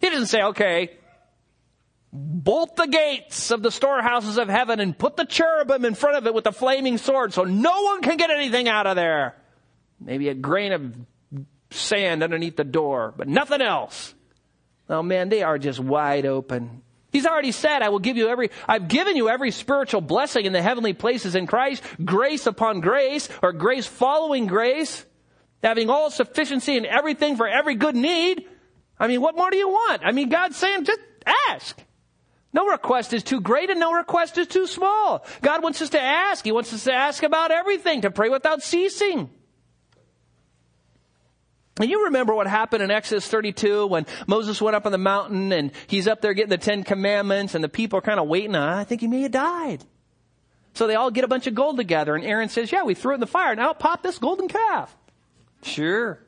He 0.00 0.10
doesn't 0.10 0.26
say, 0.26 0.42
okay, 0.42 0.90
bolt 2.16 2.76
the 2.76 2.86
gates 2.86 3.50
of 3.50 3.62
the 3.62 3.72
storehouses 3.72 4.38
of 4.38 4.48
heaven 4.48 4.78
and 4.78 4.96
put 4.96 5.16
the 5.16 5.24
cherubim 5.24 5.84
in 5.84 5.94
front 5.94 6.16
of 6.16 6.28
it 6.28 6.34
with 6.34 6.46
a 6.46 6.52
flaming 6.52 6.96
sword 6.96 7.32
so 7.32 7.42
no 7.42 7.82
one 7.82 8.02
can 8.02 8.16
get 8.16 8.30
anything 8.30 8.68
out 8.68 8.86
of 8.86 8.94
there. 8.94 9.34
Maybe 9.98 10.28
a 10.28 10.34
grain 10.34 10.72
of 10.72 10.94
sand 11.70 12.22
underneath 12.22 12.56
the 12.56 12.64
door, 12.64 13.12
but 13.16 13.26
nothing 13.26 13.60
else. 13.60 14.14
Oh 14.88 15.02
man, 15.02 15.28
they 15.28 15.42
are 15.42 15.58
just 15.58 15.80
wide 15.80 16.24
open. 16.24 16.82
He's 17.10 17.26
already 17.26 17.52
said, 17.52 17.82
I 17.82 17.88
will 17.88 17.98
give 17.98 18.16
you 18.16 18.28
every, 18.28 18.50
I've 18.68 18.86
given 18.86 19.16
you 19.16 19.28
every 19.28 19.50
spiritual 19.50 20.00
blessing 20.00 20.46
in 20.46 20.52
the 20.52 20.62
heavenly 20.62 20.92
places 20.92 21.34
in 21.34 21.46
Christ, 21.48 21.82
grace 22.04 22.46
upon 22.46 22.80
grace, 22.80 23.28
or 23.42 23.52
grace 23.52 23.86
following 23.86 24.46
grace, 24.46 25.04
having 25.62 25.90
all 25.90 26.10
sufficiency 26.10 26.76
in 26.76 26.86
everything 26.86 27.36
for 27.36 27.48
every 27.48 27.74
good 27.74 27.96
need. 27.96 28.44
I 28.98 29.08
mean, 29.08 29.20
what 29.20 29.36
more 29.36 29.50
do 29.50 29.56
you 29.56 29.68
want? 29.68 30.02
I 30.04 30.12
mean, 30.12 30.28
God's 30.28 30.56
saying, 30.56 30.84
just 30.84 31.00
ask. 31.48 31.80
No 32.54 32.68
request 32.68 33.12
is 33.12 33.24
too 33.24 33.40
great 33.40 33.68
and 33.68 33.80
no 33.80 33.92
request 33.92 34.38
is 34.38 34.46
too 34.46 34.68
small. 34.68 35.26
God 35.42 35.62
wants 35.62 35.82
us 35.82 35.90
to 35.90 36.00
ask. 36.00 36.44
He 36.44 36.52
wants 36.52 36.72
us 36.72 36.84
to 36.84 36.92
ask 36.94 37.24
about 37.24 37.50
everything, 37.50 38.02
to 38.02 38.12
pray 38.12 38.28
without 38.28 38.62
ceasing. 38.62 39.28
And 41.80 41.90
you 41.90 42.04
remember 42.04 42.32
what 42.32 42.46
happened 42.46 42.84
in 42.84 42.92
Exodus 42.92 43.26
32 43.26 43.88
when 43.88 44.06
Moses 44.28 44.62
went 44.62 44.76
up 44.76 44.86
on 44.86 44.92
the 44.92 44.98
mountain 44.98 45.52
and 45.52 45.72
he's 45.88 46.06
up 46.06 46.20
there 46.20 46.32
getting 46.32 46.50
the 46.50 46.56
Ten 46.56 46.84
Commandments 46.84 47.56
and 47.56 47.64
the 47.64 47.68
people 47.68 47.98
are 47.98 48.02
kind 48.02 48.20
of 48.20 48.28
waiting. 48.28 48.54
I 48.54 48.84
think 48.84 49.00
he 49.00 49.08
may 49.08 49.22
have 49.22 49.32
died. 49.32 49.84
So 50.74 50.86
they 50.86 50.94
all 50.94 51.10
get 51.10 51.24
a 51.24 51.28
bunch 51.28 51.48
of 51.48 51.56
gold 51.56 51.76
together 51.76 52.14
and 52.14 52.24
Aaron 52.24 52.48
says, 52.48 52.70
yeah, 52.70 52.84
we 52.84 52.94
threw 52.94 53.12
it 53.12 53.14
in 53.14 53.20
the 53.20 53.26
fire. 53.26 53.56
Now 53.56 53.72
pop 53.72 54.04
this 54.04 54.18
golden 54.18 54.46
calf. 54.46 54.96
Sure. 55.64 56.20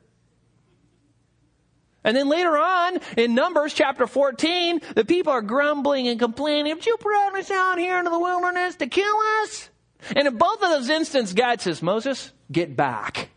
And 2.07 2.15
then 2.15 2.29
later 2.29 2.57
on 2.57 2.99
in 3.17 3.35
Numbers 3.35 3.73
chapter 3.73 4.07
14, 4.07 4.79
the 4.95 5.03
people 5.03 5.33
are 5.33 5.41
grumbling 5.41 6.07
and 6.07 6.17
complaining, 6.17 6.75
Did 6.75 6.85
you 6.85 6.95
brought 7.01 7.35
us 7.35 7.51
out 7.51 7.77
here 7.77 7.99
into 7.99 8.09
the 8.09 8.17
wilderness 8.17 8.77
to 8.77 8.87
kill 8.87 9.17
us? 9.43 9.69
And 10.15 10.25
in 10.25 10.37
both 10.37 10.63
of 10.63 10.69
those 10.69 10.87
instances, 10.87 11.33
God 11.33 11.59
says, 11.59 11.81
Moses, 11.81 12.31
get 12.49 12.77
back. 12.77 13.27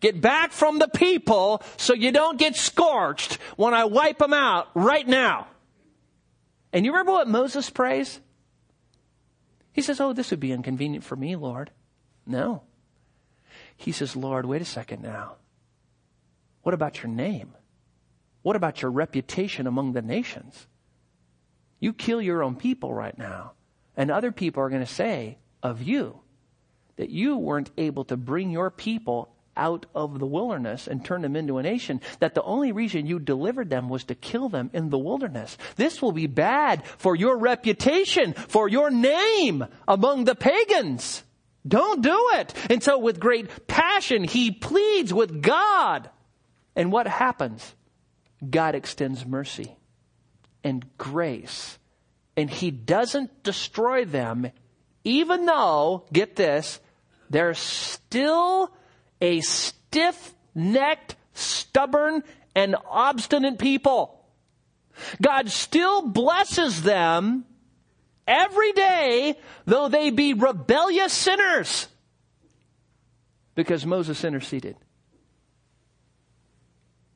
Get 0.00 0.20
back 0.20 0.52
from 0.52 0.78
the 0.78 0.86
people 0.86 1.62
so 1.78 1.94
you 1.94 2.12
don't 2.12 2.38
get 2.38 2.56
scorched 2.56 3.38
when 3.56 3.72
I 3.72 3.86
wipe 3.86 4.18
them 4.18 4.34
out 4.34 4.68
right 4.74 5.08
now. 5.08 5.46
And 6.74 6.84
you 6.84 6.92
remember 6.92 7.12
what 7.12 7.26
Moses 7.26 7.70
prays? 7.70 8.20
He 9.72 9.80
says, 9.80 9.98
Oh, 9.98 10.12
this 10.12 10.30
would 10.30 10.40
be 10.40 10.52
inconvenient 10.52 11.04
for 11.04 11.16
me, 11.16 11.36
Lord. 11.36 11.70
No. 12.26 12.64
He 13.78 13.92
says, 13.92 14.14
Lord, 14.14 14.44
wait 14.44 14.60
a 14.60 14.66
second 14.66 15.00
now. 15.02 15.36
What 16.64 16.74
about 16.74 17.02
your 17.02 17.12
name? 17.12 17.54
What 18.42 18.56
about 18.56 18.82
your 18.82 18.90
reputation 18.90 19.66
among 19.66 19.92
the 19.92 20.02
nations? 20.02 20.66
You 21.78 21.92
kill 21.92 22.20
your 22.20 22.42
own 22.42 22.56
people 22.56 22.92
right 22.92 23.16
now, 23.16 23.52
and 23.96 24.10
other 24.10 24.32
people 24.32 24.62
are 24.62 24.70
going 24.70 24.84
to 24.84 24.92
say 24.92 25.38
of 25.62 25.82
you 25.82 26.18
that 26.96 27.10
you 27.10 27.36
weren't 27.36 27.70
able 27.76 28.04
to 28.06 28.16
bring 28.16 28.50
your 28.50 28.70
people 28.70 29.28
out 29.56 29.86
of 29.94 30.18
the 30.18 30.26
wilderness 30.26 30.88
and 30.88 31.04
turn 31.04 31.22
them 31.22 31.36
into 31.36 31.58
a 31.58 31.62
nation, 31.62 32.00
that 32.18 32.34
the 32.34 32.42
only 32.42 32.72
reason 32.72 33.06
you 33.06 33.18
delivered 33.18 33.70
them 33.70 33.88
was 33.88 34.04
to 34.04 34.14
kill 34.14 34.48
them 34.48 34.70
in 34.72 34.90
the 34.90 34.98
wilderness. 34.98 35.56
This 35.76 36.02
will 36.02 36.12
be 36.12 36.26
bad 36.26 36.84
for 36.98 37.14
your 37.14 37.36
reputation, 37.36 38.32
for 38.32 38.68
your 38.68 38.90
name 38.90 39.64
among 39.86 40.24
the 40.24 40.34
pagans. 40.34 41.22
Don't 41.66 42.02
do 42.02 42.30
it. 42.34 42.54
And 42.70 42.82
so 42.82 42.98
with 42.98 43.20
great 43.20 43.66
passion, 43.66 44.24
he 44.24 44.50
pleads 44.50 45.14
with 45.14 45.40
God. 45.40 46.10
And 46.76 46.90
what 46.90 47.06
happens? 47.06 47.74
God 48.48 48.74
extends 48.74 49.24
mercy 49.24 49.76
and 50.62 50.84
grace. 50.98 51.78
And 52.36 52.50
he 52.50 52.70
doesn't 52.70 53.42
destroy 53.44 54.04
them, 54.04 54.50
even 55.04 55.46
though, 55.46 56.06
get 56.12 56.34
this, 56.36 56.80
they're 57.30 57.54
still 57.54 58.72
a 59.20 59.40
stiff 59.40 60.34
necked, 60.54 61.16
stubborn, 61.32 62.24
and 62.54 62.76
obstinate 62.88 63.58
people. 63.58 64.24
God 65.20 65.50
still 65.50 66.08
blesses 66.08 66.82
them 66.82 67.44
every 68.26 68.72
day, 68.72 69.38
though 69.64 69.88
they 69.88 70.10
be 70.10 70.34
rebellious 70.34 71.12
sinners. 71.12 71.88
Because 73.54 73.86
Moses 73.86 74.24
interceded. 74.24 74.76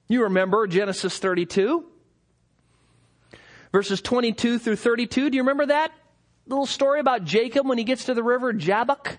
You 0.09 0.22
remember 0.22 0.66
Genesis 0.66 1.18
32, 1.18 1.84
verses 3.72 4.00
22 4.00 4.59
through 4.59 4.76
32. 4.76 5.28
Do 5.28 5.36
you 5.36 5.42
remember 5.42 5.66
that 5.66 5.92
little 6.46 6.64
story 6.64 6.98
about 6.98 7.24
Jacob 7.24 7.66
when 7.68 7.76
he 7.76 7.84
gets 7.84 8.06
to 8.06 8.14
the 8.14 8.22
river 8.22 8.54
Jabbok? 8.54 9.18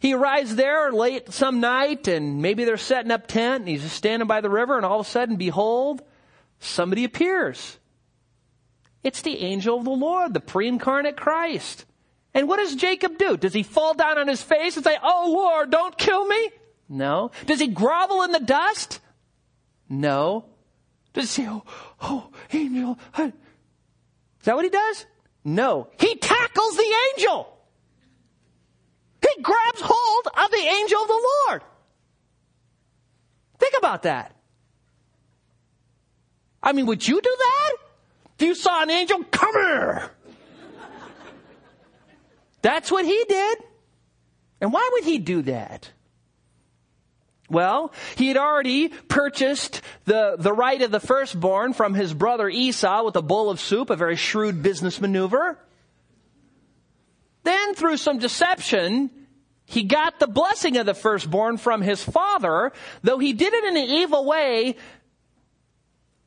He 0.00 0.14
arrives 0.14 0.56
there 0.56 0.90
late 0.90 1.32
some 1.32 1.60
night 1.60 2.08
and 2.08 2.40
maybe 2.40 2.64
they're 2.64 2.78
setting 2.78 3.10
up 3.10 3.26
tent 3.26 3.60
and 3.60 3.68
he's 3.68 3.82
just 3.82 3.96
standing 3.96 4.26
by 4.26 4.40
the 4.40 4.50
river 4.50 4.76
and 4.76 4.86
all 4.86 5.00
of 5.00 5.06
a 5.06 5.10
sudden, 5.10 5.36
behold, 5.36 6.02
somebody 6.60 7.04
appears. 7.04 7.78
It's 9.02 9.20
the 9.20 9.40
angel 9.40 9.78
of 9.78 9.84
the 9.84 9.90
Lord, 9.90 10.32
the 10.32 10.40
pre-incarnate 10.40 11.16
Christ. 11.16 11.84
And 12.32 12.48
what 12.48 12.56
does 12.56 12.74
Jacob 12.74 13.18
do? 13.18 13.36
Does 13.36 13.52
he 13.52 13.62
fall 13.62 13.92
down 13.92 14.18
on 14.18 14.28
his 14.28 14.42
face 14.42 14.76
and 14.76 14.84
say, 14.84 14.96
Oh 15.02 15.30
Lord, 15.30 15.70
don't 15.70 15.96
kill 15.98 16.26
me? 16.26 16.50
No. 16.88 17.30
Does 17.44 17.60
he 17.60 17.68
grovel 17.68 18.22
in 18.22 18.32
the 18.32 18.40
dust? 18.40 19.00
No. 20.00 20.44
Does 21.12 21.34
he 21.34 21.42
say, 21.42 21.48
Oh, 21.48 21.62
oh 22.02 22.30
angel? 22.52 22.98
Is 23.18 23.32
that 24.44 24.56
what 24.56 24.64
he 24.64 24.70
does? 24.70 25.06
No. 25.44 25.88
He 25.98 26.16
tackles 26.16 26.76
the 26.76 26.94
angel. 27.16 27.50
He 29.22 29.42
grabs 29.42 29.80
hold 29.82 30.26
of 30.26 30.50
the 30.50 30.56
angel 30.56 31.00
of 31.00 31.08
the 31.08 31.28
Lord. 31.48 31.62
Think 33.58 33.74
about 33.78 34.02
that. 34.02 34.34
I 36.62 36.72
mean, 36.72 36.86
would 36.86 37.06
you 37.06 37.20
do 37.20 37.36
that? 37.38 37.72
If 38.38 38.46
you 38.46 38.54
saw 38.54 38.82
an 38.82 38.90
angel, 38.90 39.22
come 39.30 39.54
here. 39.54 40.10
That's 42.62 42.90
what 42.90 43.04
he 43.04 43.24
did. 43.28 43.58
And 44.60 44.72
why 44.72 44.88
would 44.92 45.04
he 45.04 45.18
do 45.18 45.42
that? 45.42 45.90
Well, 47.50 47.92
he 48.16 48.28
had 48.28 48.36
already 48.36 48.88
purchased 48.88 49.82
the, 50.06 50.36
the 50.38 50.52
right 50.52 50.80
of 50.80 50.90
the 50.90 51.00
firstborn 51.00 51.74
from 51.74 51.94
his 51.94 52.14
brother 52.14 52.48
Esau 52.48 53.04
with 53.04 53.16
a 53.16 53.22
bowl 53.22 53.50
of 53.50 53.60
soup, 53.60 53.90
a 53.90 53.96
very 53.96 54.16
shrewd 54.16 54.62
business 54.62 55.00
maneuver. 55.00 55.58
Then 57.42 57.74
through 57.74 57.98
some 57.98 58.18
deception, 58.18 59.10
he 59.66 59.82
got 59.82 60.18
the 60.18 60.26
blessing 60.26 60.78
of 60.78 60.86
the 60.86 60.94
firstborn 60.94 61.58
from 61.58 61.82
his 61.82 62.02
father, 62.02 62.72
though 63.02 63.18
he 63.18 63.34
did 63.34 63.52
it 63.52 63.64
in 63.64 63.76
an 63.76 63.90
evil 63.90 64.24
way. 64.24 64.76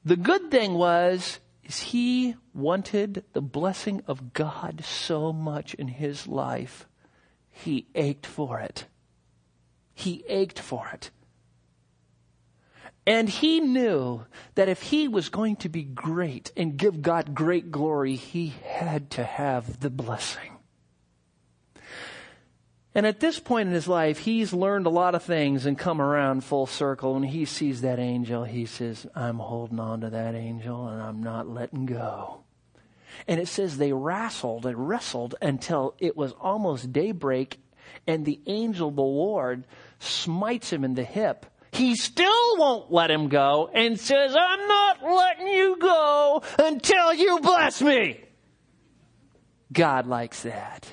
The 0.05 0.15
good 0.15 0.51
thing 0.51 0.76
was, 0.76 1.39
is 1.63 1.80
he 1.80 2.36
wanted 2.53 3.26
the 3.34 3.41
blessing 3.41 4.03
of 4.07 4.34
God 4.34 4.84
so 4.86 5.34
much 5.34 5.74
in 5.74 5.88
his 5.88 6.28
life. 6.28 6.88
He 7.49 7.88
ached 7.95 8.26
for 8.26 8.59
it. 8.59 8.86
He 9.98 10.24
ached 10.28 10.60
for 10.60 10.88
it. 10.93 11.10
And 13.08 13.28
he 13.28 13.60
knew 13.60 14.26
that 14.54 14.70
if 14.70 14.84
he 14.84 15.08
was 15.08 15.30
going 15.30 15.56
to 15.56 15.70
be 15.70 15.82
great 15.82 16.52
and 16.56 16.78
give 16.78 17.02
God 17.02 17.34
great 17.34 17.72
glory, 17.72 18.16
he 18.16 18.54
had 18.64 19.10
to 19.12 19.24
have 19.24 19.80
the 19.80 19.89
blessing. 19.89 20.52
And 22.93 23.08
at 23.08 23.20
this 23.20 23.39
point 23.39 23.70
in 23.70 23.74
his 23.74 23.88
life, 23.88 24.20
he's 24.20 24.54
learned 24.54 24.86
a 24.86 24.91
lot 24.91 25.16
of 25.16 25.24
things 25.24 25.66
and 25.66 25.80
come 25.80 26.00
around 26.00 26.43
full 26.43 26.68
circle. 26.68 27.16
When 27.16 27.24
he 27.24 27.45
sees 27.45 27.82
that 27.82 27.98
angel, 27.98 28.43
he 28.43 28.68
says, 28.68 29.08
I'm 29.16 29.39
holding 29.39 29.80
on 29.80 30.02
to 30.02 30.12
that 30.12 30.36
angel 30.36 30.88
and 30.89 31.02
I'm 31.02 31.24
not 31.24 31.50
letting 31.50 31.88
go. 31.88 32.43
And 33.28 33.39
it 33.39 33.48
says 33.48 33.78
they 33.78 33.93
wrestled 33.93 34.68
and 34.68 34.88
wrestled 34.88 35.34
until 35.41 35.95
it 35.98 36.16
was 36.16 36.34
almost 36.34 36.93
daybreak 36.93 37.60
and 38.06 38.26
the 38.26 38.39
angel 38.45 38.91
the 38.91 39.02
Lord 39.02 39.66
smites 40.00 40.72
him 40.72 40.84
in 40.84 40.93
the 40.93 41.04
hip. 41.04 41.45
He 41.72 41.95
still 41.95 42.58
won't 42.58 42.91
let 42.91 43.12
him 43.12 43.30
go 43.30 43.70
and 43.74 44.00
says, 44.00 44.36
I'm 44.39 44.68
not 44.68 45.04
letting 45.04 45.48
you 45.48 45.78
go 45.80 46.41
until 46.60 47.14
you 47.14 47.39
bless 47.39 47.82
me. 47.82 48.22
God 49.72 50.08
likes 50.08 50.43
that. 50.43 50.88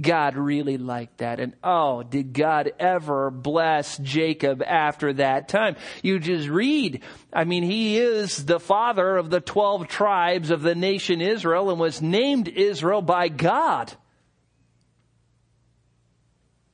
God 0.00 0.36
really 0.36 0.78
liked 0.78 1.18
that. 1.18 1.40
And 1.40 1.54
oh, 1.62 2.02
did 2.02 2.32
God 2.32 2.72
ever 2.78 3.30
bless 3.30 3.98
Jacob 3.98 4.62
after 4.62 5.12
that 5.14 5.48
time? 5.48 5.76
You 6.02 6.18
just 6.18 6.48
read. 6.48 7.02
I 7.32 7.44
mean, 7.44 7.62
he 7.62 7.98
is 7.98 8.44
the 8.44 8.60
father 8.60 9.16
of 9.16 9.30
the 9.30 9.40
12 9.40 9.88
tribes 9.88 10.50
of 10.50 10.62
the 10.62 10.74
nation 10.74 11.20
Israel 11.20 11.70
and 11.70 11.80
was 11.80 12.00
named 12.00 12.48
Israel 12.48 13.02
by 13.02 13.28
God. 13.28 13.92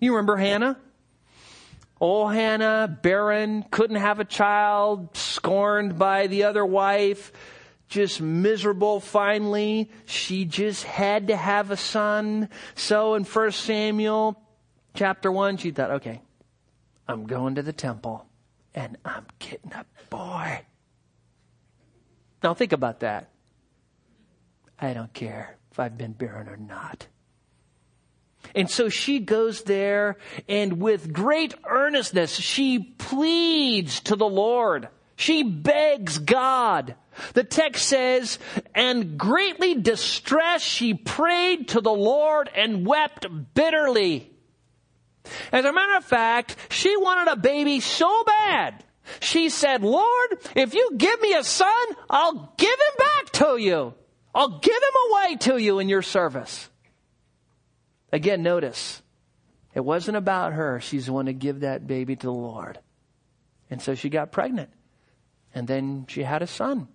You 0.01 0.13
remember 0.13 0.37
Hannah? 0.37 0.79
Oh, 2.01 2.27
Hannah, 2.27 2.99
barren, 3.03 3.65
couldn't 3.71 3.97
have 3.97 4.21
a 4.21 4.25
child, 4.25 5.17
scorned 5.17 5.99
by 5.99 6.27
the 6.27 6.45
other 6.45 6.65
wife 6.65 7.33
just 7.89 8.21
miserable 8.21 8.99
finally. 8.99 9.91
She 10.05 10.45
just 10.45 10.83
had 10.85 11.29
to 11.29 11.37
have 11.37 11.71
a 11.71 11.77
son. 11.77 12.49
So 12.75 13.15
in 13.15 13.25
1 13.25 13.53
Samuel 13.53 14.41
chapter 14.95 15.31
1, 15.31 15.59
she 15.59 15.71
thought, 15.71 15.91
okay, 15.93 16.21
I'm 17.07 17.27
going 17.27 17.55
to 17.55 17.63
the 17.63 17.73
temple 17.73 18.27
and 18.75 18.97
I'm 19.05 19.27
getting 19.39 19.73
a 19.73 19.87
boy. 20.11 20.63
Now 22.43 22.55
think 22.55 22.73
about 22.73 23.01
that. 23.01 23.31
I 24.79 24.93
don't 24.93 25.13
care 25.13 25.57
if 25.71 25.79
I've 25.79 25.97
been 25.97 26.13
barren 26.13 26.49
or 26.49 26.57
not. 26.57 27.07
And 28.55 28.71
so 28.71 28.89
she 28.89 29.19
goes 29.19 29.63
there 29.63 30.17
and 30.49 30.81
with 30.81 31.13
great 31.13 31.55
earnestness, 31.69 32.35
she 32.35 32.79
pleads 32.79 34.01
to 34.01 34.17
the 34.17 34.29
Lord. 34.29 34.89
She 35.17 35.43
begs 35.43 36.19
God. 36.19 36.97
The 37.35 37.45
text 37.45 37.87
says, 37.87 38.39
and 38.75 39.17
greatly 39.17 39.75
distressed, 39.75 40.65
she 40.65 40.95
prayed 40.95 41.69
to 41.69 41.81
the 41.81 41.93
Lord 41.93 42.51
and 42.55 42.87
wept 42.87 43.27
bitterly. 43.55 44.31
As 45.53 45.65
a 45.65 45.73
matter 45.73 45.97
of 45.97 46.05
fact, 46.05 46.57
she 46.71 46.97
wanted 46.97 47.31
a 47.31 47.37
baby 47.37 47.81
so 47.81 48.25
bad. 48.25 48.85
She 49.21 49.49
said, 49.49 49.83
Lord, 49.83 50.39
if 50.55 50.75
you 50.75 50.91
give 50.97 51.21
me 51.21 51.35
a 51.35 51.45
son, 51.45 51.87
I'll 52.09 52.53
give 52.57 52.71
him 52.71 52.99
back 52.99 53.33
to 53.33 53.57
you. 53.57 53.95
I'll 54.35 54.59
give 54.59 54.75
him 54.75 55.11
away 55.11 55.37
to 55.37 55.59
you 55.59 55.79
in 55.79 55.89
your 55.89 56.03
service. 56.03 56.69
Again, 58.15 58.45
notice, 58.45 59.03
it 59.75 59.85
wasn't 59.85 60.17
about 60.17 60.53
her. 60.53 60.79
She's 60.79 61.07
the 61.07 61.13
one 61.13 61.27
to 61.27 61.33
give 61.33 61.61
that 61.61 61.89
baby 61.89 62.15
to 62.15 62.27
the 62.27 62.33
Lord. 62.33 62.79
And 63.69 63.83
so 63.83 63.97
she 63.97 64.09
got 64.09 64.31
pregnant. 64.31 64.71
And 65.53 65.67
then 65.67 66.07
she 66.09 66.23
had 66.23 66.41
a 66.41 66.47
son, 66.47 66.87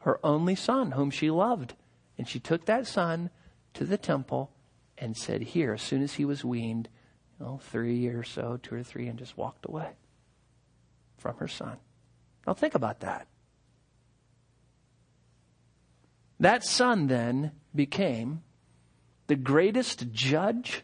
her 0.00 0.18
only 0.26 0.56
son, 0.56 0.90
whom 0.90 1.12
she 1.12 1.30
loved. 1.30 1.74
And 2.18 2.26
she 2.26 2.40
took 2.40 2.64
that 2.64 2.88
son 2.88 3.30
to 3.74 3.84
the 3.84 3.96
temple 3.96 4.50
and 4.98 5.16
said, 5.16 5.42
Here, 5.42 5.74
as 5.74 5.82
soon 5.82 6.02
as 6.02 6.14
he 6.14 6.24
was 6.24 6.44
weaned, 6.44 6.88
you 7.38 7.46
know, 7.46 7.60
three 7.70 8.08
or 8.08 8.24
so, 8.24 8.58
two 8.60 8.74
or 8.74 8.82
three, 8.82 9.06
and 9.06 9.16
just 9.16 9.36
walked 9.36 9.66
away 9.66 9.90
from 11.18 11.36
her 11.36 11.48
son. 11.48 11.76
Now 12.48 12.54
think 12.54 12.74
about 12.74 12.98
that. 12.98 13.28
That 16.40 16.64
son 16.64 17.06
then 17.06 17.52
became 17.72 18.42
the 19.26 19.36
greatest 19.36 20.12
judge, 20.12 20.82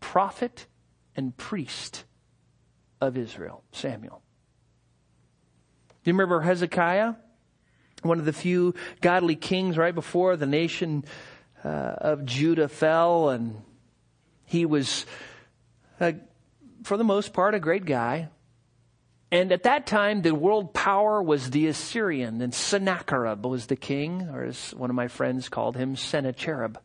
prophet, 0.00 0.66
and 1.16 1.36
priest 1.36 2.04
of 3.00 3.16
Israel, 3.16 3.62
Samuel. 3.72 4.22
Do 6.04 6.10
you 6.10 6.14
remember 6.14 6.40
Hezekiah? 6.40 7.14
One 8.02 8.18
of 8.18 8.24
the 8.24 8.32
few 8.32 8.74
godly 9.00 9.36
kings 9.36 9.78
right 9.78 9.94
before 9.94 10.36
the 10.36 10.46
nation 10.46 11.04
uh, 11.64 11.68
of 11.68 12.24
Judah 12.24 12.68
fell, 12.68 13.28
and 13.30 13.62
he 14.44 14.66
was, 14.66 15.06
uh, 16.00 16.12
for 16.82 16.96
the 16.96 17.04
most 17.04 17.32
part, 17.32 17.54
a 17.54 17.60
great 17.60 17.84
guy. 17.84 18.28
And 19.30 19.50
at 19.52 19.62
that 19.62 19.86
time, 19.86 20.22
the 20.22 20.34
world 20.34 20.74
power 20.74 21.22
was 21.22 21.50
the 21.50 21.68
Assyrian, 21.68 22.42
and 22.42 22.52
Sennacherib 22.52 23.46
was 23.46 23.66
the 23.66 23.76
king, 23.76 24.28
or 24.30 24.44
as 24.44 24.74
one 24.74 24.90
of 24.90 24.96
my 24.96 25.08
friends 25.08 25.48
called 25.48 25.76
him, 25.76 25.96
Sennacherib. 25.96 26.76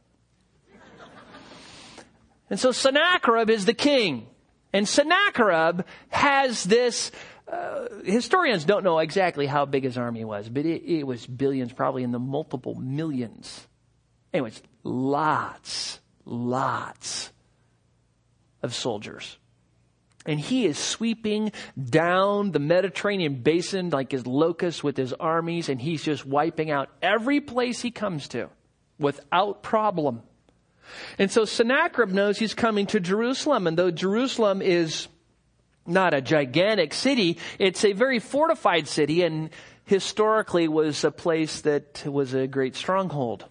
And 2.49 2.59
so 2.59 2.71
Sennacherib 2.71 3.49
is 3.49 3.65
the 3.65 3.73
king. 3.73 4.27
And 4.73 4.87
Sennacherib 4.87 5.81
has 6.09 6.63
this 6.63 7.11
uh, 7.51 7.87
historians 8.03 8.65
don't 8.65 8.83
know 8.83 8.99
exactly 8.99 9.45
how 9.45 9.65
big 9.65 9.83
his 9.83 9.97
army 9.97 10.25
was, 10.25 10.49
but 10.49 10.65
it, 10.65 10.83
it 10.83 11.03
was 11.07 11.25
billions, 11.25 11.71
probably 11.71 12.03
in 12.03 12.11
the 12.11 12.19
multiple 12.19 12.75
millions. 12.75 13.67
Anyways, 14.33 14.61
lots, 14.83 15.99
lots 16.25 17.31
of 18.61 18.75
soldiers. 18.75 19.37
And 20.25 20.39
he 20.39 20.65
is 20.65 20.77
sweeping 20.77 21.53
down 21.81 22.51
the 22.51 22.59
Mediterranean 22.59 23.41
basin 23.41 23.91
like 23.91 24.11
his 24.11 24.27
locust 24.27 24.83
with 24.83 24.97
his 24.97 25.13
armies, 25.13 25.69
and 25.69 25.81
he's 25.81 26.03
just 26.03 26.25
wiping 26.25 26.69
out 26.69 26.89
every 27.01 27.39
place 27.39 27.81
he 27.81 27.91
comes 27.91 28.27
to 28.29 28.49
without 28.99 29.63
problem. 29.63 30.21
And 31.17 31.31
so 31.31 31.45
Sennacherib 31.45 32.09
knows 32.09 32.37
he's 32.37 32.53
coming 32.53 32.85
to 32.87 32.99
Jerusalem, 32.99 33.67
and 33.67 33.77
though 33.77 33.91
Jerusalem 33.91 34.61
is 34.61 35.07
not 35.87 36.13
a 36.13 36.21
gigantic 36.21 36.93
city. 36.93 37.37
It's 37.57 37.85
a 37.85 37.93
very 37.93 38.19
fortified 38.19 38.87
city 38.87 39.23
and 39.23 39.49
historically 39.85 40.67
was 40.67 41.03
a 41.03 41.11
place 41.11 41.61
that 41.61 42.05
was 42.05 42.33
a 42.33 42.45
great 42.45 42.75
stronghold. 42.75 43.45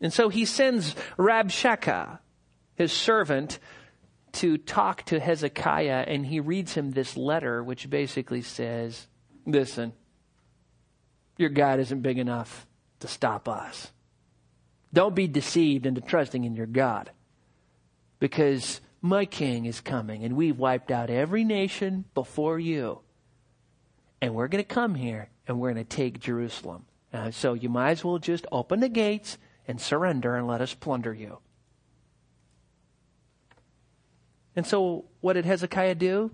And 0.00 0.12
so 0.12 0.28
he 0.28 0.44
sends 0.44 0.94
Rabshakeh, 1.18 2.18
his 2.74 2.92
servant, 2.92 3.58
to 4.32 4.58
talk 4.58 5.04
to 5.06 5.18
Hezekiah 5.18 6.04
and 6.06 6.24
he 6.24 6.40
reads 6.40 6.74
him 6.74 6.92
this 6.92 7.16
letter 7.16 7.64
which 7.64 7.90
basically 7.90 8.42
says, 8.42 9.06
listen, 9.44 9.92
your 11.36 11.50
God 11.50 11.80
isn't 11.80 12.02
big 12.02 12.18
enough 12.18 12.66
to 13.00 13.08
stop 13.08 13.48
us. 13.48 13.90
Don't 14.92 15.14
be 15.14 15.28
deceived 15.28 15.86
into 15.86 16.00
trusting 16.00 16.44
in 16.44 16.56
your 16.56 16.66
God 16.66 17.10
because 18.18 18.80
my 19.00 19.24
king 19.24 19.64
is 19.64 19.80
coming, 19.80 20.24
and 20.24 20.36
we've 20.36 20.58
wiped 20.58 20.90
out 20.90 21.10
every 21.10 21.44
nation 21.44 22.04
before 22.14 22.58
you. 22.58 23.00
And 24.20 24.34
we're 24.34 24.48
going 24.48 24.62
to 24.62 24.68
come 24.68 24.94
here, 24.94 25.30
and 25.46 25.58
we're 25.58 25.72
going 25.72 25.84
to 25.84 25.96
take 25.96 26.20
Jerusalem. 26.20 26.84
Uh, 27.12 27.30
so 27.30 27.54
you 27.54 27.68
might 27.68 27.92
as 27.92 28.04
well 28.04 28.18
just 28.18 28.46
open 28.52 28.80
the 28.80 28.88
gates 28.88 29.38
and 29.66 29.80
surrender 29.80 30.36
and 30.36 30.46
let 30.46 30.60
us 30.60 30.74
plunder 30.74 31.14
you. 31.14 31.38
And 34.54 34.66
so, 34.66 35.06
what 35.20 35.34
did 35.34 35.46
Hezekiah 35.46 35.94
do? 35.94 36.32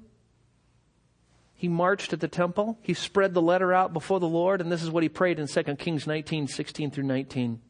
He 1.54 1.68
marched 1.68 2.10
to 2.10 2.16
the 2.16 2.28
temple. 2.28 2.78
He 2.82 2.94
spread 2.94 3.32
the 3.32 3.42
letter 3.42 3.72
out 3.72 3.92
before 3.92 4.20
the 4.20 4.28
Lord, 4.28 4.60
and 4.60 4.72
this 4.72 4.82
is 4.82 4.90
what 4.90 5.02
he 5.02 5.08
prayed 5.08 5.38
in 5.38 5.46
2 5.46 5.62
Kings 5.76 6.06
19, 6.06 6.48
16 6.48 6.90
through 6.90 7.04
19. 7.04 7.60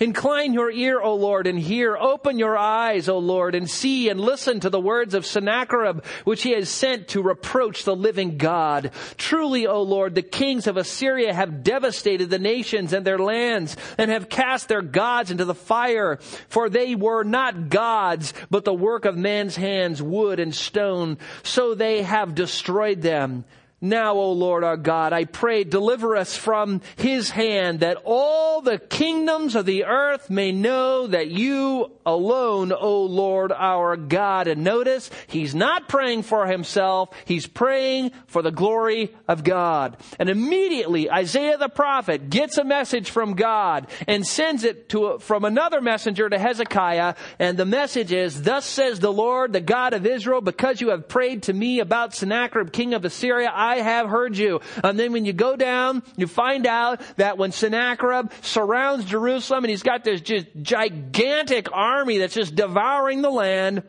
Incline 0.00 0.52
your 0.52 0.70
ear, 0.70 1.00
O 1.00 1.14
Lord, 1.14 1.46
and 1.46 1.58
hear. 1.58 1.96
Open 1.96 2.38
your 2.38 2.56
eyes, 2.56 3.08
O 3.08 3.18
Lord, 3.18 3.54
and 3.54 3.70
see 3.70 4.08
and 4.08 4.20
listen 4.20 4.60
to 4.60 4.70
the 4.70 4.80
words 4.80 5.14
of 5.14 5.24
Sennacherib, 5.24 6.04
which 6.24 6.42
he 6.42 6.52
has 6.52 6.68
sent 6.68 7.08
to 7.08 7.22
reproach 7.22 7.84
the 7.84 7.94
living 7.94 8.36
God. 8.36 8.90
Truly, 9.16 9.66
O 9.66 9.82
Lord, 9.82 10.14
the 10.14 10.22
kings 10.22 10.66
of 10.66 10.76
Assyria 10.76 11.32
have 11.32 11.62
devastated 11.62 12.30
the 12.30 12.38
nations 12.38 12.92
and 12.92 13.06
their 13.06 13.18
lands, 13.18 13.76
and 13.96 14.10
have 14.10 14.28
cast 14.28 14.68
their 14.68 14.82
gods 14.82 15.30
into 15.30 15.44
the 15.44 15.54
fire. 15.54 16.18
For 16.48 16.68
they 16.68 16.94
were 16.94 17.22
not 17.22 17.68
gods, 17.68 18.34
but 18.50 18.64
the 18.64 18.74
work 18.74 19.04
of 19.04 19.16
man's 19.16 19.56
hands, 19.56 20.02
wood 20.02 20.40
and 20.40 20.54
stone. 20.54 21.18
So 21.42 21.74
they 21.74 22.02
have 22.02 22.34
destroyed 22.34 23.02
them. 23.02 23.44
Now, 23.82 24.16
O 24.16 24.32
Lord 24.32 24.62
our 24.62 24.76
God, 24.76 25.14
I 25.14 25.24
pray, 25.24 25.64
deliver 25.64 26.14
us 26.14 26.36
from 26.36 26.82
his 26.96 27.30
hand 27.30 27.80
that 27.80 27.96
all 28.04 28.60
the 28.60 28.78
kingdoms 28.78 29.54
of 29.56 29.64
the 29.64 29.86
earth 29.86 30.28
may 30.28 30.52
know 30.52 31.06
that 31.06 31.28
you 31.28 31.90
alone, 32.04 32.72
O 32.72 33.04
Lord 33.04 33.52
our 33.52 33.96
God. 33.96 34.48
And 34.48 34.64
notice, 34.64 35.10
he's 35.28 35.54
not 35.54 35.88
praying 35.88 36.24
for 36.24 36.46
himself, 36.46 37.08
he's 37.24 37.46
praying 37.46 38.10
for 38.26 38.42
the 38.42 38.50
glory 38.50 39.14
of 39.26 39.44
God. 39.44 39.96
And 40.18 40.28
immediately 40.28 41.10
Isaiah 41.10 41.56
the 41.56 41.70
prophet 41.70 42.28
gets 42.28 42.58
a 42.58 42.64
message 42.64 43.10
from 43.10 43.34
God 43.34 43.86
and 44.06 44.26
sends 44.26 44.64
it 44.64 44.90
to, 44.90 45.18
from 45.20 45.46
another 45.46 45.80
messenger 45.80 46.28
to 46.28 46.38
Hezekiah. 46.38 47.14
And 47.38 47.56
the 47.56 47.64
message 47.64 48.12
is, 48.12 48.42
thus 48.42 48.66
says 48.66 49.00
the 49.00 49.12
Lord, 49.12 49.54
the 49.54 49.60
God 49.62 49.94
of 49.94 50.04
Israel, 50.04 50.42
because 50.42 50.82
you 50.82 50.90
have 50.90 51.08
prayed 51.08 51.44
to 51.44 51.54
me 51.54 51.80
about 51.80 52.14
Sennacherib, 52.14 52.72
king 52.72 52.92
of 52.92 53.06
Assyria, 53.06 53.50
I 53.54 53.69
have 53.76 54.08
heard 54.08 54.36
you. 54.36 54.60
And 54.82 54.98
then 54.98 55.12
when 55.12 55.24
you 55.24 55.32
go 55.32 55.56
down, 55.56 56.02
you 56.16 56.26
find 56.26 56.66
out 56.66 57.00
that 57.16 57.38
when 57.38 57.52
Sennacherib 57.52 58.32
surrounds 58.42 59.04
Jerusalem 59.04 59.64
and 59.64 59.70
he's 59.70 59.82
got 59.82 60.04
this 60.04 60.20
just 60.20 60.46
gigantic 60.60 61.68
army 61.72 62.18
that's 62.18 62.34
just 62.34 62.54
devouring 62.54 63.22
the 63.22 63.30
land, 63.30 63.82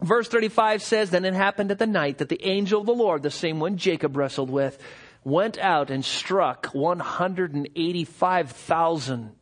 Verse 0.00 0.28
35 0.28 0.82
says, 0.82 1.10
Then 1.10 1.24
it 1.24 1.34
happened 1.34 1.70
at 1.70 1.78
the 1.78 1.86
night 1.86 2.18
that 2.18 2.28
the 2.28 2.44
angel 2.46 2.80
of 2.80 2.86
the 2.86 2.92
Lord, 2.92 3.22
the 3.22 3.30
same 3.30 3.60
one 3.60 3.78
Jacob 3.78 4.14
wrestled 4.16 4.50
with, 4.50 4.76
went 5.24 5.58
out 5.58 5.90
and 5.90 6.04
struck 6.04 6.66
185,000 6.66 9.32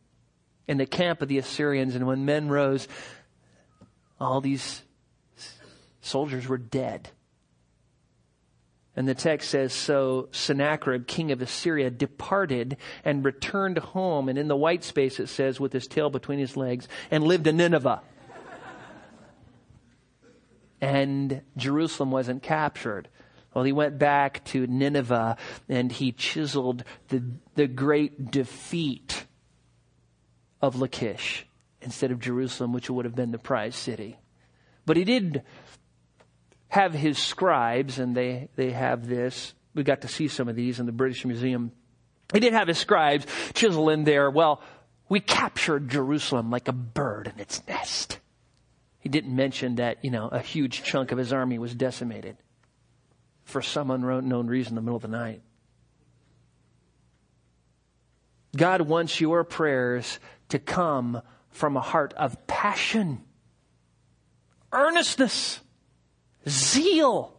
in 0.67 0.77
the 0.77 0.85
camp 0.85 1.21
of 1.21 1.27
the 1.27 1.37
Assyrians. 1.37 1.95
And 1.95 2.07
when 2.07 2.23
men 2.25 2.47
rose, 2.47 2.87
all 4.19 4.41
these 4.41 4.81
soldiers 6.01 6.47
were 6.47 6.57
dead. 6.57 7.09
And 8.95 9.07
the 9.07 9.15
text 9.15 9.49
says, 9.49 9.73
So 9.73 10.29
Sennacherib, 10.31 11.07
king 11.07 11.31
of 11.31 11.41
Assyria, 11.41 11.89
departed 11.89 12.77
and 13.03 13.25
returned 13.25 13.77
home. 13.77 14.29
And 14.29 14.37
in 14.37 14.47
the 14.47 14.55
white 14.55 14.83
space 14.83 15.19
it 15.19 15.27
says, 15.27 15.59
with 15.59 15.73
his 15.73 15.87
tail 15.87 16.09
between 16.09 16.39
his 16.39 16.55
legs, 16.55 16.87
and 17.11 17.23
lived 17.23 17.47
in 17.47 17.57
Nineveh. 17.57 18.01
and 20.81 21.41
Jerusalem 21.57 22.11
wasn't 22.11 22.41
captured. 22.41 23.09
Well, 23.53 23.63
he 23.63 23.71
went 23.71 23.97
back 23.97 24.43
to 24.45 24.67
Nineveh 24.67 25.37
and 25.69 25.91
he 25.91 26.11
chiseled 26.11 26.83
the, 27.07 27.23
the 27.55 27.67
great 27.67 28.31
defeat 28.31 29.25
of 30.61 30.79
Lachish 30.79 31.47
instead 31.81 32.11
of 32.11 32.19
Jerusalem, 32.19 32.73
which 32.73 32.89
would 32.89 33.05
have 33.05 33.15
been 33.15 33.31
the 33.31 33.37
prize 33.37 33.75
city. 33.75 34.17
But 34.85 34.97
he 34.97 35.03
did 35.03 35.43
have 36.75 36.93
his 36.93 37.17
scribes, 37.17 37.99
and 37.99 38.13
they, 38.13 38.49
they 38.57 38.71
have 38.71 39.07
this. 39.07 39.53
We 39.73 39.83
got 39.83 40.01
to 40.01 40.09
see 40.09 40.27
some 40.27 40.49
of 40.49 40.57
these 40.57 40.77
in 40.77 40.85
the 40.85 40.91
British 40.91 41.23
Museum. 41.23 41.71
He 42.33 42.41
did 42.41 42.51
have 42.51 42.67
his 42.67 42.77
scribes 42.77 43.25
chisel 43.53 43.89
in 43.89 44.03
there, 44.03 44.29
well, 44.29 44.61
we 45.07 45.21
captured 45.21 45.87
Jerusalem 45.87 46.51
like 46.51 46.67
a 46.67 46.73
bird 46.73 47.31
in 47.33 47.39
its 47.39 47.65
nest. 47.65 48.19
He 48.99 49.07
didn't 49.07 49.33
mention 49.33 49.75
that, 49.75 50.03
you 50.03 50.11
know, 50.11 50.27
a 50.27 50.39
huge 50.39 50.83
chunk 50.83 51.13
of 51.13 51.17
his 51.17 51.31
army 51.31 51.59
was 51.59 51.73
decimated 51.73 52.35
for 53.45 53.61
some 53.61 53.89
unknown 53.89 54.47
reason 54.47 54.71
in 54.71 54.75
the 54.75 54.81
middle 54.81 54.97
of 54.97 55.01
the 55.01 55.07
night. 55.07 55.43
God 58.53 58.81
wants 58.81 59.21
your 59.21 59.45
prayers 59.45 60.19
to 60.49 60.59
come 60.59 61.21
from 61.51 61.77
a 61.77 61.81
heart 61.81 62.13
of 62.17 62.47
passion, 62.47 63.21
earnestness, 64.73 65.61
zeal. 66.47 67.33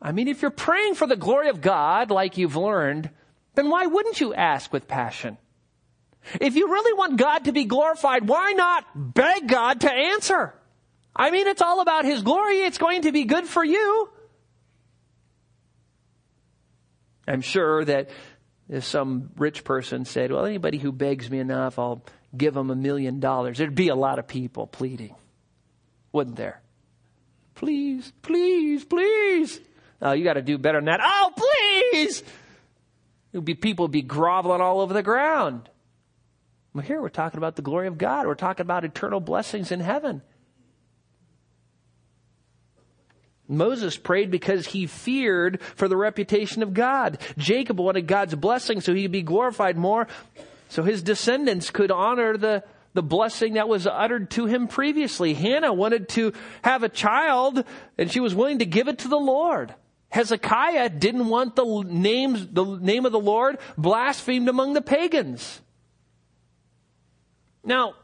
I 0.00 0.12
mean, 0.12 0.28
if 0.28 0.42
you're 0.42 0.50
praying 0.50 0.94
for 0.94 1.06
the 1.06 1.16
glory 1.16 1.48
of 1.48 1.60
God, 1.60 2.10
like 2.10 2.38
you've 2.38 2.56
learned, 2.56 3.10
then 3.54 3.68
why 3.68 3.86
wouldn't 3.86 4.20
you 4.20 4.32
ask 4.34 4.72
with 4.72 4.86
passion? 4.86 5.38
If 6.40 6.56
you 6.56 6.70
really 6.70 6.92
want 6.92 7.16
God 7.16 7.44
to 7.46 7.52
be 7.52 7.64
glorified, 7.64 8.28
why 8.28 8.52
not 8.52 8.84
beg 8.94 9.48
God 9.48 9.80
to 9.80 9.92
answer? 9.92 10.54
I 11.16 11.30
mean, 11.30 11.46
it's 11.46 11.62
all 11.62 11.80
about 11.80 12.04
His 12.04 12.22
glory. 12.22 12.60
It's 12.60 12.78
going 12.78 13.02
to 13.02 13.12
be 13.12 13.24
good 13.24 13.46
for 13.46 13.64
you. 13.64 14.10
I'm 17.26 17.40
sure 17.40 17.84
that 17.84 18.10
if 18.68 18.84
some 18.84 19.30
rich 19.36 19.64
person 19.64 20.04
said, 20.04 20.30
well, 20.30 20.44
anybody 20.44 20.78
who 20.78 20.92
begs 20.92 21.30
me 21.30 21.38
enough, 21.40 21.78
I'll 21.78 22.04
give 22.36 22.54
them 22.54 22.70
a 22.70 22.76
million 22.76 23.20
dollars, 23.20 23.58
there'd 23.58 23.74
be 23.74 23.88
a 23.88 23.96
lot 23.96 24.18
of 24.18 24.28
people 24.28 24.66
pleading. 24.66 25.14
Wouldn't 26.12 26.36
there? 26.36 26.60
Please, 27.58 28.12
please, 28.22 28.84
please. 28.84 29.60
Oh, 30.00 30.12
you 30.12 30.22
got 30.22 30.34
to 30.34 30.42
do 30.42 30.58
better 30.58 30.78
than 30.78 30.84
that. 30.84 31.00
Oh, 31.02 31.32
please. 31.36 32.20
It 33.32 33.38
would 33.38 33.44
be 33.44 33.56
people 33.56 33.86
would 33.86 33.92
be 33.92 34.00
groveling 34.00 34.60
all 34.60 34.80
over 34.80 34.94
the 34.94 35.02
ground. 35.02 35.68
Well, 36.72 36.84
here 36.84 37.02
we're 37.02 37.08
talking 37.08 37.38
about 37.38 37.56
the 37.56 37.62
glory 37.62 37.88
of 37.88 37.98
God. 37.98 38.28
We're 38.28 38.36
talking 38.36 38.62
about 38.62 38.84
eternal 38.84 39.18
blessings 39.18 39.72
in 39.72 39.80
heaven. 39.80 40.22
Moses 43.48 43.96
prayed 43.96 44.30
because 44.30 44.68
he 44.68 44.86
feared 44.86 45.60
for 45.60 45.88
the 45.88 45.96
reputation 45.96 46.62
of 46.62 46.74
God. 46.74 47.18
Jacob 47.36 47.80
wanted 47.80 48.06
God's 48.06 48.36
blessing 48.36 48.80
so 48.80 48.94
he 48.94 49.02
could 49.02 49.10
be 49.10 49.22
glorified 49.22 49.76
more, 49.76 50.06
so 50.68 50.84
his 50.84 51.02
descendants 51.02 51.70
could 51.70 51.90
honor 51.90 52.36
the 52.36 52.62
the 52.94 53.02
blessing 53.02 53.54
that 53.54 53.68
was 53.68 53.86
uttered 53.86 54.30
to 54.32 54.46
him 54.46 54.68
previously. 54.68 55.34
Hannah 55.34 55.72
wanted 55.72 56.08
to 56.10 56.32
have 56.62 56.82
a 56.82 56.88
child 56.88 57.64
and 57.96 58.10
she 58.10 58.20
was 58.20 58.34
willing 58.34 58.60
to 58.60 58.66
give 58.66 58.88
it 58.88 58.98
to 59.00 59.08
the 59.08 59.18
Lord. 59.18 59.74
Hezekiah 60.10 60.88
didn't 60.90 61.28
want 61.28 61.54
the 61.54 61.82
names, 61.86 62.46
the 62.46 62.64
name 62.64 63.04
of 63.04 63.12
the 63.12 63.20
Lord 63.20 63.58
blasphemed 63.76 64.48
among 64.48 64.72
the 64.72 64.80
pagans. 64.80 65.60
Now, 67.62 67.94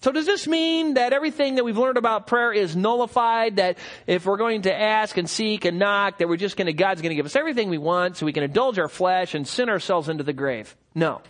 so 0.00 0.12
does 0.12 0.26
this 0.26 0.46
mean 0.46 0.94
that 0.94 1.12
everything 1.12 1.56
that 1.56 1.64
we've 1.64 1.76
learned 1.76 1.98
about 1.98 2.28
prayer 2.28 2.52
is 2.52 2.76
nullified? 2.76 3.56
That 3.56 3.78
if 4.06 4.26
we're 4.26 4.36
going 4.36 4.62
to 4.62 4.74
ask 4.74 5.16
and 5.16 5.28
seek 5.28 5.64
and 5.64 5.78
knock, 5.78 6.18
that 6.18 6.28
we're 6.28 6.36
just 6.36 6.56
going 6.56 6.66
to, 6.66 6.72
God's 6.72 7.02
going 7.02 7.10
to 7.10 7.16
give 7.16 7.26
us 7.26 7.34
everything 7.34 7.68
we 7.68 7.78
want 7.78 8.16
so 8.16 8.26
we 8.26 8.32
can 8.32 8.44
indulge 8.44 8.78
our 8.78 8.88
flesh 8.88 9.34
and 9.34 9.46
sin 9.46 9.68
ourselves 9.68 10.08
into 10.08 10.22
the 10.22 10.32
grave? 10.32 10.76
No. 10.94 11.20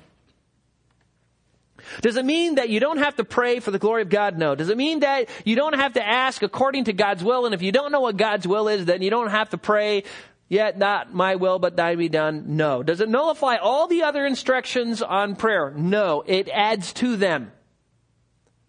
Does 2.00 2.16
it 2.16 2.24
mean 2.24 2.56
that 2.56 2.68
you 2.68 2.80
don't 2.80 2.98
have 2.98 3.16
to 3.16 3.24
pray 3.24 3.60
for 3.60 3.70
the 3.70 3.78
glory 3.78 4.02
of 4.02 4.08
God? 4.08 4.38
No. 4.38 4.54
Does 4.54 4.68
it 4.68 4.76
mean 4.76 5.00
that 5.00 5.28
you 5.44 5.56
don't 5.56 5.76
have 5.76 5.94
to 5.94 6.06
ask 6.06 6.42
according 6.42 6.84
to 6.84 6.92
God's 6.92 7.22
will? 7.22 7.46
And 7.46 7.54
if 7.54 7.62
you 7.62 7.72
don't 7.72 7.92
know 7.92 8.00
what 8.00 8.16
God's 8.16 8.46
will 8.46 8.68
is, 8.68 8.84
then 8.84 9.02
you 9.02 9.10
don't 9.10 9.30
have 9.30 9.50
to 9.50 9.58
pray, 9.58 10.04
yet 10.48 10.78
not 10.78 11.14
my 11.14 11.36
will, 11.36 11.58
but 11.58 11.76
thy 11.76 11.94
be 11.94 12.08
done? 12.08 12.56
No. 12.56 12.82
Does 12.82 13.00
it 13.00 13.08
nullify 13.08 13.56
all 13.56 13.86
the 13.86 14.02
other 14.02 14.26
instructions 14.26 15.02
on 15.02 15.36
prayer? 15.36 15.72
No. 15.76 16.22
It 16.26 16.48
adds 16.48 16.92
to 16.94 17.16
them. 17.16 17.52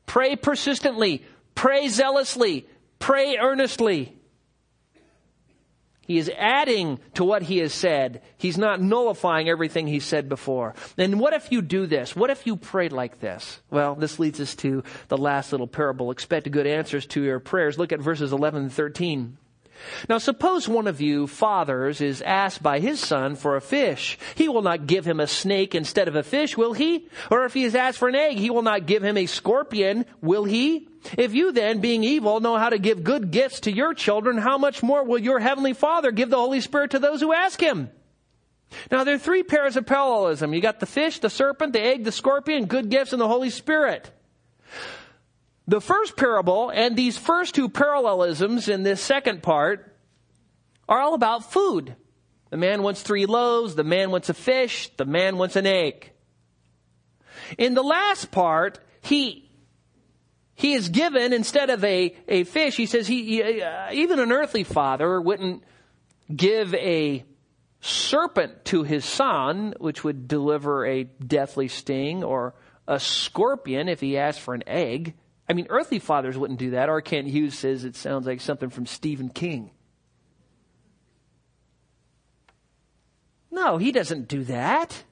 Pray 0.05 0.36
persistently. 0.36 1.24
Pray 1.55 1.88
zealously. 1.88 2.67
Pray 2.99 3.38
earnestly. 3.38 4.18
He 6.10 6.18
is 6.18 6.32
adding 6.39 6.99
to 7.14 7.24
what 7.24 7.43
he 7.43 7.60
has 7.60 7.72
said. 7.72 8.24
He's 8.36 8.57
not 8.57 8.82
nullifying 8.82 9.47
everything 9.47 9.86
he 9.86 9.99
said 9.99 10.28
before. 10.28 10.74
And 10.97 11.20
what 11.20 11.34
if 11.34 11.51
you 11.51 11.62
do 11.62 11.86
this? 11.86 12.16
What 12.16 12.32
if 12.32 12.47
you 12.47 12.55
pray 12.55 12.89
like 12.89 13.20
this? 13.20 13.60
Well, 13.70 13.93
this 13.93 14.18
leads 14.18 14.39
us 14.39 14.55
to 14.55 14.82
the 15.10 15.20
last 15.20 15.51
little 15.51 15.68
parable. 15.68 16.10
Expect 16.10 16.49
good 16.49 16.66
answers 16.66 17.05
to 17.10 17.22
your 17.22 17.39
prayers. 17.39 17.78
Look 17.78 17.91
at 17.91 17.99
verses 17.99 18.34
11 18.34 18.64
and 18.64 18.74
13. 18.74 19.38
Now 20.07 20.17
suppose 20.17 20.67
one 20.67 20.88
of 20.88 21.01
you 21.01 21.27
fathers 21.27 22.01
is 22.01 22.21
asked 22.21 22.61
by 22.63 22.80
his 22.80 22.99
son 22.99 23.36
for 23.36 23.55
a 23.55 23.61
fish. 23.61 24.17
He 24.36 24.49
will 24.49 24.61
not 24.61 24.88
give 24.88 25.05
him 25.05 25.19
a 25.19 25.27
snake 25.27 25.75
instead 25.75 26.07
of 26.07 26.15
a 26.15 26.23
fish, 26.23 26.57
will 26.57 26.73
he? 26.73 27.07
Or 27.32 27.45
if 27.45 27.53
he 27.53 27.63
is 27.63 27.75
asked 27.75 27.97
for 27.97 28.09
an 28.09 28.15
egg, 28.15 28.38
he 28.38 28.49
will 28.49 28.61
not 28.61 28.86
give 28.86 29.03
him 29.03 29.17
a 29.17 29.25
scorpion, 29.25 30.05
will 30.21 30.43
he? 30.43 30.88
If 31.17 31.34
you 31.34 31.51
then, 31.51 31.80
being 31.80 32.03
evil, 32.03 32.39
know 32.39 32.57
how 32.57 32.69
to 32.69 32.80
give 32.80 33.03
good 33.03 33.32
gifts 33.32 33.61
to 33.61 33.71
your 33.71 33.93
children, 33.93 34.38
how 34.38 34.57
much 34.57 34.84
more 34.84 35.03
will 35.03 35.19
your 35.19 35.39
heavenly 35.39 35.73
father 35.73 36.11
give 36.11 36.30
the 36.30 36.38
Holy 36.38 36.61
Spirit 36.61 36.91
to 36.91 36.99
those 36.99 37.21
who 37.21 37.34
ask 37.34 37.61
him? 37.61 37.89
Now 38.91 39.03
there 39.03 39.15
are 39.15 39.19
three 39.19 39.43
pairs 39.43 39.77
of 39.77 39.86
parallelism. 39.86 40.53
You 40.53 40.61
got 40.61 40.80
the 40.80 40.86
fish, 40.86 41.19
the 41.19 41.30
serpent, 41.30 41.73
the 41.73 41.82
egg, 41.82 42.03
the 42.03 42.11
scorpion, 42.11 42.65
good 42.65 42.89
gifts, 42.89 43.13
and 43.13 43.21
the 43.21 43.27
Holy 43.27 43.49
Spirit. 43.49 44.11
The 45.70 45.80
first 45.80 46.17
parable 46.17 46.72
and 46.72 46.95
these 46.95 47.15
first 47.15 47.53
two 47.53 47.70
parallelisms 47.70 48.70
in 48.70 48.82
this 48.82 48.99
second 48.99 49.43
part 49.43 49.95
are 50.88 50.99
all 50.99 51.13
about 51.13 51.51
food. 51.51 51.95
The 52.49 52.57
man 52.57 52.82
wants 52.82 53.03
three 53.03 53.28
loaves, 53.28 53.76
the 53.76 53.84
man 53.84 54.09
wants 54.09 54.30
a 54.30 54.34
fish, 54.34 54.89
the 54.97 55.05
man 55.05 55.38
wants 55.38 55.55
an 55.55 55.67
egg. 55.67 56.11
In 57.59 57.76
the 57.76 57.84
last 57.84 58.32
part, 58.32 58.80
he 59.01 59.47
he 60.55 60.74
is 60.74 60.89
given 60.89 61.34
instead 61.34 61.70
of 61.70 61.84
a, 61.84 62.15
a 62.28 62.45
fish, 62.45 62.76
he 62.76 62.88
says 62.88 63.05
he, 63.05 63.43
uh, 63.61 63.91
even 63.93 64.17
an 64.17 64.32
earthly 64.32 64.63
father 64.63 65.22
wouldn't 65.22 65.63
give 66.36 66.74
a 66.74 67.24
serpent 67.80 68.65
to 68.65 68.82
his 68.82 69.05
son, 69.05 69.76
which 69.80 70.03
would 70.03 70.28
deliver 70.28 70.84
a 70.84 71.03
deathly 71.03 71.67
sting, 71.67 72.24
or 72.24 72.55
a 72.88 72.99
scorpion 72.99 73.88
if 73.88 74.01
he 74.01 74.17
asked 74.17 74.39
for 74.39 74.55
an 74.55 74.63
egg. 74.65 75.13
I 75.49 75.53
mean, 75.53 75.65
earthly 75.69 75.97
fathers 75.97 76.37
wouldn't 76.37 76.59
do 76.59 76.71
that. 76.71 76.89
R. 76.89 77.01
Kent 77.01 77.27
Hughes 77.27 77.57
says 77.57 77.83
it 77.83 77.95
sounds 77.95 78.27
like 78.27 78.39
something 78.39 78.69
from 78.69 78.85
Stephen 78.85 79.29
King. 79.29 79.71
No, 83.49 83.77
he 83.77 83.91
doesn't 83.91 84.27
do 84.27 84.43
that. 84.43 85.03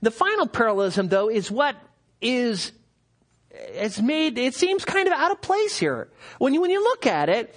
The 0.00 0.10
final 0.10 0.46
parallelism, 0.46 1.08
though, 1.08 1.28
is 1.28 1.50
what 1.50 1.76
is 2.20 2.72
it's 3.50 4.00
made, 4.00 4.38
it 4.38 4.54
seems 4.54 4.84
kind 4.84 5.06
of 5.06 5.12
out 5.12 5.32
of 5.32 5.40
place 5.40 5.78
here. 5.78 6.08
When 6.38 6.54
you, 6.54 6.60
when 6.60 6.70
you 6.70 6.82
look 6.82 7.06
at 7.06 7.28
it, 7.28 7.54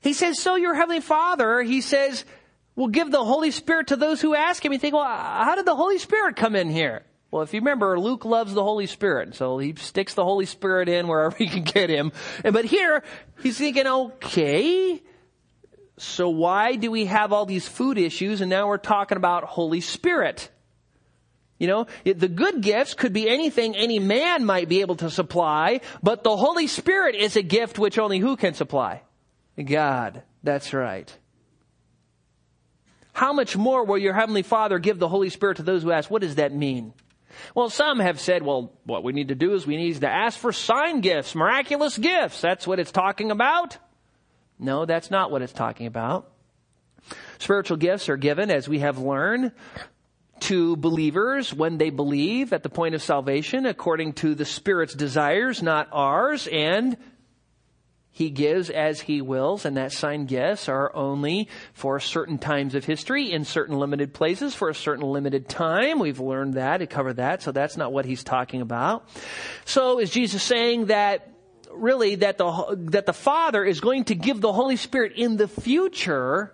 he 0.00 0.12
says, 0.12 0.40
so 0.40 0.56
your 0.56 0.74
heavenly 0.74 1.00
father, 1.00 1.62
he 1.62 1.80
says, 1.80 2.24
will 2.74 2.88
give 2.88 3.10
the 3.10 3.24
Holy 3.24 3.50
Spirit 3.50 3.88
to 3.88 3.96
those 3.96 4.20
who 4.20 4.34
ask 4.34 4.64
him. 4.64 4.72
You 4.72 4.78
think, 4.78 4.94
well, 4.94 5.04
how 5.04 5.54
did 5.54 5.66
the 5.66 5.76
Holy 5.76 5.98
Spirit 5.98 6.36
come 6.36 6.56
in 6.56 6.70
here? 6.70 7.02
Well, 7.30 7.42
if 7.42 7.54
you 7.54 7.60
remember, 7.60 7.98
Luke 7.98 8.24
loves 8.24 8.54
the 8.54 8.62
Holy 8.62 8.86
Spirit, 8.86 9.36
so 9.36 9.58
he 9.58 9.74
sticks 9.76 10.14
the 10.14 10.24
Holy 10.24 10.46
Spirit 10.46 10.88
in 10.88 11.06
wherever 11.06 11.36
he 11.38 11.48
can 11.48 11.62
get 11.62 11.88
him. 11.88 12.12
But 12.42 12.64
here, 12.64 13.02
he's 13.42 13.58
thinking, 13.58 13.86
okay, 13.86 15.00
so 15.96 16.28
why 16.30 16.76
do 16.76 16.90
we 16.90 17.06
have 17.06 17.32
all 17.32 17.46
these 17.46 17.68
food 17.68 17.98
issues 17.98 18.40
and 18.40 18.50
now 18.50 18.66
we're 18.66 18.78
talking 18.78 19.16
about 19.16 19.44
Holy 19.44 19.80
Spirit? 19.80 20.50
You 21.58 21.66
know, 21.66 21.86
the 22.04 22.26
good 22.26 22.62
gifts 22.62 22.94
could 22.94 23.12
be 23.12 23.28
anything 23.28 23.76
any 23.76 23.98
man 23.98 24.46
might 24.46 24.68
be 24.68 24.80
able 24.80 24.96
to 24.96 25.10
supply, 25.10 25.82
but 26.02 26.24
the 26.24 26.34
Holy 26.34 26.66
Spirit 26.66 27.14
is 27.14 27.36
a 27.36 27.42
gift 27.42 27.78
which 27.78 27.98
only 27.98 28.18
who 28.18 28.36
can 28.36 28.54
supply? 28.54 29.02
God. 29.62 30.22
That's 30.42 30.72
right. 30.72 31.14
How 33.12 33.34
much 33.34 33.58
more 33.58 33.84
will 33.84 33.98
your 33.98 34.14
Heavenly 34.14 34.42
Father 34.42 34.78
give 34.78 34.98
the 34.98 35.08
Holy 35.08 35.28
Spirit 35.28 35.58
to 35.58 35.62
those 35.62 35.82
who 35.82 35.92
ask? 35.92 36.10
What 36.10 36.22
does 36.22 36.36
that 36.36 36.54
mean? 36.54 36.94
Well, 37.54 37.70
some 37.70 37.98
have 37.98 38.20
said, 38.20 38.42
well, 38.42 38.72
what 38.84 39.04
we 39.04 39.12
need 39.12 39.28
to 39.28 39.34
do 39.34 39.54
is 39.54 39.66
we 39.66 39.76
need 39.76 40.00
to 40.00 40.08
ask 40.08 40.38
for 40.38 40.52
sign 40.52 41.00
gifts, 41.00 41.34
miraculous 41.34 41.96
gifts. 41.98 42.40
That's 42.40 42.66
what 42.66 42.78
it's 42.78 42.92
talking 42.92 43.30
about. 43.30 43.78
No, 44.58 44.84
that's 44.84 45.10
not 45.10 45.30
what 45.30 45.42
it's 45.42 45.52
talking 45.52 45.86
about. 45.86 46.30
Spiritual 47.38 47.78
gifts 47.78 48.08
are 48.08 48.16
given, 48.16 48.50
as 48.50 48.68
we 48.68 48.80
have 48.80 48.98
learned, 48.98 49.52
to 50.40 50.76
believers 50.76 51.52
when 51.52 51.78
they 51.78 51.90
believe 51.90 52.52
at 52.52 52.62
the 52.62 52.68
point 52.68 52.94
of 52.94 53.02
salvation 53.02 53.66
according 53.66 54.14
to 54.14 54.34
the 54.34 54.44
Spirit's 54.44 54.94
desires, 54.94 55.62
not 55.62 55.88
ours, 55.92 56.48
and 56.50 56.96
he 58.12 58.30
gives 58.30 58.70
as 58.70 59.00
he 59.00 59.22
wills, 59.22 59.64
and 59.64 59.76
that 59.76 59.92
sign 59.92 60.26
gifts 60.26 60.68
are 60.68 60.94
only 60.94 61.48
for 61.72 62.00
certain 62.00 62.38
times 62.38 62.74
of 62.74 62.84
history 62.84 63.30
in 63.30 63.44
certain 63.44 63.78
limited 63.78 64.12
places 64.12 64.54
for 64.54 64.68
a 64.68 64.74
certain 64.74 65.04
limited 65.04 65.48
time. 65.48 65.98
We've 65.98 66.20
learned 66.20 66.54
that, 66.54 66.78
to 66.78 66.86
cover 66.86 67.12
that, 67.14 67.42
so 67.42 67.52
that's 67.52 67.76
not 67.76 67.92
what 67.92 68.04
he's 68.04 68.24
talking 68.24 68.60
about. 68.60 69.08
So 69.64 70.00
is 70.00 70.10
Jesus 70.10 70.42
saying 70.42 70.86
that 70.86 71.30
really 71.72 72.16
that 72.16 72.36
the, 72.36 72.76
that 72.90 73.06
the 73.06 73.12
Father 73.12 73.64
is 73.64 73.80
going 73.80 74.04
to 74.04 74.16
give 74.16 74.40
the 74.40 74.52
Holy 74.52 74.76
Spirit 74.76 75.12
in 75.16 75.36
the 75.36 75.48
future 75.48 76.52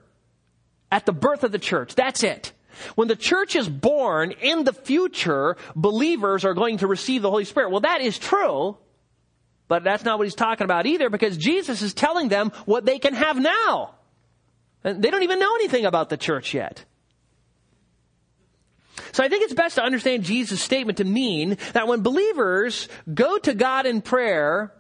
at 0.93 1.07
the 1.07 1.13
birth 1.13 1.43
of 1.43 1.53
the 1.53 1.59
church? 1.59 1.95
That's 1.95 2.23
it. 2.23 2.53
When 2.95 3.09
the 3.09 3.17
church 3.17 3.57
is 3.57 3.69
born 3.69 4.33
in 4.33 4.65
the 4.65 4.75
future, 4.75 5.57
believers 5.75 6.45
are 6.45 6.55
going 6.55 6.79
to 6.79 6.87
receive 6.87 7.23
the 7.23 7.31
Holy 7.31 7.47
Spirit. 7.47 7.71
Well, 7.71 7.81
that 7.81 8.03
is 8.03 8.19
true, 8.19 8.77
but 9.69 9.85
that's 9.85 10.05
not 10.05 10.19
what 10.19 10.25
he's 10.25 10.35
talking 10.35 10.65
about 10.65 10.87
either 10.87 11.11
because 11.11 11.37
Jesus 11.37 11.83
is 11.83 11.95
telling 11.95 12.29
them 12.29 12.53
what 12.65 12.85
they 12.85 12.99
can 12.99 13.15
have 13.15 13.39
now. 13.39 13.95
And 14.85 15.03
they 15.03 15.11
don't 15.11 15.25
even 15.25 15.41
know 15.41 15.55
anything 15.57 15.85
about 15.85 16.09
the 16.09 16.17
church 16.17 16.55
yet. 16.55 16.85
So 19.13 19.25
I 19.25 19.29
think 19.29 19.43
it's 19.43 19.55
best 19.55 19.77
to 19.77 19.83
understand 19.83 20.25
Jesus' 20.25 20.61
statement 20.61 20.99
to 20.99 21.05
mean 21.05 21.57
that 21.73 21.89
when 21.89 22.03
believers 22.03 22.89
go 23.13 23.39
to 23.39 23.55
God 23.55 23.87
in 23.87 24.03
prayer, 24.03 24.73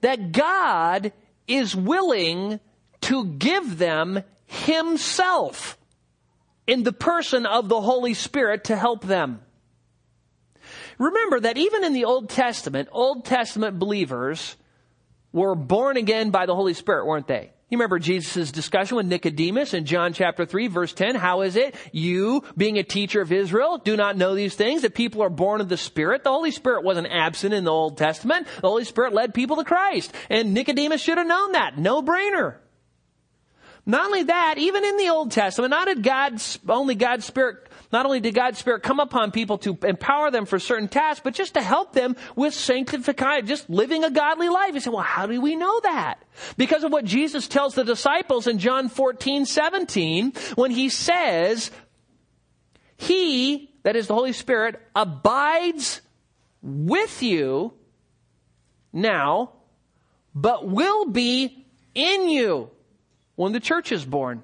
that 0.00 0.32
God 0.32 1.12
is 1.46 1.74
willing 1.74 2.60
to 3.02 3.24
give 3.24 3.78
them 3.78 4.22
Himself 4.46 5.78
in 6.66 6.82
the 6.82 6.92
person 6.92 7.46
of 7.46 7.68
the 7.68 7.80
Holy 7.80 8.14
Spirit 8.14 8.64
to 8.64 8.76
help 8.76 9.04
them. 9.04 9.40
Remember 10.98 11.40
that 11.40 11.58
even 11.58 11.84
in 11.84 11.92
the 11.92 12.04
Old 12.04 12.28
Testament, 12.28 12.88
Old 12.92 13.24
Testament 13.24 13.78
believers 13.78 14.56
were 15.32 15.54
born 15.54 15.96
again 15.96 16.30
by 16.30 16.46
the 16.46 16.54
Holy 16.54 16.74
Spirit, 16.74 17.06
weren't 17.06 17.26
they? 17.26 17.52
You 17.68 17.78
remember 17.78 17.98
Jesus' 17.98 18.52
discussion 18.52 18.96
with 18.96 19.06
Nicodemus 19.06 19.74
in 19.74 19.86
John 19.86 20.12
chapter 20.12 20.46
3 20.46 20.68
verse 20.68 20.92
10. 20.92 21.16
How 21.16 21.40
is 21.40 21.56
it 21.56 21.74
you, 21.90 22.44
being 22.56 22.78
a 22.78 22.84
teacher 22.84 23.20
of 23.20 23.32
Israel, 23.32 23.78
do 23.78 23.96
not 23.96 24.16
know 24.16 24.36
these 24.36 24.54
things, 24.54 24.82
that 24.82 24.94
people 24.94 25.20
are 25.22 25.30
born 25.30 25.60
of 25.60 25.68
the 25.68 25.76
Spirit? 25.76 26.22
The 26.22 26.30
Holy 26.30 26.52
Spirit 26.52 26.84
wasn't 26.84 27.08
absent 27.10 27.54
in 27.54 27.64
the 27.64 27.72
Old 27.72 27.98
Testament. 27.98 28.46
The 28.60 28.68
Holy 28.68 28.84
Spirit 28.84 29.14
led 29.14 29.34
people 29.34 29.56
to 29.56 29.64
Christ. 29.64 30.14
And 30.30 30.54
Nicodemus 30.54 31.00
should 31.00 31.18
have 31.18 31.26
known 31.26 31.52
that. 31.52 31.76
No 31.76 32.02
brainer. 32.02 32.58
Not 33.88 34.06
only 34.06 34.24
that, 34.24 34.56
even 34.58 34.84
in 34.84 34.96
the 34.96 35.10
Old 35.10 35.30
Testament, 35.30 35.70
not 35.70 35.86
did 35.86 36.02
God's, 36.02 36.58
only 36.68 36.96
God's 36.96 37.24
Spirit, 37.24 37.68
not 37.92 38.04
only 38.04 38.18
did 38.18 38.34
God's 38.34 38.58
Spirit 38.58 38.82
come 38.82 38.98
upon 38.98 39.30
people 39.30 39.58
to 39.58 39.78
empower 39.84 40.32
them 40.32 40.44
for 40.44 40.58
certain 40.58 40.88
tasks, 40.88 41.20
but 41.22 41.34
just 41.34 41.54
to 41.54 41.62
help 41.62 41.92
them 41.92 42.16
with 42.34 42.52
sanctification, 42.52 43.46
just 43.46 43.70
living 43.70 44.02
a 44.02 44.10
godly 44.10 44.48
life. 44.48 44.74
You 44.74 44.80
say, 44.80 44.90
well, 44.90 45.02
how 45.02 45.26
do 45.26 45.40
we 45.40 45.54
know 45.54 45.78
that? 45.84 46.20
Because 46.56 46.82
of 46.82 46.90
what 46.90 47.04
Jesus 47.04 47.46
tells 47.46 47.76
the 47.76 47.84
disciples 47.84 48.48
in 48.48 48.58
John 48.58 48.88
14, 48.88 49.46
17, 49.46 50.32
when 50.56 50.72
he 50.72 50.88
says, 50.88 51.70
He, 52.96 53.70
that 53.84 53.94
is 53.94 54.08
the 54.08 54.14
Holy 54.14 54.32
Spirit, 54.32 54.80
abides 54.96 56.00
with 56.60 57.22
you 57.22 57.72
now, 58.92 59.52
but 60.34 60.66
will 60.66 61.06
be 61.06 61.64
in 61.94 62.28
you 62.28 62.70
when 63.36 63.52
the 63.52 63.60
church 63.60 63.92
is 63.92 64.04
born. 64.04 64.42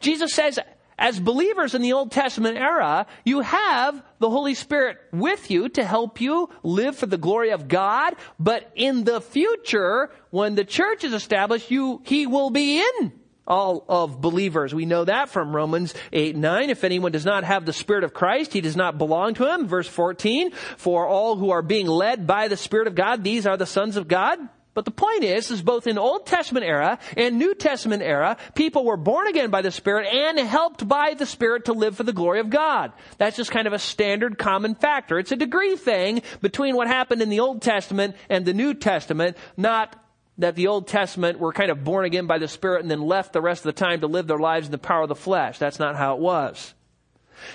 Jesus 0.00 0.32
says, 0.32 0.58
as 0.98 1.20
believers 1.20 1.74
in 1.74 1.82
the 1.82 1.92
Old 1.92 2.10
Testament 2.10 2.56
era, 2.56 3.06
you 3.24 3.40
have 3.40 4.02
the 4.18 4.30
Holy 4.30 4.54
Spirit 4.54 4.96
with 5.12 5.50
you 5.50 5.68
to 5.70 5.84
help 5.84 6.20
you 6.20 6.48
live 6.62 6.96
for 6.96 7.06
the 7.06 7.18
glory 7.18 7.50
of 7.50 7.68
God. 7.68 8.14
But 8.38 8.70
in 8.74 9.04
the 9.04 9.20
future, 9.20 10.10
when 10.30 10.54
the 10.54 10.64
church 10.64 11.04
is 11.04 11.12
established, 11.12 11.70
you, 11.70 12.00
He 12.04 12.26
will 12.26 12.48
be 12.48 12.78
in 12.78 13.12
all 13.46 13.84
of 13.88 14.20
believers. 14.20 14.74
We 14.74 14.86
know 14.86 15.04
that 15.04 15.28
from 15.28 15.54
Romans 15.54 15.94
8, 16.12 16.34
9. 16.34 16.70
If 16.70 16.82
anyone 16.82 17.12
does 17.12 17.24
not 17.24 17.44
have 17.44 17.64
the 17.64 17.72
Spirit 17.72 18.04
of 18.04 18.14
Christ, 18.14 18.52
he 18.52 18.60
does 18.60 18.76
not 18.76 18.98
belong 18.98 19.34
to 19.34 19.52
him. 19.52 19.68
Verse 19.68 19.86
14, 19.86 20.50
for 20.76 21.06
all 21.06 21.36
who 21.36 21.50
are 21.50 21.62
being 21.62 21.86
led 21.86 22.26
by 22.26 22.48
the 22.48 22.56
Spirit 22.56 22.88
of 22.88 22.94
God, 22.94 23.22
these 23.22 23.46
are 23.46 23.56
the 23.56 23.66
sons 23.66 23.96
of 23.96 24.08
God. 24.08 24.38
But 24.76 24.84
the 24.84 24.90
point 24.90 25.24
is, 25.24 25.50
is 25.50 25.62
both 25.62 25.86
in 25.86 25.96
Old 25.96 26.26
Testament 26.26 26.66
era 26.66 26.98
and 27.16 27.38
New 27.38 27.54
Testament 27.54 28.02
era, 28.02 28.36
people 28.54 28.84
were 28.84 28.98
born 28.98 29.26
again 29.26 29.48
by 29.48 29.62
the 29.62 29.70
Spirit 29.70 30.06
and 30.06 30.38
helped 30.38 30.86
by 30.86 31.14
the 31.14 31.24
Spirit 31.24 31.64
to 31.64 31.72
live 31.72 31.96
for 31.96 32.02
the 32.02 32.12
glory 32.12 32.40
of 32.40 32.50
God. 32.50 32.92
That's 33.16 33.38
just 33.38 33.50
kind 33.50 33.66
of 33.66 33.72
a 33.72 33.78
standard 33.78 34.36
common 34.36 34.74
factor. 34.74 35.18
It's 35.18 35.32
a 35.32 35.36
degree 35.36 35.76
thing 35.76 36.20
between 36.42 36.76
what 36.76 36.88
happened 36.88 37.22
in 37.22 37.30
the 37.30 37.40
Old 37.40 37.62
Testament 37.62 38.16
and 38.28 38.44
the 38.44 38.52
New 38.52 38.74
Testament, 38.74 39.38
not 39.56 39.96
that 40.36 40.56
the 40.56 40.66
Old 40.66 40.86
Testament 40.86 41.38
were 41.38 41.54
kind 41.54 41.70
of 41.70 41.82
born 41.82 42.04
again 42.04 42.26
by 42.26 42.36
the 42.36 42.46
Spirit 42.46 42.82
and 42.82 42.90
then 42.90 43.00
left 43.00 43.32
the 43.32 43.40
rest 43.40 43.60
of 43.60 43.74
the 43.74 43.80
time 43.80 44.02
to 44.02 44.06
live 44.06 44.26
their 44.26 44.36
lives 44.36 44.66
in 44.66 44.72
the 44.72 44.78
power 44.78 45.04
of 45.04 45.08
the 45.08 45.14
flesh. 45.14 45.58
That's 45.58 45.78
not 45.78 45.96
how 45.96 46.16
it 46.16 46.20
was. 46.20 46.74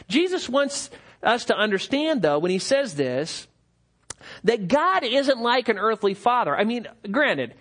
Jesus 0.07 0.49
wants 0.49 0.89
us 1.21 1.45
to 1.45 1.55
understand 1.55 2.23
though, 2.23 2.39
when 2.39 2.49
he 2.49 2.57
says 2.57 2.95
this, 2.95 3.47
that 4.43 4.67
God 4.67 5.03
isn't 5.03 5.39
like 5.39 5.69
an 5.69 5.77
earthly 5.77 6.13
father. 6.13 6.55
I 6.55 6.63
mean, 6.63 6.87
granted, 7.09 7.55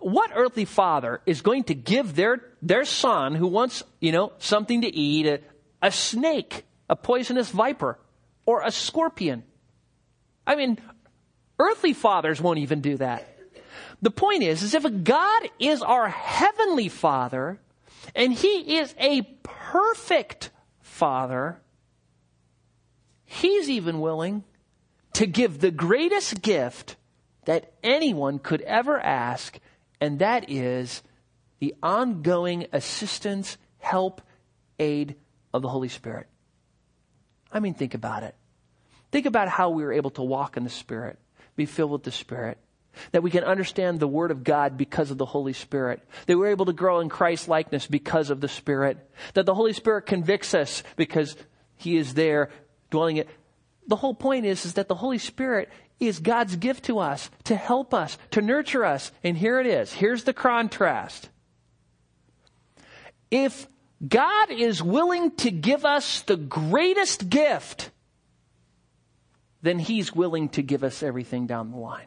what 0.00 0.30
earthly 0.34 0.64
father 0.64 1.20
is 1.26 1.42
going 1.42 1.64
to 1.64 1.74
give 1.74 2.14
their, 2.14 2.40
their 2.62 2.84
son 2.84 3.34
who 3.34 3.46
wants, 3.46 3.82
you 4.00 4.12
know, 4.12 4.32
something 4.38 4.82
to 4.82 4.88
eat, 4.94 5.26
a, 5.26 5.40
a 5.82 5.90
snake, 5.90 6.64
a 6.88 6.96
poisonous 6.96 7.50
viper, 7.50 7.98
or 8.46 8.62
a 8.62 8.70
scorpion? 8.70 9.42
I 10.46 10.56
mean, 10.56 10.78
earthly 11.58 11.92
fathers 11.92 12.40
won't 12.40 12.58
even 12.58 12.80
do 12.80 12.96
that. 12.96 13.26
The 14.02 14.10
point 14.10 14.42
is, 14.42 14.62
is 14.62 14.74
if 14.74 15.04
God 15.04 15.48
is 15.58 15.82
our 15.82 16.08
heavenly 16.08 16.88
father, 16.88 17.60
and 18.14 18.32
he 18.32 18.78
is 18.78 18.94
a 18.98 19.22
perfect 19.42 20.50
father, 20.80 21.60
he's 23.24 23.68
even 23.68 24.00
willing 24.00 24.44
to 25.20 25.26
give 25.26 25.60
the 25.60 25.70
greatest 25.70 26.40
gift 26.40 26.96
that 27.44 27.74
anyone 27.82 28.38
could 28.38 28.62
ever 28.62 28.98
ask, 28.98 29.60
and 30.00 30.20
that 30.20 30.48
is 30.48 31.02
the 31.58 31.74
ongoing 31.82 32.64
assistance, 32.72 33.58
help, 33.80 34.22
aid 34.78 35.16
of 35.52 35.60
the 35.60 35.68
Holy 35.68 35.90
Spirit. 35.90 36.26
I 37.52 37.60
mean, 37.60 37.74
think 37.74 37.92
about 37.92 38.22
it. 38.22 38.34
Think 39.12 39.26
about 39.26 39.48
how 39.48 39.68
we 39.68 39.82
were 39.82 39.92
able 39.92 40.08
to 40.12 40.22
walk 40.22 40.56
in 40.56 40.64
the 40.64 40.70
Spirit, 40.70 41.18
be 41.54 41.66
filled 41.66 41.90
with 41.90 42.04
the 42.04 42.12
Spirit, 42.12 42.56
that 43.12 43.22
we 43.22 43.30
can 43.30 43.44
understand 43.44 44.00
the 44.00 44.08
Word 44.08 44.30
of 44.30 44.42
God 44.42 44.78
because 44.78 45.10
of 45.10 45.18
the 45.18 45.26
Holy 45.26 45.52
Spirit, 45.52 46.00
that 46.28 46.38
we're 46.38 46.48
able 46.48 46.64
to 46.64 46.72
grow 46.72 47.00
in 47.00 47.10
Christ 47.10 47.46
likeness 47.46 47.86
because 47.86 48.30
of 48.30 48.40
the 48.40 48.48
Spirit, 48.48 48.96
that 49.34 49.44
the 49.44 49.54
Holy 49.54 49.74
Spirit 49.74 50.06
convicts 50.06 50.54
us 50.54 50.82
because 50.96 51.36
He 51.76 51.98
is 51.98 52.14
there 52.14 52.48
dwelling 52.88 53.18
it 53.18 53.28
the 53.90 53.96
whole 53.96 54.14
point 54.14 54.46
is, 54.46 54.64
is 54.64 54.74
that 54.74 54.88
the 54.88 54.94
Holy 54.94 55.18
Spirit 55.18 55.68
is 55.98 56.20
God's 56.20 56.56
gift 56.56 56.84
to 56.84 57.00
us 57.00 57.28
to 57.44 57.56
help 57.56 57.92
us, 57.92 58.16
to 58.30 58.40
nurture 58.40 58.84
us. 58.84 59.12
And 59.22 59.36
here 59.36 59.60
it 59.60 59.66
is. 59.66 59.92
Here's 59.92 60.24
the 60.24 60.32
contrast. 60.32 61.28
If 63.30 63.66
God 64.06 64.50
is 64.50 64.82
willing 64.82 65.32
to 65.38 65.50
give 65.50 65.84
us 65.84 66.22
the 66.22 66.36
greatest 66.36 67.28
gift, 67.28 67.90
then 69.60 69.78
He's 69.78 70.14
willing 70.14 70.48
to 70.50 70.62
give 70.62 70.84
us 70.84 71.02
everything 71.02 71.46
down 71.46 71.72
the 71.72 71.76
line. 71.76 72.06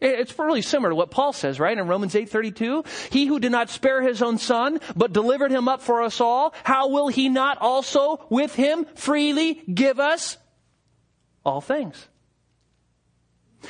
It's 0.00 0.36
really 0.36 0.62
similar 0.62 0.90
to 0.90 0.96
what 0.96 1.12
Paul 1.12 1.32
says, 1.32 1.60
right? 1.60 1.78
In 1.78 1.86
Romans 1.86 2.14
8:32, 2.14 2.84
he 3.12 3.26
who 3.26 3.38
did 3.38 3.52
not 3.52 3.70
spare 3.70 4.02
his 4.02 4.20
own 4.20 4.38
son, 4.38 4.80
but 4.96 5.12
delivered 5.12 5.52
him 5.52 5.68
up 5.68 5.80
for 5.80 6.02
us 6.02 6.20
all, 6.20 6.54
how 6.64 6.88
will 6.88 7.06
he 7.06 7.28
not 7.28 7.58
also 7.58 8.26
with 8.28 8.56
him 8.56 8.84
freely 8.96 9.62
give 9.72 10.00
us 10.00 10.38
all 11.44 11.60
things? 11.60 12.08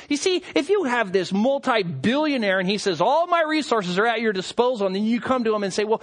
You 0.09 0.17
see, 0.17 0.43
if 0.55 0.69
you 0.69 0.85
have 0.85 1.11
this 1.11 1.31
multi-billionaire 1.31 2.59
and 2.59 2.67
he 2.67 2.77
says, 2.77 2.99
all 2.99 3.27
my 3.27 3.43
resources 3.43 3.99
are 3.99 4.07
at 4.07 4.21
your 4.21 4.33
disposal, 4.33 4.87
and 4.87 4.95
then 4.95 5.03
you 5.03 5.21
come 5.21 5.43
to 5.43 5.55
him 5.55 5.63
and 5.63 5.73
say, 5.73 5.83
well, 5.83 6.01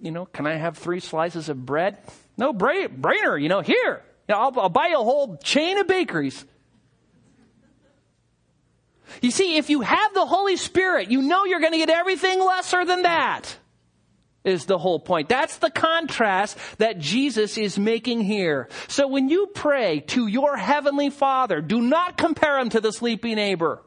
you 0.00 0.10
know, 0.10 0.26
can 0.26 0.46
I 0.46 0.54
have 0.54 0.76
three 0.76 1.00
slices 1.00 1.48
of 1.48 1.64
bread? 1.64 1.98
No, 2.36 2.52
bra- 2.52 2.88
brainer, 2.88 3.40
you 3.40 3.48
know, 3.48 3.60
here. 3.60 4.02
You 4.28 4.34
know, 4.34 4.40
I'll, 4.40 4.60
I'll 4.60 4.68
buy 4.68 4.88
a 4.88 4.98
whole 4.98 5.36
chain 5.36 5.78
of 5.78 5.86
bakeries. 5.86 6.44
You 9.22 9.30
see, 9.30 9.56
if 9.56 9.70
you 9.70 9.82
have 9.82 10.14
the 10.14 10.26
Holy 10.26 10.56
Spirit, 10.56 11.10
you 11.10 11.22
know 11.22 11.44
you're 11.44 11.60
going 11.60 11.72
to 11.72 11.78
get 11.78 11.90
everything 11.90 12.40
lesser 12.40 12.84
than 12.84 13.02
that 13.02 13.56
is 14.46 14.64
the 14.64 14.78
whole 14.78 15.00
point. 15.00 15.28
That's 15.28 15.58
the 15.58 15.70
contrast 15.70 16.56
that 16.78 16.98
Jesus 16.98 17.58
is 17.58 17.78
making 17.78 18.22
here. 18.22 18.68
So 18.88 19.08
when 19.08 19.28
you 19.28 19.48
pray 19.48 20.00
to 20.08 20.26
your 20.26 20.56
heavenly 20.56 21.10
Father, 21.10 21.60
do 21.60 21.82
not 21.82 22.16
compare 22.16 22.58
him 22.58 22.70
to 22.70 22.80
the 22.80 22.92
sleepy 22.92 23.34
neighbor. 23.34 23.82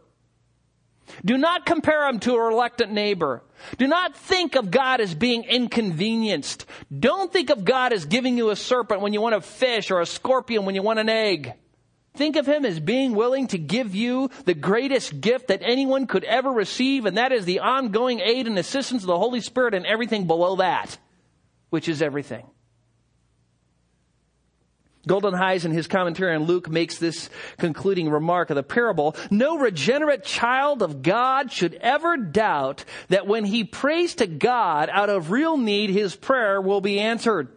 Do 1.25 1.37
not 1.37 1.65
compare 1.65 2.07
him 2.07 2.19
to 2.19 2.35
a 2.35 2.41
reluctant 2.41 2.91
neighbor. 2.91 3.41
Do 3.77 3.87
not 3.87 4.15
think 4.15 4.55
of 4.55 4.69
God 4.69 5.01
as 5.01 5.15
being 5.15 5.43
inconvenienced. 5.43 6.65
Don't 6.97 7.33
think 7.33 7.49
of 7.49 7.65
God 7.65 7.93
as 7.93 8.05
giving 8.05 8.37
you 8.37 8.51
a 8.51 8.55
serpent 8.55 9.01
when 9.01 9.13
you 9.13 9.21
want 9.21 9.35
a 9.35 9.41
fish 9.41 9.89
or 9.89 10.01
a 10.01 10.05
scorpion 10.05 10.65
when 10.65 10.75
you 10.75 10.83
want 10.83 10.99
an 10.99 11.09
egg. 11.09 11.53
Think 12.15 12.35
of 12.35 12.47
him 12.47 12.65
as 12.65 12.79
being 12.79 13.13
willing 13.13 13.47
to 13.47 13.57
give 13.57 13.95
you 13.95 14.29
the 14.45 14.53
greatest 14.53 15.21
gift 15.21 15.47
that 15.47 15.61
anyone 15.63 16.07
could 16.07 16.23
ever 16.23 16.51
receive, 16.51 17.05
and 17.05 17.17
that 17.17 17.31
is 17.31 17.45
the 17.45 17.59
ongoing 17.59 18.19
aid 18.19 18.47
and 18.47 18.57
assistance 18.57 19.03
of 19.03 19.07
the 19.07 19.17
Holy 19.17 19.41
Spirit 19.41 19.73
and 19.73 19.85
everything 19.85 20.27
below 20.27 20.57
that, 20.57 20.97
which 21.69 21.87
is 21.87 22.01
everything. 22.01 22.45
Geldenhuys 25.07 25.65
in 25.65 25.71
his 25.71 25.87
commentary 25.87 26.35
on 26.35 26.43
Luke 26.43 26.69
makes 26.69 26.97
this 26.97 27.29
concluding 27.57 28.09
remark 28.09 28.49
of 28.49 28.55
the 28.55 28.63
parable. 28.63 29.15
No 29.31 29.57
regenerate 29.57 30.23
child 30.23 30.81
of 30.81 31.01
God 31.01 31.51
should 31.51 31.75
ever 31.75 32.17
doubt 32.17 32.83
that 33.07 33.25
when 33.25 33.45
he 33.45 33.63
prays 33.63 34.15
to 34.15 34.27
God 34.27 34.89
out 34.91 35.09
of 35.09 35.31
real 35.31 35.57
need, 35.57 35.89
his 35.89 36.15
prayer 36.15 36.61
will 36.61 36.81
be 36.81 36.99
answered. 36.99 37.47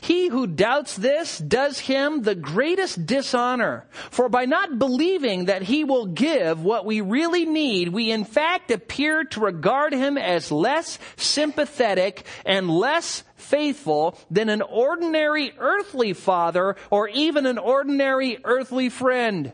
He 0.00 0.28
who 0.28 0.46
doubts 0.46 0.96
this 0.96 1.38
does 1.38 1.78
him 1.78 2.22
the 2.22 2.34
greatest 2.34 3.06
dishonor. 3.06 3.86
For 4.10 4.28
by 4.28 4.44
not 4.44 4.78
believing 4.78 5.46
that 5.46 5.62
he 5.62 5.84
will 5.84 6.06
give 6.06 6.62
what 6.62 6.84
we 6.84 7.00
really 7.00 7.44
need, 7.44 7.88
we 7.88 8.10
in 8.10 8.24
fact 8.24 8.70
appear 8.70 9.24
to 9.24 9.40
regard 9.40 9.92
him 9.92 10.18
as 10.18 10.52
less 10.52 10.98
sympathetic 11.16 12.24
and 12.44 12.70
less 12.70 13.24
faithful 13.36 14.18
than 14.30 14.48
an 14.48 14.62
ordinary 14.62 15.52
earthly 15.58 16.12
father 16.12 16.76
or 16.90 17.08
even 17.08 17.46
an 17.46 17.58
ordinary 17.58 18.38
earthly 18.44 18.88
friend. 18.88 19.52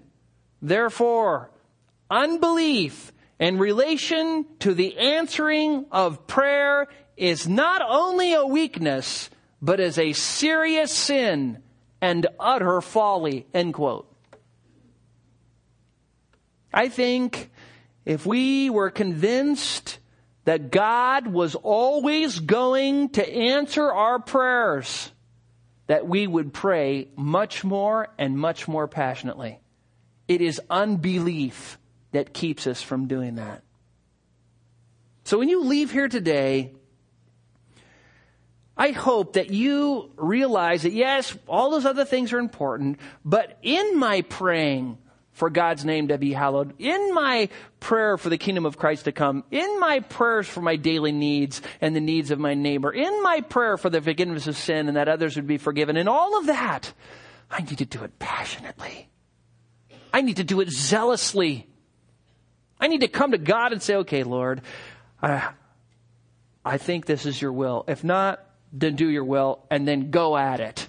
Therefore, 0.63 1.51
unbelief 2.11 3.13
in 3.39 3.59
relation 3.59 4.45
to 4.61 4.75
the 4.75 4.99
answering 4.99 5.87
of 5.91 6.27
prayer 6.27 6.87
is 7.17 7.49
not 7.49 7.83
only 7.87 8.35
a 8.35 8.47
weakness, 8.47 9.31
but 9.63 9.81
as 9.81 9.99
a 9.99 10.13
serious 10.13 10.93
sin 10.93 11.63
and 12.01 12.27
utter 12.39 12.81
folly, 12.81 13.47
end 13.53 13.75
quote. 13.75 14.07
I 16.73 16.89
think 16.89 17.51
if 18.05 18.25
we 18.25 18.71
were 18.71 18.91
convinced 18.91 19.99
that 20.45 20.71
God 20.71 21.27
was 21.27 21.55
always 21.55 22.39
going 22.39 23.11
to 23.11 23.29
answer 23.29 23.91
our 23.93 24.19
prayers, 24.19 25.13
that 25.87 26.07
we 26.07 26.27
would 26.27 26.53
pray 26.53 27.09
much 27.17 27.65
more 27.65 28.09
and 28.19 28.39
much 28.39 28.67
more 28.67 28.89
passionately. 28.89 29.61
It 30.29 30.41
is 30.41 30.61
unbelief 30.71 31.79
that 32.13 32.33
keeps 32.33 32.67
us 32.67 32.81
from 32.81 33.09
doing 33.09 33.35
that. 33.35 33.63
So 35.25 35.39
when 35.39 35.49
you 35.49 35.65
leave 35.65 35.93
here 35.93 36.09
today, 36.09 36.75
I 38.81 38.93
hope 38.93 39.35
that 39.35 39.51
you 39.51 40.11
realize 40.17 40.85
that 40.85 40.95
yes, 40.95 41.37
all 41.47 41.71
those 41.71 41.85
other 41.85 42.07
things 42.07 42.33
are 42.33 42.39
important, 42.39 42.99
but 43.27 43.59
in 43.61 43.99
my 43.99 44.23
praying 44.23 44.97
for 45.33 45.51
God's 45.51 45.85
name 45.85 46.09
to 46.09 46.17
be 46.17 46.33
hallowed, 46.33 46.73
in 46.79 47.13
my 47.13 47.51
prayer 47.79 48.17
for 48.17 48.31
the 48.31 48.39
kingdom 48.39 48.65
of 48.65 48.79
Christ 48.79 49.05
to 49.05 49.13
come, 49.13 49.45
in 49.51 49.79
my 49.79 50.01
prayers 50.01 50.49
for 50.49 50.63
my 50.63 50.77
daily 50.77 51.13
needs 51.13 51.61
and 51.83 51.95
the 51.95 52.01
needs 52.01 52.31
of 52.31 52.39
my 52.39 52.55
neighbor, 52.55 52.91
in 52.91 53.23
my 53.23 53.43
prayer 53.43 53.77
for 53.77 53.91
the 53.91 54.01
forgiveness 54.01 54.47
of 54.47 54.57
sin 54.57 54.89
and 54.89 54.97
that 54.97 55.09
others 55.09 55.37
would 55.37 55.47
be 55.47 55.59
forgiven, 55.59 55.99
in 55.99 56.09
all 56.09 56.39
of 56.39 56.47
that, 56.47 56.91
I 57.51 57.61
need 57.61 57.79
to 57.79 57.85
do 57.85 58.03
it 58.03 58.19
passionately. 58.19 59.11
I 60.11 60.23
need 60.23 60.37
to 60.37 60.45
do 60.45 60.59
it 60.63 60.71
zealously. 60.71 61.69
I 62.81 62.87
need 62.87 63.03
to 63.03 63.09
come 63.09 63.33
to 63.33 63.39
God 63.39 63.73
and 63.73 63.83
say, 63.83 63.97
okay, 63.97 64.23
Lord, 64.23 64.63
uh, 65.23 65.51
I 66.65 66.79
think 66.79 67.05
this 67.05 67.27
is 67.27 67.43
your 67.43 67.53
will. 67.53 67.85
If 67.87 68.03
not, 68.03 68.47
then 68.73 68.97
do 68.97 69.09
your 69.09 69.25
will 69.25 69.65
and 69.71 69.87
then 69.87 70.11
go 70.11 70.37
at 70.37 70.61
it. 70.61 70.89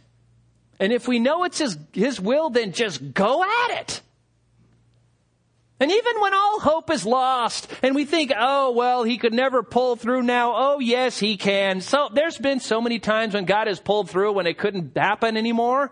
And 0.79 0.91
if 0.91 1.07
we 1.07 1.19
know 1.19 1.43
it's 1.43 1.59
his, 1.59 1.77
his 1.93 2.19
will, 2.19 2.49
then 2.49 2.71
just 2.71 3.13
go 3.13 3.43
at 3.43 3.79
it. 3.81 4.01
And 5.79 5.91
even 5.91 6.21
when 6.21 6.33
all 6.33 6.59
hope 6.59 6.91
is 6.91 7.05
lost 7.07 7.67
and 7.81 7.95
we 7.95 8.05
think, 8.05 8.31
oh, 8.37 8.71
well, 8.71 9.03
he 9.03 9.17
could 9.17 9.33
never 9.33 9.63
pull 9.63 9.95
through 9.95 10.21
now. 10.21 10.53
Oh, 10.55 10.79
yes, 10.79 11.17
he 11.17 11.37
can. 11.37 11.81
So 11.81 12.09
there's 12.13 12.37
been 12.37 12.59
so 12.59 12.81
many 12.81 12.99
times 12.99 13.33
when 13.33 13.45
God 13.45 13.65
has 13.65 13.79
pulled 13.79 14.09
through 14.09 14.33
when 14.33 14.45
it 14.45 14.59
couldn't 14.59 14.95
happen 14.95 15.37
anymore. 15.37 15.91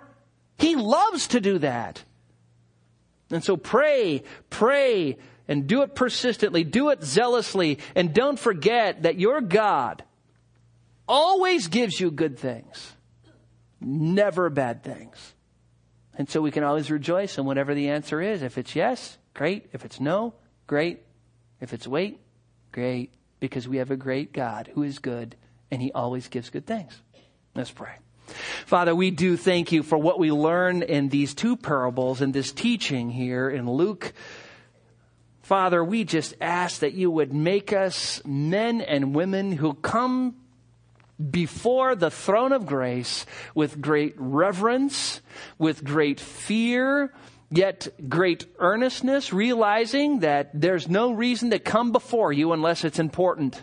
He 0.60 0.76
loves 0.76 1.30
to 1.30 1.42
do 1.42 1.58
that. 1.60 2.04
And 3.32 3.44
so 3.44 3.58
pray, 3.58 4.24
pray, 4.52 5.18
and 5.48 5.66
do 5.66 5.82
it 5.82 5.96
persistently. 5.96 6.64
Do 6.64 6.90
it 6.90 7.04
zealously. 7.04 7.80
And 7.96 8.14
don't 8.14 8.38
forget 8.38 9.04
that 9.04 9.20
your 9.20 9.42
God 9.42 10.04
always 11.10 11.68
gives 11.68 12.00
you 12.00 12.12
good 12.12 12.38
things, 12.40 12.94
never 13.82 14.50
bad 14.50 14.84
things. 14.84 15.34
And 16.16 16.30
so 16.30 16.42
we 16.42 16.52
can 16.52 16.64
always 16.64 16.92
rejoice 16.92 17.38
in 17.38 17.46
whatever 17.46 17.74
the 17.74 17.90
answer 17.90 18.22
is. 18.22 18.44
If 18.44 18.58
it's 18.58 18.76
yes, 18.76 19.18
great. 19.34 19.70
If 19.74 19.86
it's 19.86 20.00
no, 20.00 20.34
great. 20.68 21.02
If 21.62 21.74
it's 21.74 21.88
wait, 21.88 22.20
great. 22.72 23.14
Because 23.40 23.68
we 23.68 23.78
have 23.78 23.90
a 23.90 23.96
great 23.96 24.34
God 24.34 24.70
who 24.74 24.84
is 24.84 25.00
good 25.00 25.36
and 25.72 25.82
he 25.82 25.92
always 25.94 26.28
gives 26.28 26.50
good 26.50 26.66
things. 26.66 27.02
Let's 27.56 27.72
pray. 27.72 27.94
Father, 28.66 28.94
we 28.94 29.12
do 29.12 29.38
thank 29.38 29.72
you 29.72 29.82
for 29.82 29.98
what 29.98 30.20
we 30.20 30.32
learn 30.32 30.84
in 30.84 31.10
these 31.10 31.34
two 31.34 31.56
parables 31.56 32.22
and 32.22 32.34
this 32.34 32.52
teaching 32.52 33.10
here 33.10 33.50
in 33.50 33.70
Luke. 33.70 34.14
Father, 35.42 35.84
we 35.84 36.04
just 36.04 36.36
ask 36.40 36.82
that 36.82 36.94
you 36.94 37.10
would 37.10 37.34
make 37.34 37.74
us 37.74 38.22
men 38.26 38.82
and 38.82 39.16
women 39.16 39.54
who 39.54 39.74
come 39.74 40.36
before 41.20 41.96
the 41.96 42.12
throne 42.12 42.52
of 42.52 42.66
grace 42.66 43.26
with 43.54 43.82
great 43.82 44.14
reverence, 44.18 45.22
with 45.58 45.84
great 45.84 46.20
fear, 46.20 47.14
yet 47.52 47.88
great 48.08 48.46
earnestness, 48.60 49.34
realizing 49.34 50.20
that 50.20 50.50
there's 50.54 50.88
no 50.88 51.12
reason 51.12 51.50
to 51.50 51.60
come 51.60 51.92
before 51.92 52.32
you 52.32 52.54
unless 52.54 52.84
it's 52.84 53.00
important. 53.00 53.62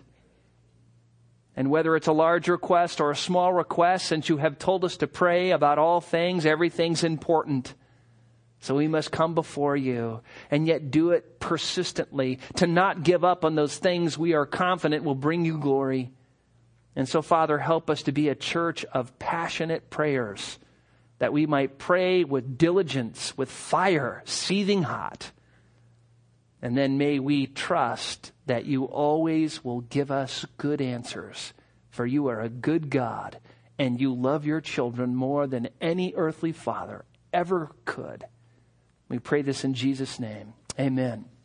And 1.55 1.71
whether 1.71 1.97
it's 1.97 2.09
a 2.09 2.13
large 2.13 2.49
request 2.49 3.01
or 3.01 3.11
a 3.11 3.17
small 3.17 3.53
request, 3.53 4.07
since 4.07 4.29
you 4.29 4.37
have 4.37 4.59
told 4.59 4.85
us 4.85 4.99
to 4.99 5.07
pray 5.07 5.53
about 5.53 5.79
all 5.79 6.03
things, 6.03 6.45
everything's 6.45 7.03
important. 7.03 7.73
So 8.61 8.75
we 8.75 8.89
must 8.89 9.11
come 9.11 9.35
before 9.35 9.77
you 9.77 10.21
and 10.51 10.67
yet 10.67 10.91
do 10.91 11.13
it 11.13 11.41
persistently, 11.41 12.41
to 12.57 12.67
not 12.67 13.05
give 13.05 13.25
up 13.25 13.45
on 13.45 13.55
those 13.55 13.79
things 13.79 14.19
we 14.19 14.35
are 14.35 14.45
confident 14.45 15.05
will 15.05 15.15
bring 15.15 15.45
you 15.45 15.59
glory. 15.59 16.11
And 16.97 17.07
so, 17.07 17.21
Father, 17.21 17.59
help 17.59 17.91
us 17.91 18.03
to 18.05 18.13
be 18.13 18.31
a 18.31 18.35
church 18.35 18.85
of 18.87 19.19
passionate 19.19 19.91
prayers, 19.91 20.59
that 21.19 21.33
we 21.33 21.47
might 21.47 21.79
pray 21.79 22.25
with 22.25 22.57
diligence, 22.57 23.37
with 23.37 23.51
fire, 23.51 24.23
seething 24.25 24.83
hot. 24.83 25.31
And 26.63 26.77
then 26.77 26.97
may 26.97 27.19
we 27.19 27.47
trust 27.47 28.33
that 28.47 28.65
you 28.65 28.85
always 28.85 29.63
will 29.63 29.83
give 29.83 30.11
us 30.11 30.47
good 30.57 30.81
answers, 30.81 31.53
for 31.91 32.07
you 32.07 32.29
are 32.29 32.41
a 32.41 32.49
good 32.49 32.89
God, 32.89 33.39
and 33.79 34.01
you 34.01 34.15
love 34.15 34.47
your 34.47 34.63
children 34.63 35.15
more 35.15 35.47
than 35.47 35.69
any 35.83 36.15
earthly 36.17 36.53
father 36.53 37.05
ever 37.33 37.73
could. 37.85 38.25
We 39.11 39.19
pray 39.19 39.43
this 39.43 39.65
in 39.65 39.75
Jesus' 39.75 40.19
name. 40.19 40.55
Amen. 40.81 41.36